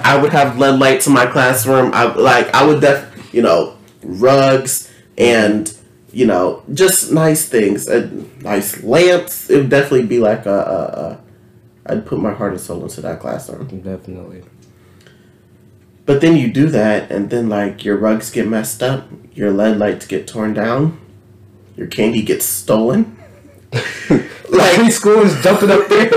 I 0.00 0.20
would 0.20 0.32
have 0.32 0.58
LED 0.58 0.78
lights 0.78 1.06
in 1.06 1.12
my 1.14 1.26
classroom. 1.26 1.90
I 1.94 2.12
like 2.14 2.54
I 2.54 2.64
would 2.64 2.80
def 2.80 3.34
you 3.34 3.42
know 3.42 3.76
rugs 4.02 4.91
and 5.22 5.74
you 6.12 6.26
know 6.26 6.62
just 6.74 7.12
nice 7.12 7.48
things 7.48 7.86
and 7.88 8.42
nice 8.42 8.82
lamps. 8.82 9.50
It 9.50 9.56
would 9.56 9.70
definitely 9.70 10.06
be 10.06 10.18
like 10.18 10.46
a, 10.46 10.50
a, 10.50 10.82
a 11.00 11.20
I'd 11.86 12.06
put 12.06 12.18
my 12.18 12.32
heart 12.32 12.52
and 12.52 12.60
soul 12.60 12.82
into 12.82 13.00
that 13.00 13.20
classroom. 13.20 13.66
Definitely. 13.80 14.44
But 16.04 16.20
then 16.20 16.36
you 16.36 16.52
do 16.52 16.66
that, 16.68 17.10
and 17.10 17.30
then 17.30 17.48
like 17.48 17.84
your 17.84 17.96
rugs 17.96 18.30
get 18.30 18.48
messed 18.48 18.82
up, 18.82 19.08
your 19.32 19.52
LED 19.52 19.78
lights 19.78 20.06
get 20.06 20.26
torn 20.26 20.52
down, 20.52 21.00
your 21.76 21.86
candy 21.86 22.22
gets 22.22 22.44
stolen. 22.44 23.16
Like 24.52 24.74
preschool 24.74 25.24
is 25.24 25.42
jumping 25.42 25.70
up 25.70 25.88
there. 25.88 26.10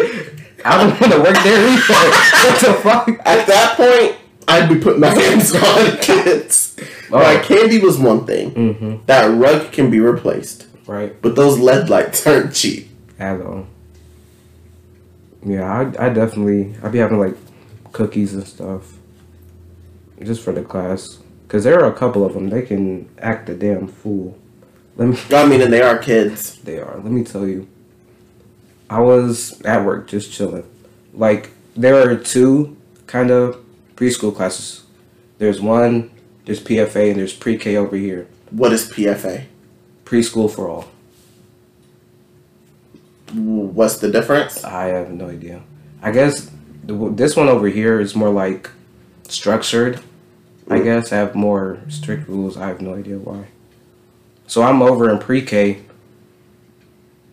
I 0.66 0.78
don't 0.78 1.00
want 1.00 1.14
to 1.14 1.20
work 1.20 1.38
there 1.44 1.70
either. 1.70 1.84
What 2.46 2.60
the 2.60 2.74
fuck? 2.84 3.10
At 3.26 3.48
that 3.48 3.78
point, 3.78 4.18
I'd 4.48 4.68
be 4.68 4.78
putting 4.78 5.00
my 5.00 5.08
hands 5.08 5.56
on 5.56 5.98
kids. 6.00 6.76
Oh. 7.16 7.22
Like 7.24 7.44
candy 7.44 7.80
was 7.80 7.98
one 7.98 8.26
thing. 8.26 8.52
Mm-hmm. 8.52 9.06
That 9.06 9.26
rug 9.38 9.72
can 9.72 9.90
be 9.90 10.00
replaced, 10.00 10.68
Right. 10.88 11.20
but 11.22 11.36
those 11.36 11.58
LED 11.60 11.90
lights 11.90 12.26
aren't 12.28 12.54
cheap. 12.54 12.90
At 13.18 13.40
all. 13.42 13.68
Yeah, 15.46 15.64
I, 16.00 16.08
I 16.08 16.10
definitely 16.10 16.76
I'd 16.84 16.92
be 16.92 16.98
having 16.98 17.20
like 17.20 17.36
cookies 17.92 18.34
and 18.34 18.46
stuff, 18.48 18.94
just 20.22 20.42
for 20.44 20.52
the 20.52 20.64
class. 20.64 21.20
Cause 21.48 21.64
there 21.64 21.80
are 21.84 21.90
a 21.92 21.94
couple 21.96 22.26
of 22.26 22.34
them. 22.34 22.50
They 22.50 22.64
can 22.64 23.08
act 23.20 23.48
a 23.50 23.56
damn 23.56 23.88
fool. 23.88 24.38
Let 24.98 25.10
me. 25.10 25.18
I 25.32 25.46
mean, 25.46 25.62
and 25.62 25.72
they 25.72 25.82
are 25.82 25.98
kids. 25.98 26.60
They 26.64 26.80
are. 26.80 26.96
Let 26.96 27.12
me 27.12 27.24
tell 27.24 27.48
you. 27.48 27.68
I 28.90 29.00
was 29.00 29.62
at 29.62 29.86
work 29.86 30.08
just 30.08 30.32
chilling. 30.34 30.66
Like 31.14 31.52
there 31.76 32.10
are 32.10 32.16
two 32.16 32.76
kind 33.08 33.30
of 33.30 33.64
preschool 33.96 34.36
classes. 34.36 34.84
There's 35.38 35.62
one. 35.62 36.10
There's 36.46 36.60
PFA 36.62 37.10
and 37.12 37.20
there's 37.20 37.34
pre-K 37.34 37.76
over 37.76 37.96
here. 37.96 38.28
What 38.52 38.72
is 38.72 38.90
PFA? 38.92 39.46
Preschool 40.06 40.50
for 40.52 40.68
all. 40.70 40.86
What's 43.34 43.98
the 43.98 44.12
difference? 44.12 44.64
I 44.64 44.86
have 44.88 45.10
no 45.12 45.28
idea. 45.30 45.62
I 46.02 46.12
guess 46.12 46.50
this 46.84 47.36
one 47.36 47.50
over 47.50 47.68
here 47.68 48.00
is 48.00 48.16
more 48.16 48.30
like 48.30 48.70
structured. 49.28 50.00
I 50.70 50.80
Mm. 50.80 50.84
guess 50.84 51.10
have 51.10 51.36
more 51.36 51.80
strict 51.90 52.28
rules. 52.30 52.58
I 52.58 52.68
have 52.68 52.82
no 52.82 52.94
idea 52.94 53.18
why. 53.18 53.46
So 54.48 54.62
I'm 54.62 54.82
over 54.82 55.10
in 55.10 55.18
pre-K. 55.18 55.80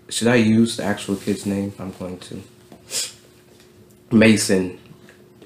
Should 0.09 0.29
I 0.29 0.37
use 0.37 0.77
the 0.77 0.85
actual 0.85 1.17
kid's 1.17 1.45
name? 1.47 1.73
I'm 1.79 1.93
going 1.99 2.19
to. 2.19 2.43
Mason 4.11 4.79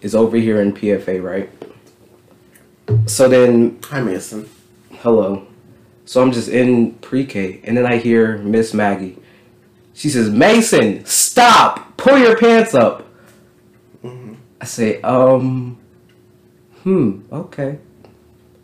is 0.03 0.14
over 0.14 0.37
here 0.37 0.61
in 0.61 0.73
PFA, 0.73 1.21
right? 1.23 1.51
So 3.07 3.29
then 3.29 3.79
Hi, 3.85 4.01
Mason. 4.01 4.49
hello. 4.99 5.47
So 6.05 6.23
I'm 6.23 6.33
just 6.33 6.49
in 6.49 6.93
pre-K, 6.95 7.61
and 7.65 7.77
then 7.77 7.87
I 7.87 7.99
hear 7.99 8.39
Miss 8.39 8.75
Maggie. 8.75 9.17
She 9.95 10.09
says, 10.09 10.29
"Mason, 10.31 11.05
stop! 11.05 11.97
Pull 11.97 12.19
your 12.19 12.37
pants 12.37 12.75
up." 12.75 13.07
I 14.61 14.65
say, 14.65 15.01
"Um, 15.03 15.79
hmm, 16.83 17.21
okay." 17.33 17.79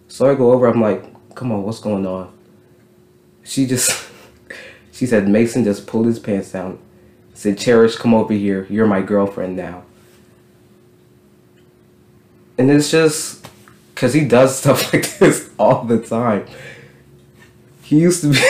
So 0.09 0.31
I 0.31 0.35
go 0.35 0.53
over. 0.53 0.67
I'm 0.67 0.81
like, 0.81 1.05
"Come 1.35 1.53
on, 1.53 1.63
what's 1.63 1.81
going 1.81 2.07
on?" 2.07 2.33
She 3.45 3.67
just, 3.67 4.09
she 4.93 5.07
said, 5.07 5.29
"Mason 5.29 5.65
just 5.65 5.87
pulled 5.87 6.07
his 6.07 6.19
pants 6.19 6.53
down." 6.53 6.79
Said, 7.35 7.59
"Cherish, 7.59 7.97
come 7.97 8.15
over 8.15 8.33
here. 8.35 8.67
You're 8.69 8.87
my 8.87 9.03
girlfriend 9.03 9.57
now." 9.57 9.85
And 12.59 12.71
it's 12.71 12.91
just, 12.91 13.49
cause 14.03 14.13
he 14.15 14.25
does 14.25 14.59
stuff 14.59 14.93
like 14.93 15.09
this 15.19 15.49
all 15.61 15.85
the 15.85 15.99
time. 16.01 16.45
He 17.83 18.01
used 18.01 18.23
to 18.23 18.31
be. 18.33 18.37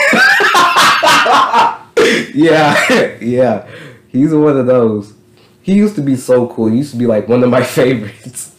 yeah, 2.33 3.17
yeah. 3.21 3.67
He's 4.07 4.33
one 4.33 4.57
of 4.57 4.65
those. 4.65 5.13
He 5.61 5.75
used 5.75 5.93
to 5.95 6.01
be 6.01 6.15
so 6.15 6.47
cool. 6.47 6.69
He 6.69 6.77
used 6.77 6.89
to 6.91 6.97
be 6.97 7.05
like 7.05 7.27
one 7.27 7.43
of 7.43 7.51
my 7.51 7.61
favorites. 7.63 8.55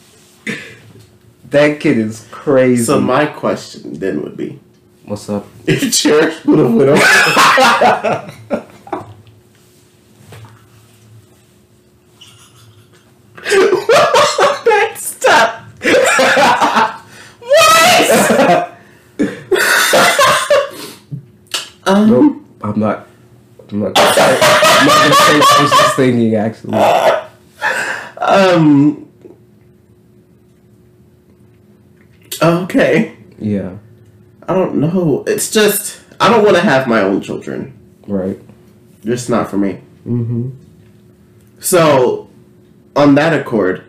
that 1.51 1.80
kid 1.80 1.99
is 1.99 2.28
crazy. 2.30 2.84
So 2.84 3.01
my 3.01 3.26
question 3.26 3.95
then 3.95 4.22
would 4.22 4.36
be, 4.36 4.61
What's 5.05 5.28
up? 5.28 5.47
if 5.66 5.92
Cherish 5.92 6.45
would 6.45 6.61
have 6.61 6.74
went 6.74 6.90
over. 6.90 8.30
Stop. 14.97 15.64
what? 17.40 18.74
um, 21.84 22.11
Nope. 22.11 22.42
I'm 22.62 22.80
not. 22.80 23.07
I'm 23.74 23.80
not. 23.80 23.94
Gonna 23.94 24.14
say, 24.14 24.38
I'm 24.40 24.86
not 24.86 25.02
gonna 25.02 25.14
say 25.14 25.38
what 25.38 25.58
I 25.58 25.62
was 25.62 25.70
just 25.78 25.96
thinking. 25.96 26.34
Actually, 26.36 26.78
um. 28.18 29.00
Okay. 32.42 33.16
yeah. 33.38 33.78
I 34.46 34.54
don't 34.54 34.76
know. 34.76 35.24
It's 35.26 35.50
just 35.50 36.02
I 36.20 36.28
don't 36.28 36.44
want 36.44 36.56
to 36.56 36.62
have 36.62 36.86
my 36.86 37.00
own 37.00 37.20
children. 37.20 37.76
Right. 38.06 38.38
Just 39.04 39.28
not 39.28 39.50
for 39.50 39.56
me. 39.56 39.80
Mm-hmm. 40.06 40.50
So, 41.60 42.28
on 42.94 43.14
that 43.14 43.32
accord, 43.32 43.84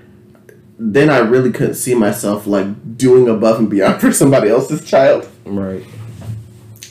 then 0.79 1.09
I 1.09 1.17
really 1.17 1.51
couldn't 1.51 1.75
see 1.75 1.93
myself 1.93 2.47
like 2.47 2.97
doing 2.97 3.27
above 3.27 3.59
and 3.59 3.69
beyond 3.69 4.01
for 4.01 4.11
somebody 4.11 4.49
else's 4.49 4.83
child. 4.83 5.29
Right. 5.45 5.83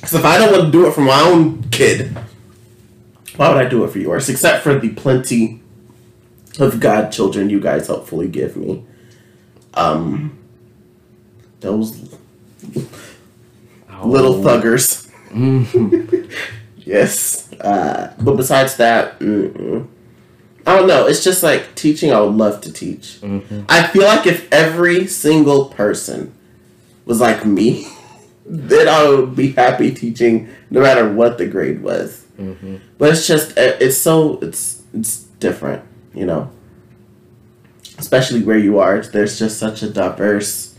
So 0.06 0.18
if 0.18 0.24
I 0.24 0.38
don't 0.38 0.52
want 0.52 0.66
to 0.66 0.70
do 0.70 0.86
it 0.86 0.92
for 0.92 1.00
my 1.00 1.20
own 1.22 1.62
kid, 1.70 2.14
why 3.36 3.48
would 3.52 3.64
I 3.64 3.68
do 3.68 3.84
it 3.84 3.90
for 3.90 3.98
yours? 3.98 4.28
Except 4.28 4.62
for 4.62 4.78
the 4.78 4.90
plenty 4.90 5.60
of 6.58 6.78
godchildren 6.80 7.50
you 7.50 7.60
guys 7.60 7.86
hopefully 7.88 8.28
give 8.28 8.56
me. 8.56 8.84
Um, 9.74 10.38
those 11.60 12.14
little 14.04 14.34
thuggers. 14.42 15.10
Yes. 16.86 17.50
Uh, 17.54 18.12
but 18.20 18.36
besides 18.36 18.76
that, 18.76 19.18
mm-mm. 19.18 19.88
I 20.66 20.76
don't 20.76 20.86
know. 20.86 21.06
It's 21.06 21.24
just 21.24 21.42
like 21.42 21.74
teaching. 21.74 22.12
I 22.12 22.20
would 22.20 22.34
love 22.34 22.60
to 22.62 22.72
teach. 22.72 23.20
Mhm. 23.22 23.64
I 23.68 23.86
feel 23.86 24.02
like 24.04 24.26
if 24.26 24.52
every 24.52 25.06
single 25.06 25.66
person 25.66 26.34
was 27.06 27.20
like 27.20 27.44
me, 27.46 27.88
then 28.46 28.86
I 28.88 29.08
would 29.08 29.34
be 29.34 29.52
happy 29.52 29.92
teaching, 29.94 30.48
no 30.70 30.80
matter 30.82 31.10
what 31.10 31.38
the 31.38 31.46
grade 31.46 31.82
was. 31.82 32.23
Mhm. 32.38 32.80
But 32.98 33.10
it's 33.10 33.26
just 33.26 33.56
uh, 33.58 33.76
it's 33.80 33.96
so 33.96 34.38
it's 34.42 34.82
it's 34.92 35.18
different, 35.40 35.82
you 36.14 36.26
know. 36.26 36.50
Especially 37.98 38.42
where 38.42 38.58
you 38.58 38.78
are, 38.80 39.00
there's 39.00 39.38
just 39.38 39.58
such 39.58 39.82
a 39.82 39.88
diverse 39.88 40.74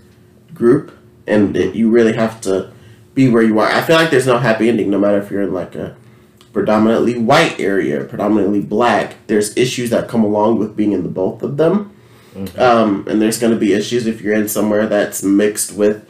group, 0.54 0.92
and 1.28 1.56
it, 1.56 1.74
you 1.76 1.90
really 1.90 2.14
have 2.14 2.42
to 2.42 2.72
be 3.14 3.30
where 3.30 3.42
you 3.44 3.58
are. 3.60 3.68
I 3.70 3.82
feel 3.82 3.96
like 3.96 4.12
there's 4.12 4.28
no 4.28 4.38
happy 4.38 4.68
ending, 4.68 4.90
no 4.90 5.00
matter 5.00 5.18
if 5.18 5.32
you're 5.32 5.44
in 5.44 5.54
like 5.54 5.76
a 5.76 5.96
predominantly 6.52 7.18
white 7.18 7.58
area, 7.60 8.04
predominantly 8.04 8.60
black. 8.62 9.16
There's 9.28 9.56
issues 9.56 9.90
that 9.92 10.10
come 10.10 10.24
along 10.26 10.60
with 10.60 10.76
being 10.76 10.92
in 10.92 11.04
the 11.04 11.10
both 11.10 11.42
of 11.42 11.56
them, 11.56 11.92
um, 12.58 13.06
and 13.08 13.22
there's 13.22 13.40
going 13.40 13.54
to 13.54 13.60
be 13.60 13.74
issues 13.74 14.08
if 14.08 14.20
you're 14.22 14.36
in 14.36 14.50
somewhere 14.50 14.86
that's 14.88 15.24
mixed 15.24 15.72
with 15.74 16.06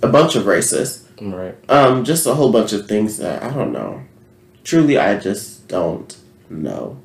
a 0.00 0.08
bunch 0.08 0.36
of 0.36 0.46
races. 0.46 1.08
Right. 1.20 1.54
Um, 1.68 2.04
just 2.04 2.24
a 2.26 2.34
whole 2.34 2.52
bunch 2.52 2.72
of 2.72 2.86
things 2.86 3.18
that 3.18 3.42
I 3.42 3.50
don't 3.50 3.72
know. 3.72 4.02
Truly, 4.64 4.98
I 4.98 5.18
just 5.18 5.68
don't 5.68 6.16
know. 6.50 6.98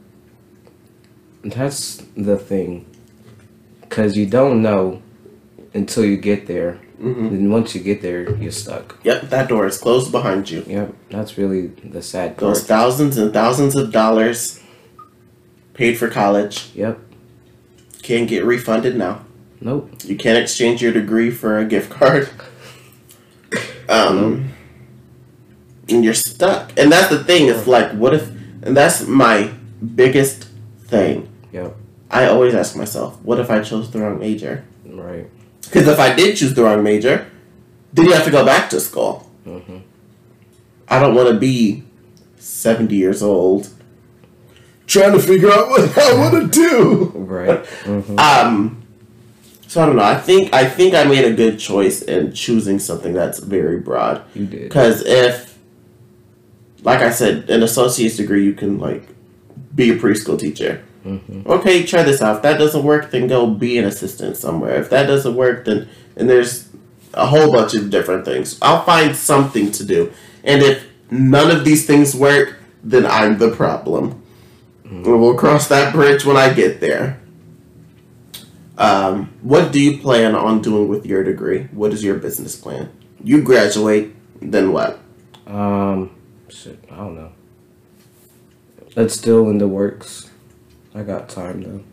That's 1.43 1.97
the 2.17 2.37
thing. 2.37 2.85
because 3.81 4.15
you 4.17 4.25
don't 4.25 4.61
know 4.61 5.01
until 5.73 6.05
you 6.05 6.17
get 6.17 6.47
there. 6.47 6.79
Mm-hmm. 7.01 7.25
And 7.27 7.51
once 7.51 7.73
you 7.73 7.81
get 7.81 8.01
there, 8.01 8.29
you're 8.35 8.51
stuck. 8.51 8.97
Yep, 9.03 9.29
that 9.29 9.47
door 9.47 9.65
is 9.65 9.77
closed 9.77 10.11
behind 10.11 10.49
you. 10.49 10.63
Yep, 10.67 10.93
that's 11.09 11.37
really 11.37 11.67
the 11.67 12.01
sad 12.01 12.37
part. 12.37 12.39
Those 12.55 12.63
thousands 12.65 13.17
and 13.17 13.31
thousands 13.33 13.75
of 13.77 13.91
dollars 13.91 14.59
paid 15.73 15.97
for 15.97 16.09
college 16.09 16.71
Yep. 16.75 16.99
can't 18.03 18.27
get 18.27 18.43
refunded 18.43 18.97
now. 18.97 19.23
Nope. 19.61 19.89
You 20.03 20.17
can't 20.17 20.37
exchange 20.37 20.81
your 20.81 20.91
degree 20.91 21.31
for 21.31 21.57
a 21.57 21.65
gift 21.65 21.89
card. 21.89 22.29
Um, 23.89 24.48
and 25.91 26.03
you're 26.03 26.13
stuck. 26.13 26.71
And 26.77 26.91
that's 26.91 27.09
the 27.09 27.23
thing. 27.23 27.47
It's 27.47 27.67
like, 27.67 27.91
what 27.91 28.13
if? 28.13 28.29
And 28.63 28.75
that's 28.75 29.05
my 29.05 29.51
biggest 29.95 30.49
thing. 30.85 31.29
Yep. 31.51 31.75
I 32.11 32.25
always 32.25 32.53
ask 32.55 32.75
myself, 32.75 33.19
what 33.21 33.39
if 33.39 33.49
I 33.49 33.61
chose 33.61 33.91
the 33.91 33.99
wrong 33.99 34.19
major? 34.19 34.65
Right. 34.85 35.29
Because 35.61 35.87
if 35.87 35.99
I 35.99 36.13
did 36.13 36.37
choose 36.37 36.53
the 36.53 36.63
wrong 36.63 36.83
major, 36.83 37.29
then 37.93 38.05
you 38.05 38.13
have 38.13 38.25
to 38.25 38.31
go 38.31 38.45
back 38.45 38.69
to 38.71 38.79
school. 38.79 39.29
Mm-hmm. 39.45 39.77
I 40.87 40.99
don't 40.99 41.13
want 41.13 41.29
to 41.29 41.39
be 41.39 41.83
70 42.37 42.95
years 42.95 43.21
old 43.21 43.69
trying 44.87 45.11
to 45.11 45.19
figure 45.19 45.51
out 45.51 45.69
what 45.69 45.97
I 45.97 46.13
want 46.15 46.51
to 46.51 46.59
do. 46.59 47.11
Right. 47.15 47.65
Mm-hmm. 47.83 48.19
Um, 48.19 48.79
so 49.67 49.83
I 49.83 49.85
don't 49.85 49.97
know. 49.97 50.03
I 50.03 50.17
think 50.17 50.51
I 50.51 50.67
think 50.67 50.95
I 50.95 51.03
made 51.03 51.25
a 51.25 51.33
good 51.33 51.59
choice 51.59 52.01
in 52.01 52.33
choosing 52.33 52.79
something 52.79 53.13
that's 53.13 53.37
very 53.37 53.79
broad. 53.79 54.23
You 54.33 54.47
did. 54.47 54.63
Because 54.63 55.03
if, 55.05 55.58
like 56.89 57.01
I 57.01 57.11
said, 57.11 57.49
an 57.49 57.63
associate's 57.63 58.17
degree, 58.17 58.43
you 58.43 58.53
can 58.53 58.79
like 58.79 59.03
be 59.75 59.91
a 59.91 59.97
preschool 59.97 60.39
teacher. 60.39 60.83
Mm-hmm. 61.05 61.49
Okay, 61.49 61.85
try 61.85 62.03
this 62.03 62.21
out. 62.21 62.37
If 62.37 62.41
that 62.41 62.57
doesn't 62.57 62.83
work, 62.83 63.11
then 63.11 63.27
go 63.27 63.47
be 63.47 63.77
an 63.77 63.85
assistant 63.85 64.37
somewhere. 64.37 64.79
If 64.79 64.89
that 64.89 65.05
doesn't 65.05 65.35
work, 65.35 65.65
then 65.65 65.87
and 66.15 66.29
there's 66.29 66.69
a 67.13 67.25
whole 67.25 67.51
bunch 67.51 67.73
of 67.73 67.89
different 67.89 68.25
things. 68.25 68.57
I'll 68.61 68.83
find 68.83 69.15
something 69.15 69.71
to 69.71 69.85
do. 69.85 70.11
And 70.43 70.61
if 70.61 70.85
none 71.09 71.51
of 71.51 71.63
these 71.65 71.85
things 71.85 72.15
work, 72.15 72.57
then 72.83 73.05
I'm 73.05 73.37
the 73.37 73.51
problem. 73.51 74.21
And 74.83 75.05
we'll 75.05 75.35
cross 75.37 75.67
that 75.67 75.93
bridge 75.93 76.25
when 76.25 76.37
I 76.37 76.51
get 76.51 76.79
there. 76.79 77.19
Um, 78.77 79.33
what 79.41 79.71
do 79.71 79.79
you 79.79 79.99
plan 79.99 80.35
on 80.35 80.61
doing 80.61 80.87
with 80.87 81.05
your 81.05 81.23
degree? 81.23 81.63
What 81.71 81.93
is 81.93 82.03
your 82.03 82.15
business 82.15 82.55
plan? 82.55 82.91
You 83.23 83.43
graduate, 83.43 84.15
then 84.41 84.71
what? 84.71 84.99
Um, 85.45 86.11
shit, 86.49 86.83
I 86.91 86.97
don't 86.97 87.15
know. 87.15 87.31
It's 88.95 89.13
still 89.13 89.49
in 89.49 89.59
the 89.59 89.67
works. 89.67 90.29
I 90.93 91.03
got 91.03 91.29
time 91.29 91.61
though. 91.61 91.83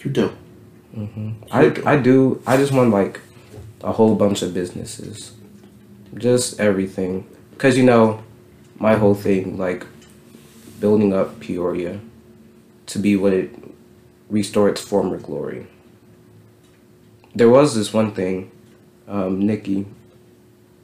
You 0.00 0.10
do. 0.10 0.36
I 1.50 1.80
I 1.86 1.96
do. 1.96 2.42
I 2.46 2.56
just 2.56 2.72
want 2.72 2.90
like 2.90 3.20
a 3.82 3.92
whole 3.92 4.14
bunch 4.14 4.42
of 4.42 4.52
businesses, 4.52 5.32
just 6.14 6.58
everything. 6.58 7.28
Cause 7.58 7.76
you 7.76 7.84
know, 7.84 8.22
my 8.78 8.94
whole 8.94 9.14
thing 9.14 9.56
like 9.58 9.86
building 10.80 11.12
up 11.12 11.40
Peoria 11.40 12.00
to 12.86 12.98
be 12.98 13.16
what 13.16 13.32
it 13.32 13.50
restore 14.28 14.68
its 14.68 14.80
former 14.80 15.18
glory. 15.18 15.66
There 17.34 17.48
was 17.48 17.74
this 17.74 17.92
one 17.92 18.12
thing, 18.12 18.50
um, 19.06 19.40
Nikki, 19.46 19.86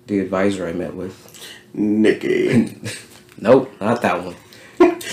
the 0.07 0.21
advisor 0.21 0.67
I 0.67 0.73
met 0.73 0.95
with. 0.95 1.47
Nikki. 1.75 2.77
Nope, 3.37 3.69
not 3.81 4.01
that 4.01 4.23
one. 4.25 4.37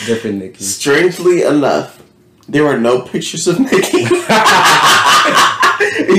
Different 0.06 0.38
Nikki. 0.38 0.64
Strangely 0.64 1.42
enough, 1.42 2.02
there 2.48 2.68
are 2.68 2.78
no 2.80 3.02
pictures 3.02 3.48
of 3.48 3.60
Nikki. 3.60 3.72
you 4.02 4.08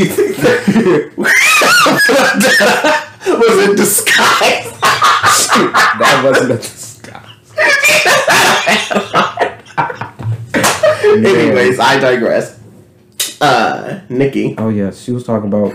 think 0.04 0.36
that 0.36 1.12
was 3.26 3.68
in 3.68 3.76
disguise? 3.76 4.72
That 5.98 6.22
wasn't 6.24 6.50
a 6.50 6.56
disguise. 6.56 7.28
Anyways, 11.04 11.78
I 11.78 11.98
digress. 11.98 12.60
Uh, 13.40 14.00
Nikki. 14.08 14.54
Oh 14.58 14.68
yeah, 14.68 14.90
she 14.90 15.12
was 15.12 15.24
talking 15.24 15.48
about 15.48 15.74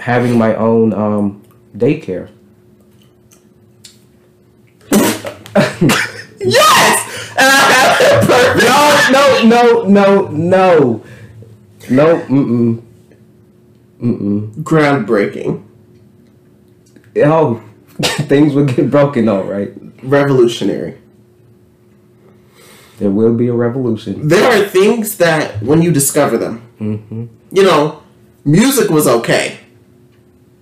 having 0.00 0.38
my 0.38 0.54
own 0.54 0.92
um, 0.92 1.42
daycare. 1.76 2.30
Yes! 6.40 7.30
And 7.30 7.48
I 7.48 7.60
have 7.72 8.00
it 8.00 8.26
perfect. 8.26 8.64
No, 9.12 9.42
no, 9.48 9.82
no, 9.88 10.28
no, 10.28 10.28
no, 10.28 11.04
no. 11.90 12.20
mm, 12.26 12.82
mm, 14.00 14.52
Groundbreaking. 14.62 15.62
oh, 17.24 17.62
things 18.02 18.54
will 18.54 18.64
get 18.66 18.90
broken. 18.90 19.28
All 19.28 19.44
right, 19.44 19.72
Revolutionary. 20.02 20.98
there 22.98 23.10
will 23.10 23.34
be 23.34 23.48
a 23.48 23.52
revolution. 23.52 24.28
There 24.28 24.50
are 24.50 24.64
things 24.68 25.16
that, 25.18 25.62
when 25.62 25.82
you 25.82 25.92
discover 25.92 26.36
them, 26.38 26.62
Mm-hmm. 26.80 27.26
you 27.50 27.62
know, 27.64 28.02
music 28.44 28.88
was 28.90 29.06
okay. 29.08 29.58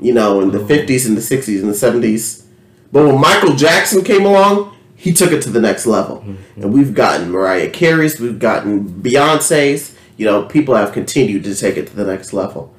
You 0.00 0.12
know, 0.14 0.40
in 0.40 0.50
the 0.50 0.58
50s 0.58 1.06
and 1.06 1.16
the 1.16 1.20
60s 1.22 1.60
and 1.62 1.68
the 1.70 1.74
70s. 2.08 2.44
But 2.92 3.06
when 3.06 3.20
Michael 3.20 3.54
Jackson 3.56 4.02
came 4.04 4.24
along, 4.26 4.75
he 4.96 5.12
took 5.12 5.30
it 5.32 5.42
to 5.42 5.50
the 5.50 5.60
next 5.60 5.86
level. 5.86 6.24
And 6.56 6.72
we've 6.72 6.94
gotten 6.94 7.30
Mariah 7.30 7.70
Carey's, 7.70 8.18
we've 8.18 8.38
gotten 8.38 9.02
Beyonce's. 9.02 9.94
You 10.16 10.24
know, 10.24 10.44
people 10.44 10.74
have 10.74 10.92
continued 10.92 11.44
to 11.44 11.54
take 11.54 11.76
it 11.76 11.86
to 11.88 11.96
the 11.96 12.04
next 12.04 12.32
level. 12.32 12.74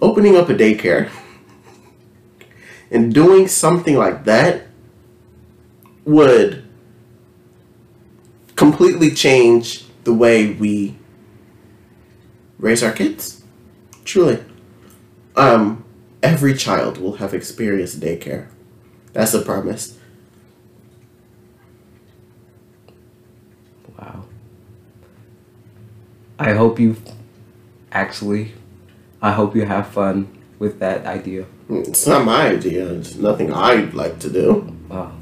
Opening 0.00 0.36
up 0.36 0.48
a 0.48 0.54
daycare 0.54 1.10
and 2.90 3.14
doing 3.14 3.46
something 3.46 3.96
like 3.96 4.24
that 4.24 4.66
would 6.04 6.64
completely 8.56 9.10
change 9.10 9.84
the 10.04 10.12
way 10.14 10.52
we 10.52 10.96
raise 12.58 12.82
our 12.82 12.92
kids. 12.92 13.42
Truly. 14.04 14.42
Um, 15.36 15.84
every 16.22 16.54
child 16.54 16.98
will 16.98 17.14
have 17.14 17.32
experienced 17.34 18.00
daycare. 18.00 18.48
That's 19.12 19.34
a 19.34 19.42
promise. 19.42 19.98
Wow. 24.00 24.24
I 26.38 26.52
hope 26.54 26.80
you 26.80 26.96
actually. 27.92 28.52
I 29.20 29.32
hope 29.32 29.54
you 29.54 29.66
have 29.66 29.88
fun 29.88 30.28
with 30.58 30.78
that 30.80 31.04
idea. 31.04 31.44
It's 31.68 32.06
not 32.06 32.24
my 32.24 32.48
idea. 32.48 32.90
It's 32.94 33.14
nothing 33.16 33.52
I'd 33.52 33.94
like 33.94 34.18
to 34.20 34.30
do. 34.30 34.76
Wow. 34.88 35.12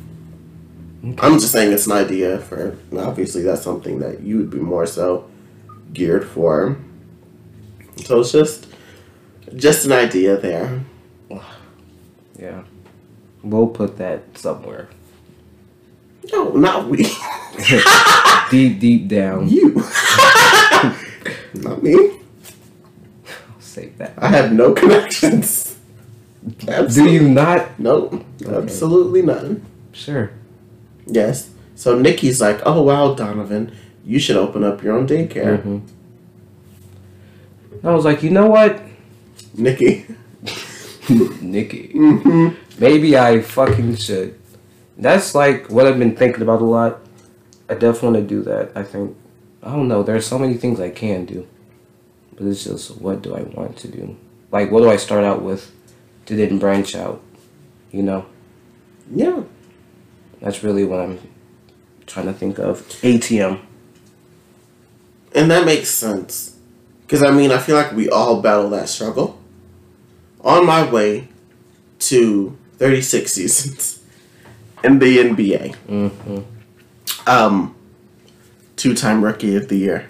I'm 1.19 1.39
just 1.39 1.53
saying 1.53 1.73
it's 1.73 1.87
an 1.87 1.93
idea 1.93 2.39
for. 2.39 2.79
Obviously, 2.97 3.43
that's 3.43 3.63
something 3.63 3.99
that 3.99 4.21
you 4.21 4.37
would 4.39 4.51
be 4.51 4.59
more 4.59 4.87
so 4.87 5.29
geared 5.93 6.27
for. 6.27 6.77
So 8.05 8.21
it's 8.21 8.33
just, 8.33 8.69
just 9.57 9.87
an 9.87 9.93
idea 9.93 10.37
there. 10.37 10.81
Yeah. 12.39 12.63
We'll 13.43 13.69
put 13.69 13.97
that 13.99 14.39
somewhere. 14.39 14.89
No, 16.33 16.51
not 16.53 16.89
we. 16.89 17.05
deep, 18.51 18.79
deep 18.81 19.09
down. 19.09 19.49
you. 19.49 19.75
not 21.55 21.83
me. 21.83 21.95
I'll 23.27 23.61
save 23.61 23.97
that. 23.99 24.15
I 24.19 24.29
have 24.29 24.53
no 24.53 24.73
connections. 24.73 25.77
Absolutely. 26.67 27.19
Do 27.19 27.25
you 27.25 27.29
not? 27.31 27.79
Nope. 27.79 28.25
Absolutely 28.47 29.23
none. 29.23 29.65
Sure. 29.93 30.31
Yes. 31.07 31.51
So 31.75 31.99
Nikki's 31.99 32.41
like, 32.41 32.61
oh 32.67 32.83
wow, 32.83 33.15
Donovan, 33.15 33.73
you 34.05 34.19
should 34.19 34.37
open 34.37 34.65
up 34.65 34.83
your 34.83 34.95
own 34.97 35.07
daycare. 35.07 35.61
hmm 35.63 35.79
I 37.85 37.93
was 37.93 38.05
like, 38.05 38.23
you 38.25 38.31
know 38.31 38.47
what, 38.47 38.83
Nikki. 39.55 40.05
Nikki? 41.41 41.93
Mm-hmm. 41.95 42.49
Maybe 42.81 43.17
I 43.17 43.41
fucking 43.41 43.95
should. 43.97 44.39
That's 44.99 45.35
like 45.35 45.71
what 45.71 45.87
I've 45.87 45.99
been 45.99 46.17
thinking 46.17 46.43
about 46.43 46.61
a 46.61 46.65
lot. 46.65 47.01
I 47.71 47.75
definitely 47.75 48.11
want 48.21 48.29
to 48.29 48.35
do 48.35 48.43
that. 48.43 48.73
I 48.75 48.83
think. 48.83 49.17
I 49.63 49.71
don't 49.73 49.89
know. 49.89 50.03
There's 50.03 50.27
so 50.27 50.39
many 50.39 50.55
things 50.55 50.81
I 50.81 50.91
can 50.91 51.25
do, 51.25 51.47
but 52.37 52.47
it's 52.47 52.65
just 52.65 53.01
what 53.01 53.23
do 53.23 53.35
I 53.35 53.43
want 53.43 53.77
to 53.79 53.89
do? 53.89 54.17
Like, 54.51 54.71
what 54.71 54.81
do 54.83 54.91
I 54.91 54.97
start 54.97 55.25
out 55.25 55.43
with 55.43 55.73
to 56.27 56.35
then 56.37 56.59
branch 56.59 56.95
out? 56.97 57.23
You 57.93 58.03
know, 58.03 58.27
Yeah. 59.15 59.43
that's 60.41 60.63
really 60.63 60.85
what 60.85 61.01
I'm 61.01 61.19
trying 62.07 62.27
to 62.27 62.33
think 62.33 62.59
of. 62.59 62.87
ATM. 63.03 63.61
And 65.35 65.51
that 65.51 65.65
makes 65.65 65.89
sense. 65.91 66.57
Because, 67.03 67.23
I 67.23 67.31
mean, 67.31 67.51
I 67.51 67.59
feel 67.59 67.77
like 67.77 67.93
we 67.93 68.09
all 68.09 68.41
battle 68.43 68.71
that 68.71 68.89
struggle. 68.89 69.39
On 70.43 70.65
my 70.67 70.89
way 70.89 71.29
to 72.01 72.57
36 72.79 73.33
seasons 73.33 73.98
in 74.85 74.99
the 74.99 75.19
NBA. 75.19 75.77
Mm-hmm. 75.89 76.41
Um, 77.29 77.75
two 78.77 78.95
time 78.95 79.25
rookie 79.25 79.57
of 79.57 79.69
the 79.69 79.77
year. 79.77 80.09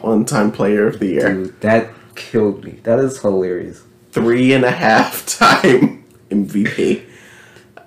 One 0.00 0.24
time 0.24 0.50
player 0.50 0.86
of 0.86 0.98
the 0.98 1.06
year. 1.06 1.32
Dude, 1.34 1.60
that 1.60 1.90
killed 2.14 2.64
me. 2.64 2.80
That 2.82 2.98
is 2.98 3.20
hilarious. 3.20 3.82
Three 4.12 4.52
and 4.52 4.64
a 4.64 4.70
half 4.70 5.26
time 5.26 6.04
MVP. 6.30 7.04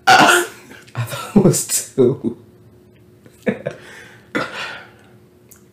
I 0.07 0.45
thought 0.95 1.35
it 1.35 1.43
was 1.43 1.93
two. 1.95 2.37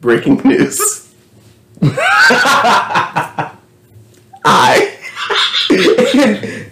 Breaking 0.00 0.36
news. 0.44 1.14
I 4.44 4.98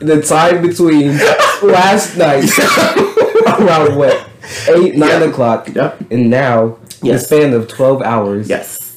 the 0.00 0.20
time 0.22 0.62
between 0.62 1.16
last 1.62 2.16
night 2.16 2.44
around 3.46 3.96
what 3.96 4.26
eight 4.68 4.96
nine 4.96 5.20
Yeah. 5.20 5.28
o'clock 5.28 5.68
Yep. 5.74 6.10
and 6.10 6.30
now 6.30 6.78
Yes. 7.02 7.22
the 7.22 7.26
span 7.26 7.52
of 7.54 7.68
twelve 7.68 8.02
hours. 8.02 8.48
Yes. 8.48 8.92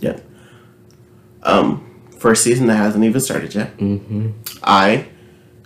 Yep. 0.00 0.24
Um, 1.42 1.84
first 2.18 2.42
season 2.44 2.66
that 2.66 2.76
hasn't 2.76 3.04
even 3.04 3.20
started 3.20 3.54
yet. 3.54 3.76
Mm-hmm. 3.78 4.30
I, 4.62 5.06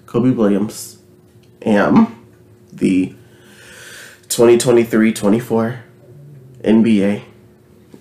Kobe 0.07 0.31
Williams, 0.31 0.99
am 1.63 2.17
the 2.73 3.15
2023-24 4.29 5.79
NBA 6.65 7.23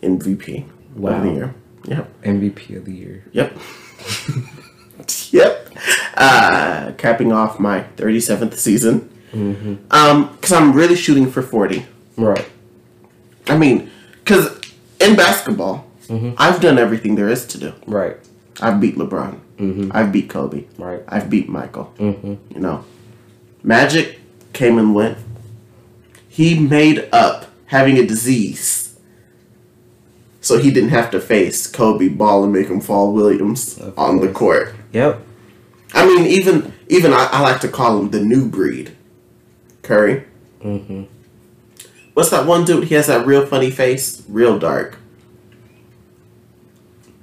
MVP 0.02 0.66
of 0.96 1.24
the 1.24 1.32
year. 1.32 1.56
Yep. 1.86 2.22
MVP 2.24 2.76
of 2.78 2.86
the 2.86 2.94
year. 2.94 3.24
Yep. 3.34 3.58
yep. 5.40 5.68
Uh, 6.16 6.92
capping 6.98 7.32
off 7.32 7.60
my 7.60 7.82
37th 7.98 8.54
season. 8.56 9.10
Mm-hmm. 9.32 9.76
Um, 9.92 10.32
because 10.34 10.52
I'm 10.52 10.74
really 10.74 10.96
shooting 10.96 11.32
for 11.32 11.42
40. 11.42 11.86
Right. 12.18 12.48
I 13.48 13.58
mean, 13.58 13.90
because 14.24 14.60
in 15.00 15.16
basketball, 15.16 15.88
Mhm. 16.08 16.36
I've 16.38 16.60
done 16.60 16.78
everything 16.78 17.16
there 17.16 17.30
is 17.30 17.46
to 17.48 17.58
do. 17.58 17.74
Right. 17.88 18.18
I've 18.60 18.82
beat 18.82 18.98
LeBron. 18.98 19.40
Mm-hmm. 19.58 19.92
I've 19.94 20.12
beat 20.12 20.28
Kobe. 20.30 20.66
Right. 20.78 21.02
I've 21.08 21.30
beat 21.30 21.48
Michael. 21.48 21.94
Mm-hmm. 21.98 22.36
You 22.54 22.60
know, 22.60 22.84
Magic 23.64 24.20
came 24.52 24.78
and 24.78 24.94
went. 24.94 25.18
He 26.28 26.60
made 26.60 27.08
up 27.14 27.46
having 27.68 27.98
a 27.98 28.06
disease. 28.06 28.81
So 30.42 30.58
he 30.58 30.72
didn't 30.72 30.90
have 30.90 31.12
to 31.12 31.22
face 31.22 31.68
Kobe 31.68 32.10
Ball 32.10 32.44
and 32.44 32.52
make 32.52 32.68
him 32.68 32.82
fall 32.82 33.14
Williams 33.14 33.80
on 33.96 34.20
the 34.20 34.32
court. 34.32 34.76
Yep. 34.92 35.22
I 35.94 36.06
mean, 36.06 36.26
even 36.26 36.74
even 36.88 37.14
I, 37.14 37.30
I 37.32 37.42
like 37.42 37.62
to 37.62 37.68
call 37.68 38.00
him 38.00 38.10
the 38.10 38.22
new 38.22 38.50
breed. 38.50 38.98
Curry. 39.84 40.26
Mm-hmm. 40.64 41.04
What's 42.14 42.30
that 42.32 42.46
one 42.46 42.66
dude? 42.66 42.86
He 42.86 42.96
has 42.96 43.08
that 43.08 43.26
real 43.26 43.46
funny 43.46 43.72
face, 43.72 44.24
real 44.28 44.60
dark. 44.60 44.98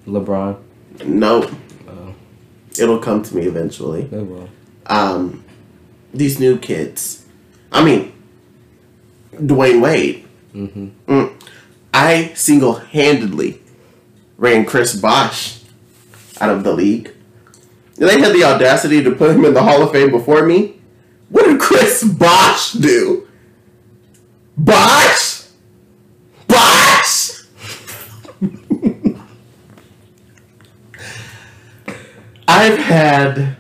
LeBron. 0.07 0.59
Nope. 1.05 1.51
Oh. 1.87 2.15
It'll 2.81 2.99
come 2.99 3.23
to 3.23 3.37
me 3.37 3.43
eventually. 3.43 4.03
It 4.03 4.27
will. 4.27 4.49
Um, 4.87 5.45
these 6.15 6.41
new 6.41 6.59
kids. 6.59 7.27
I 7.71 7.85
mean, 7.85 8.13
Dwyane 9.35 9.83
Wade. 9.83 10.27
Mm-hmm. 10.55 10.89
Mm. 11.07 11.43
I 12.01 12.33
single 12.35 12.75
handedly 12.75 13.61
ran 14.37 14.65
Chris 14.65 14.95
Bosh 14.95 15.61
out 16.41 16.49
of 16.51 16.63
the 16.63 16.73
league. 16.73 17.13
And 17.99 18.09
they 18.09 18.21
had 18.21 18.33
the 18.33 18.45
audacity 18.45 19.03
to 19.03 19.11
put 19.11 19.33
him 19.33 19.45
in 19.45 19.53
the 19.55 19.63
Hall 19.65 19.83
of 19.83 19.91
Fame 19.91 20.13
before 20.13 20.47
me. 20.47 20.81
What 21.29 21.45
did 21.47 21.61
Chris 21.61 22.05
Bosh 22.05 22.73
do? 22.75 23.27
Bosh? 24.57 25.43
Bosh? 26.47 27.43
I've 32.47 32.79
had 32.79 33.57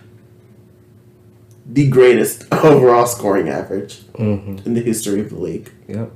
the 1.66 1.88
greatest 1.88 2.46
overall 2.52 3.06
scoring 3.06 3.48
average 3.48 4.02
Mm-hmm. 4.18 4.66
in 4.66 4.74
the 4.74 4.80
history 4.82 5.20
of 5.20 5.30
the 5.30 5.38
league. 5.38 5.70
Yep. 5.86 6.10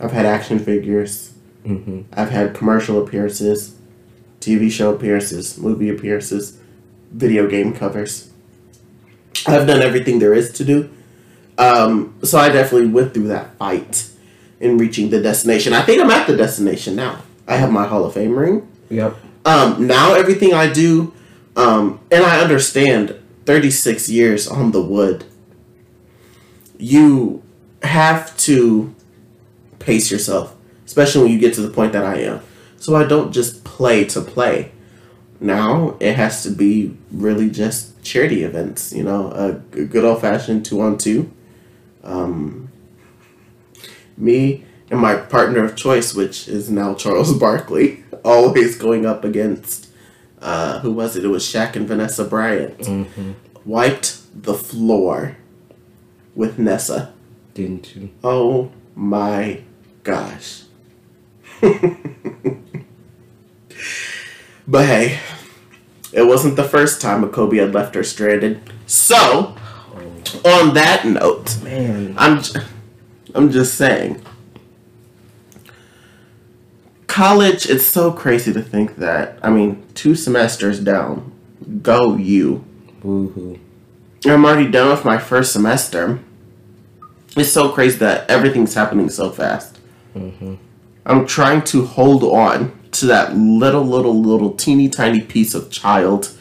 I've 0.00 0.10
had 0.12 0.26
action 0.26 0.58
figures. 0.58 1.32
Mm-hmm. 1.66 2.02
I've 2.12 2.30
had 2.30 2.54
commercial 2.54 3.02
appearances, 3.02 3.76
TV 4.40 4.70
show 4.70 4.94
appearances, 4.94 5.58
movie 5.58 5.88
appearances, 5.88 6.58
video 7.10 7.48
game 7.48 7.74
covers. 7.74 8.30
I've 9.46 9.66
done 9.66 9.82
everything 9.82 10.18
there 10.18 10.34
is 10.34 10.52
to 10.52 10.64
do. 10.64 10.90
Um, 11.58 12.14
so 12.22 12.38
I 12.38 12.48
definitely 12.48 12.88
went 12.88 13.14
through 13.14 13.28
that 13.28 13.56
fight 13.56 14.10
in 14.60 14.78
reaching 14.78 15.10
the 15.10 15.20
destination. 15.20 15.72
I 15.72 15.82
think 15.82 16.02
I'm 16.02 16.10
at 16.10 16.26
the 16.26 16.36
destination 16.36 16.96
now. 16.96 17.22
I 17.46 17.56
have 17.56 17.70
my 17.70 17.86
Hall 17.86 18.04
of 18.04 18.14
Fame 18.14 18.36
ring. 18.36 18.68
Yep. 18.90 19.16
Um, 19.44 19.86
now 19.86 20.14
everything 20.14 20.52
I 20.54 20.72
do, 20.72 21.12
um, 21.54 22.00
and 22.10 22.24
I 22.24 22.40
understand 22.40 23.16
36 23.44 24.08
years 24.08 24.48
on 24.48 24.72
the 24.72 24.82
wood, 24.82 25.24
you 26.78 27.42
have 27.82 28.36
to 28.38 28.94
pace 29.78 30.10
yourself, 30.10 30.55
especially 30.96 31.24
when 31.24 31.32
you 31.32 31.38
get 31.38 31.52
to 31.52 31.60
the 31.60 31.68
point 31.68 31.92
that 31.92 32.06
I 32.06 32.20
am. 32.20 32.40
So 32.78 32.96
I 32.96 33.04
don't 33.04 33.30
just 33.30 33.64
play 33.64 34.06
to 34.06 34.22
play. 34.22 34.72
Now 35.40 35.94
it 36.00 36.14
has 36.14 36.42
to 36.44 36.50
be 36.50 36.96
really 37.10 37.50
just 37.50 38.02
charity 38.02 38.44
events, 38.44 38.94
you 38.94 39.04
know, 39.04 39.30
a, 39.32 39.52
good 39.52 40.06
old 40.06 40.22
fashioned 40.22 40.64
two 40.64 40.80
on 40.80 40.96
two. 40.96 41.30
Um, 42.02 42.70
me 44.16 44.64
and 44.90 44.98
my 44.98 45.16
partner 45.16 45.62
of 45.64 45.76
choice, 45.76 46.14
which 46.14 46.48
is 46.48 46.70
now 46.70 46.94
Charles 46.94 47.34
Barkley, 47.38 48.02
always 48.24 48.78
going 48.78 49.04
up 49.04 49.22
against 49.22 49.90
uh, 50.40 50.78
who 50.78 50.92
was 50.92 51.14
it? 51.14 51.24
It 51.24 51.28
was 51.28 51.44
Shaq 51.44 51.76
and 51.76 51.86
Vanessa 51.86 52.24
Bryant. 52.24 52.78
Mm-hmm. 52.78 53.32
Wiped 53.66 54.22
the 54.34 54.54
floor 54.54 55.36
with 56.34 56.58
Nessa. 56.58 57.12
Didn't 57.52 57.94
you? 57.94 58.10
Oh 58.24 58.70
my 58.94 59.60
gosh. 60.02 60.62
but 64.68 64.86
hey, 64.86 65.18
it 66.12 66.22
wasn't 66.22 66.56
the 66.56 66.64
first 66.64 67.00
time 67.00 67.24
a 67.24 67.28
Kobe 67.28 67.58
had 67.58 67.72
left 67.74 67.94
her 67.94 68.02
stranded. 68.04 68.60
So, 68.86 69.56
on 70.44 70.74
that 70.74 71.04
note, 71.04 71.60
Man. 71.62 72.14
I'm 72.18 72.42
j- 72.42 72.60
I'm 73.34 73.50
just 73.50 73.74
saying. 73.74 74.22
College, 77.06 77.66
it's 77.70 77.84
so 77.86 78.12
crazy 78.12 78.52
to 78.52 78.60
think 78.62 78.96
that. 78.96 79.38
I 79.42 79.50
mean, 79.50 79.82
two 79.94 80.14
semesters 80.14 80.80
down. 80.80 81.32
Go 81.82 82.16
you. 82.16 82.64
Woohoo. 83.02 83.58
I'm 84.26 84.44
already 84.44 84.70
done 84.70 84.90
with 84.90 85.04
my 85.04 85.18
first 85.18 85.52
semester. 85.52 86.18
It's 87.36 87.52
so 87.52 87.70
crazy 87.70 87.98
that 87.98 88.28
everything's 88.30 88.74
happening 88.74 89.08
so 89.10 89.30
fast. 89.30 89.78
Mm-hmm. 90.14 90.54
I'm 91.06 91.26
trying 91.26 91.62
to 91.64 91.86
hold 91.86 92.24
on 92.24 92.78
to 92.92 93.06
that 93.06 93.36
little, 93.36 93.84
little, 93.84 94.20
little 94.20 94.52
teeny 94.54 94.88
tiny 94.88 95.22
piece 95.22 95.54
of 95.54 95.70
child 95.70 96.36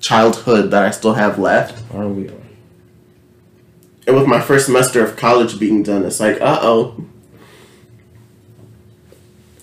childhood 0.00 0.70
that 0.70 0.84
I 0.84 0.90
still 0.90 1.14
have 1.14 1.38
left. 1.38 1.82
Are 1.94 2.06
we? 2.08 2.30
And 4.06 4.16
with 4.16 4.26
my 4.26 4.40
first 4.40 4.66
semester 4.66 5.04
of 5.04 5.16
college 5.16 5.58
being 5.58 5.82
done, 5.82 6.04
it's 6.04 6.20
like, 6.20 6.40
uh 6.40 6.58
oh. 6.62 7.04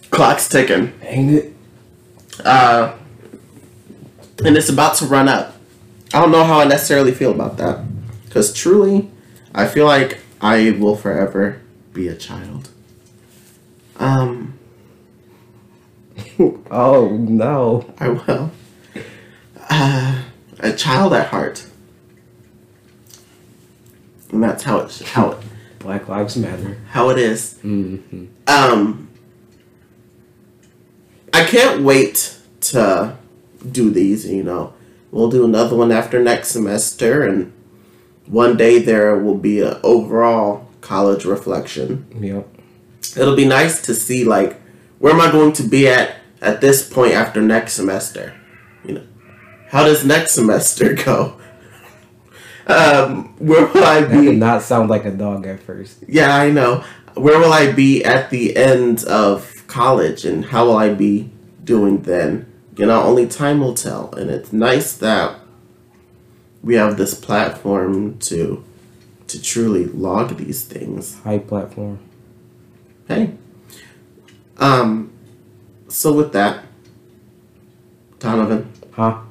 Clock's 0.10 0.47
ticking. 0.47 0.93
Ain't 1.01 1.32
it? 1.32 1.53
Uh, 2.43 2.95
and 4.43 4.56
it's 4.56 4.70
about 4.70 4.95
to 4.97 5.06
run 5.06 5.28
up. 5.28 5.56
I 6.14 6.22
don't 6.22 6.32
know 6.32 6.43
how 6.43 6.60
I 6.60 6.66
necessarily 6.66 7.12
feel 7.12 7.32
about 7.32 7.58
that. 7.58 7.84
Because 8.26 8.53
truly, 8.53 9.10
I 9.53 9.68
feel 9.68 9.86
like 9.86 10.20
I 10.39 10.72
will 10.72 10.95
forever 10.95 11.62
be 11.93 12.08
a 12.08 12.16
child. 12.16 12.70
Um, 13.98 14.54
Oh 16.72 17.10
no. 17.18 17.93
I 18.00 18.10
will. 18.10 18.52
Uh, 19.70 20.24
a 20.60 20.74
child 20.74 21.14
at 21.14 21.28
heart. 21.28 21.66
And 24.32 24.43
that's 24.43 24.64
how 24.64 24.80
it, 24.80 25.00
how 25.06 25.32
it, 25.32 25.38
Black 25.80 26.08
Lives 26.10 26.36
Matter. 26.36 26.78
how 26.89 27.10
it 27.10 27.18
is. 27.18 27.56
Mm-hmm. 27.64 28.26
Um, 28.48 29.10
I 31.34 31.43
can't 31.46 31.84
wait 31.84 32.38
to 32.62 33.18
do 33.72 33.89
these. 33.91 34.26
You 34.28 34.43
know, 34.43 34.74
we'll 35.12 35.30
do 35.30 35.46
another 35.46 35.76
one 35.76 35.91
after 35.91 36.22
next 36.22 36.50
semester, 36.50 37.24
and 37.24 37.54
one 38.26 38.58
day 38.58 38.80
there 38.80 39.18
will 39.18 39.38
be 39.38 39.62
an 39.62 39.78
overall 39.84 40.68
college 40.82 41.24
reflection. 41.26 42.06
Yep. 42.20 42.48
It'll 43.18 43.36
be 43.36 43.47
nice 43.47 43.82
to 43.84 43.93
see 43.93 44.24
like 44.24 44.61
where 44.99 45.13
am 45.13 45.22
I 45.22 45.32
going 45.32 45.53
to 45.53 45.63
be 45.63 45.88
at 45.88 46.16
at 46.41 46.61
this 46.61 46.88
point 46.88 47.13
after 47.13 47.41
next 47.41 47.74
semester. 47.74 48.34
You 48.86 48.95
know, 48.95 49.07
how 49.70 49.84
does 49.86 50.05
next 50.05 50.32
semester 50.32 50.93
go? 51.05 51.39
Um, 52.68 53.36
where 53.38 53.68
will 53.68 53.84
I 53.84 54.01
That 54.01 54.22
did 54.22 54.38
not 54.38 54.61
sound 54.61 54.89
like 54.89 55.05
a 55.05 55.11
dog 55.11 55.45
at 55.45 55.61
first. 55.61 56.03
Yeah, 56.07 56.36
I 56.36 56.49
know. 56.49 56.84
Where 57.13 57.39
will 57.39 57.53
I 57.53 57.72
be 57.72 58.03
at 58.03 58.30
the 58.30 58.55
end 58.57 59.03
of 59.05 59.51
college 59.68 60.26
and 60.26 60.45
how 60.45 60.66
will 60.66 60.78
I 60.78 60.93
be 60.93 61.32
doing 61.63 62.01
then? 62.01 62.51
You 62.78 62.88
know, 62.88 63.03
only 63.03 63.28
time 63.28 63.59
will 63.59 63.74
tell. 63.74 64.13
And 64.16 64.30
it's 64.30 64.51
nice 64.51 64.97
that 64.97 65.39
we 66.61 66.76
have 66.76 66.97
this 66.97 67.13
platform 67.13 68.18
to 68.20 68.63
to 69.28 69.41
truly 69.41 69.86
log 69.86 70.38
these 70.38 70.63
things. 70.63 71.20
High 71.20 71.39
platform. 71.39 71.99
Hey. 73.08 73.34
Um 74.58 75.12
so 75.88 76.14
with 76.14 76.34
that, 76.34 76.64
Donovan, 78.20 78.72
Huh? 78.91 79.22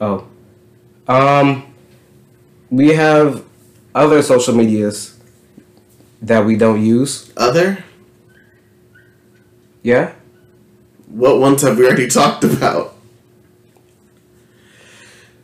Oh. 0.00 0.26
Um 1.06 1.72
we 2.70 2.88
have 2.94 3.44
other 3.94 4.22
social 4.22 4.54
medias 4.54 5.16
that 6.22 6.44
we 6.44 6.56
don't 6.56 6.82
use. 6.84 7.32
other 7.36 7.84
Yeah? 9.82 10.14
what 11.06 11.38
ones 11.38 11.62
have 11.62 11.78
we 11.78 11.86
already 11.86 12.08
talked 12.20 12.42
about? 12.42 12.96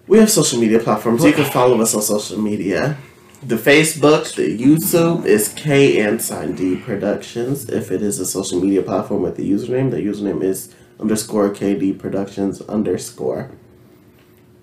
We 0.09 0.18
have 0.18 0.30
social 0.30 0.59
media 0.59 0.80
platforms. 0.80 1.22
You 1.22 1.32
can 1.32 1.44
follow 1.44 1.80
us 1.80 1.94
on 1.94 2.03
social 2.03 2.38
media. 2.40 2.96
The 3.43 3.57
Facebook, 3.57 4.34
the 4.34 4.59
YouTube 4.59 5.24
is 5.24 5.49
K 5.49 5.99
and 5.99 6.20
Sign 6.20 6.55
D 6.55 6.76
Productions. 6.76 7.70
If 7.70 7.91
it 7.91 8.03
is 8.03 8.18
a 8.18 8.26
social 8.26 8.61
media 8.61 8.82
platform 8.82 9.22
with 9.22 9.36
the 9.36 9.51
username, 9.51 9.91
the 9.91 9.97
username 9.97 10.43
is 10.43 10.74
underscore 11.01 11.49
KD 11.49 11.99
Productions 11.99 12.61
underscore. 12.61 13.51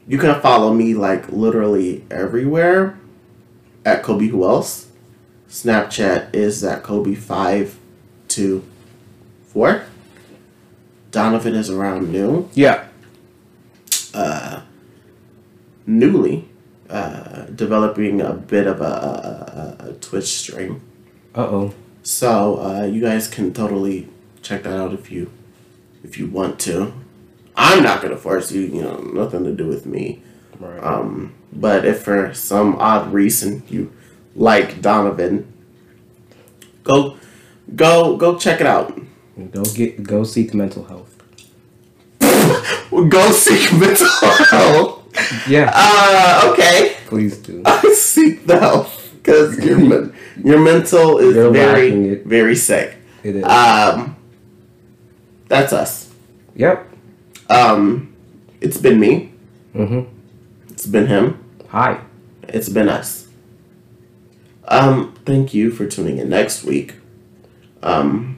You 0.08 0.20
can 0.20 0.40
follow 0.42 0.76
me 0.76 0.94
like 0.94 1.28
literally 1.30 2.06
everywhere 2.12 3.00
at 3.84 4.04
Kobe 4.04 4.28
Who 4.28 4.44
Else. 4.44 4.92
Snapchat 5.50 6.36
is 6.36 6.64
at 6.64 6.84
Kobe 6.84 7.16
five 7.16 7.80
two 8.28 8.64
four. 9.48 9.86
Donovan 11.10 11.56
is 11.56 11.72
around 11.72 12.12
noon. 12.12 12.48
Yeah. 12.54 12.86
Uh, 14.14 14.62
newly 15.88 16.47
uh, 16.90 17.46
developing 17.46 18.22
a 18.22 18.34
bit 18.34 18.68
of 18.68 18.82
a, 18.82 19.78
a, 19.82 19.90
a, 19.90 19.94
Twitch 19.94 20.28
stream. 20.28 20.82
Uh 21.36 21.42
oh. 21.42 21.74
So 22.04 22.60
uh, 22.62 22.86
you 22.86 23.02
guys 23.02 23.28
can 23.28 23.54
totally 23.54 24.08
check 24.42 24.64
that 24.64 24.78
out 24.78 24.94
if 24.94 25.12
you 25.12 25.30
if 26.04 26.18
you 26.18 26.28
want 26.28 26.60
to. 26.62 26.94
I'm 27.56 27.84
not 27.84 28.02
gonna 28.02 28.18
force 28.18 28.52
you. 28.52 28.62
You 28.62 28.84
know, 28.84 28.98
nothing 29.00 29.44
to 29.44 29.52
do 29.52 29.68
with 29.68 29.86
me. 29.86 30.22
Right. 30.60 30.82
Um, 30.82 31.34
but 31.52 31.86
if 31.86 32.04
for 32.04 32.34
some 32.34 32.76
odd 32.76 33.12
reason 33.12 33.64
you 33.68 33.92
like 34.36 34.82
Donovan, 34.82 35.52
go 36.84 37.18
go 37.76 38.16
go 38.16 38.38
check 38.38 38.62
it 38.62 38.68
out. 38.68 38.98
go 39.52 39.64
get 39.64 40.04
go 40.04 40.24
seek 40.24 40.54
mental 40.54 40.86
health. 40.86 41.18
Go 43.10 43.32
seek 43.32 43.72
mental 43.74 44.08
health. 44.50 44.97
Yeah. 45.48 45.72
Uh, 45.74 46.52
okay. 46.52 46.98
Please 47.08 47.38
do. 47.38 47.62
I 47.66 47.82
seek 47.94 48.46
the 48.46 48.60
help 48.60 48.90
because 49.14 49.58
your 49.64 49.80
your 50.44 50.60
mental 50.60 51.18
is 51.20 51.36
You're 51.36 51.52
very 51.52 52.16
very 52.16 52.56
sick. 52.56 52.96
It 53.24 53.38
is. 53.38 53.44
Um, 53.44 54.16
that's 55.48 55.74
us. 55.74 56.14
yep. 56.56 56.88
Um, 57.50 58.14
it's 58.62 58.78
been 58.78 59.00
me. 59.00 59.32
Mm-hmm. 59.74 60.02
It's 60.70 60.86
been 60.86 61.08
him. 61.08 61.44
Hi. 61.70 62.02
It's 62.44 62.70
been 62.70 62.90
us. 62.90 63.28
Um, 64.68 65.16
thank 65.26 65.54
you 65.54 65.72
for 65.72 65.88
tuning 65.88 66.18
in 66.18 66.30
next 66.30 66.64
week. 66.64 66.96
Um, 67.82 68.38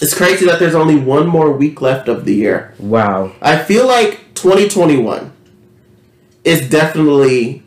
it's 0.00 0.14
crazy 0.14 0.46
that 0.46 0.58
there's 0.58 0.74
only 0.74 0.96
one 0.96 1.26
more 1.26 1.50
week 1.50 1.80
left 1.82 2.08
of 2.08 2.24
the 2.24 2.34
year. 2.34 2.74
Wow. 2.78 3.32
I 3.42 3.58
feel 3.58 3.86
like 3.86 4.34
2021 4.34 5.32
is 6.44 6.68
definitely 6.68 7.62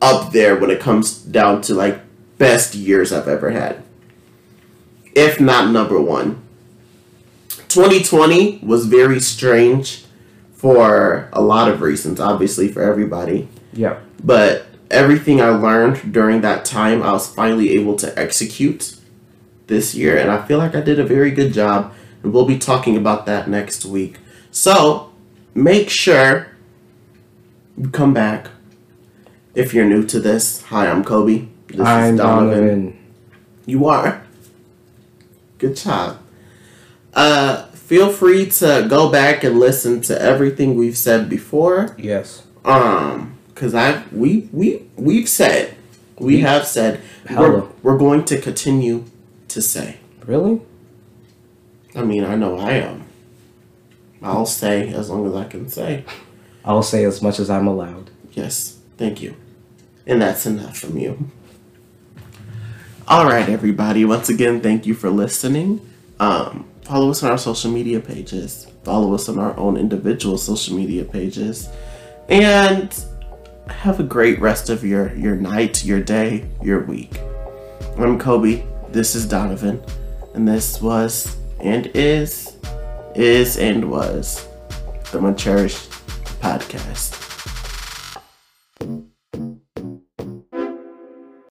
up 0.00 0.32
there 0.32 0.56
when 0.56 0.70
it 0.70 0.80
comes 0.80 1.18
down 1.18 1.60
to 1.62 1.74
like 1.74 2.00
best 2.38 2.74
years 2.74 3.12
I've 3.12 3.28
ever 3.28 3.50
had. 3.50 3.82
If 5.14 5.40
not 5.40 5.70
number 5.70 6.00
one. 6.00 6.42
2020 7.68 8.60
was 8.62 8.86
very 8.86 9.20
strange 9.20 10.04
for 10.52 11.28
a 11.32 11.40
lot 11.40 11.70
of 11.70 11.82
reasons, 11.82 12.18
obviously 12.18 12.68
for 12.68 12.82
everybody. 12.82 13.48
Yep. 13.72 14.02
But 14.24 14.66
everything 14.90 15.40
I 15.40 15.50
learned 15.50 16.12
during 16.12 16.40
that 16.40 16.64
time, 16.64 17.02
I 17.02 17.12
was 17.12 17.32
finally 17.32 17.70
able 17.70 17.96
to 17.96 18.18
execute 18.18 18.96
this 19.68 19.94
year, 19.94 20.18
and 20.18 20.30
I 20.30 20.44
feel 20.44 20.58
like 20.58 20.74
I 20.74 20.80
did 20.80 20.98
a 20.98 21.04
very 21.04 21.30
good 21.30 21.52
job. 21.52 21.94
And 22.22 22.32
we'll 22.32 22.44
be 22.44 22.58
talking 22.58 22.96
about 22.96 23.24
that 23.26 23.48
next 23.48 23.86
week. 23.86 24.16
So 24.50 25.12
make 25.54 25.88
sure 25.88 26.48
come 27.88 28.12
back. 28.14 28.48
If 29.54 29.74
you're 29.74 29.86
new 29.86 30.06
to 30.06 30.20
this, 30.20 30.62
hi, 30.62 30.88
I'm 30.88 31.02
Kobe. 31.04 31.46
This 31.68 31.80
I'm 31.80 32.16
Donovan. 32.16 32.96
You 33.66 33.86
are. 33.86 34.22
Good 35.58 35.76
job. 35.76 36.18
Uh, 37.14 37.66
feel 37.72 38.12
free 38.12 38.46
to 38.46 38.86
go 38.88 39.10
back 39.10 39.42
and 39.44 39.58
listen 39.58 40.00
to 40.02 40.20
everything 40.20 40.76
we've 40.76 40.96
said 40.96 41.28
before. 41.28 41.94
Yes. 41.98 42.46
Um, 42.64 43.36
cause 43.54 43.74
I 43.74 44.04
we 44.12 44.48
we 44.52 44.86
we've 44.96 45.28
said 45.28 45.76
we 46.18 46.36
We- 46.36 46.40
have 46.42 46.66
said 46.66 47.00
we're, 47.30 47.64
we're 47.82 47.98
going 47.98 48.24
to 48.26 48.40
continue 48.40 49.04
to 49.48 49.60
say. 49.62 49.98
Really? 50.24 50.60
I 51.94 52.02
mean, 52.02 52.24
I 52.24 52.36
know 52.36 52.56
I 52.58 52.72
am. 52.72 53.04
I'll 54.22 54.46
say 54.46 54.92
as 54.92 55.10
long 55.10 55.26
as 55.26 55.34
I 55.34 55.44
can 55.44 55.68
say. 55.68 56.04
I'll 56.64 56.82
say 56.82 57.04
as 57.04 57.22
much 57.22 57.38
as 57.38 57.50
I'm 57.50 57.66
allowed. 57.66 58.10
Yes, 58.32 58.78
thank 58.96 59.22
you. 59.22 59.34
And 60.06 60.20
that's 60.20 60.46
enough 60.46 60.78
from 60.78 60.98
you. 60.98 61.30
All 63.08 63.24
right, 63.26 63.48
everybody. 63.48 64.04
Once 64.04 64.28
again, 64.28 64.60
thank 64.60 64.86
you 64.86 64.94
for 64.94 65.10
listening. 65.10 65.80
Um, 66.20 66.68
follow 66.82 67.10
us 67.10 67.22
on 67.22 67.30
our 67.30 67.38
social 67.38 67.70
media 67.70 68.00
pages. 68.00 68.66
Follow 68.84 69.14
us 69.14 69.28
on 69.28 69.38
our 69.38 69.56
own 69.56 69.76
individual 69.76 70.38
social 70.38 70.76
media 70.76 71.04
pages, 71.04 71.68
and 72.28 73.04
have 73.68 74.00
a 74.00 74.04
great 74.04 74.40
rest 74.40 74.70
of 74.70 74.84
your 74.84 75.14
your 75.16 75.34
night, 75.34 75.84
your 75.84 76.00
day, 76.00 76.46
your 76.62 76.84
week. 76.84 77.18
I'm 77.96 78.18
Kobe. 78.18 78.64
This 78.90 79.14
is 79.14 79.26
Donovan, 79.26 79.82
and 80.34 80.46
this 80.46 80.80
was 80.80 81.36
and 81.58 81.86
is 81.94 82.56
is 83.14 83.56
and 83.56 83.90
was 83.90 84.46
the 85.10 85.20
my 85.20 85.32
Cherished 85.32 85.99
podcast. 86.40 87.14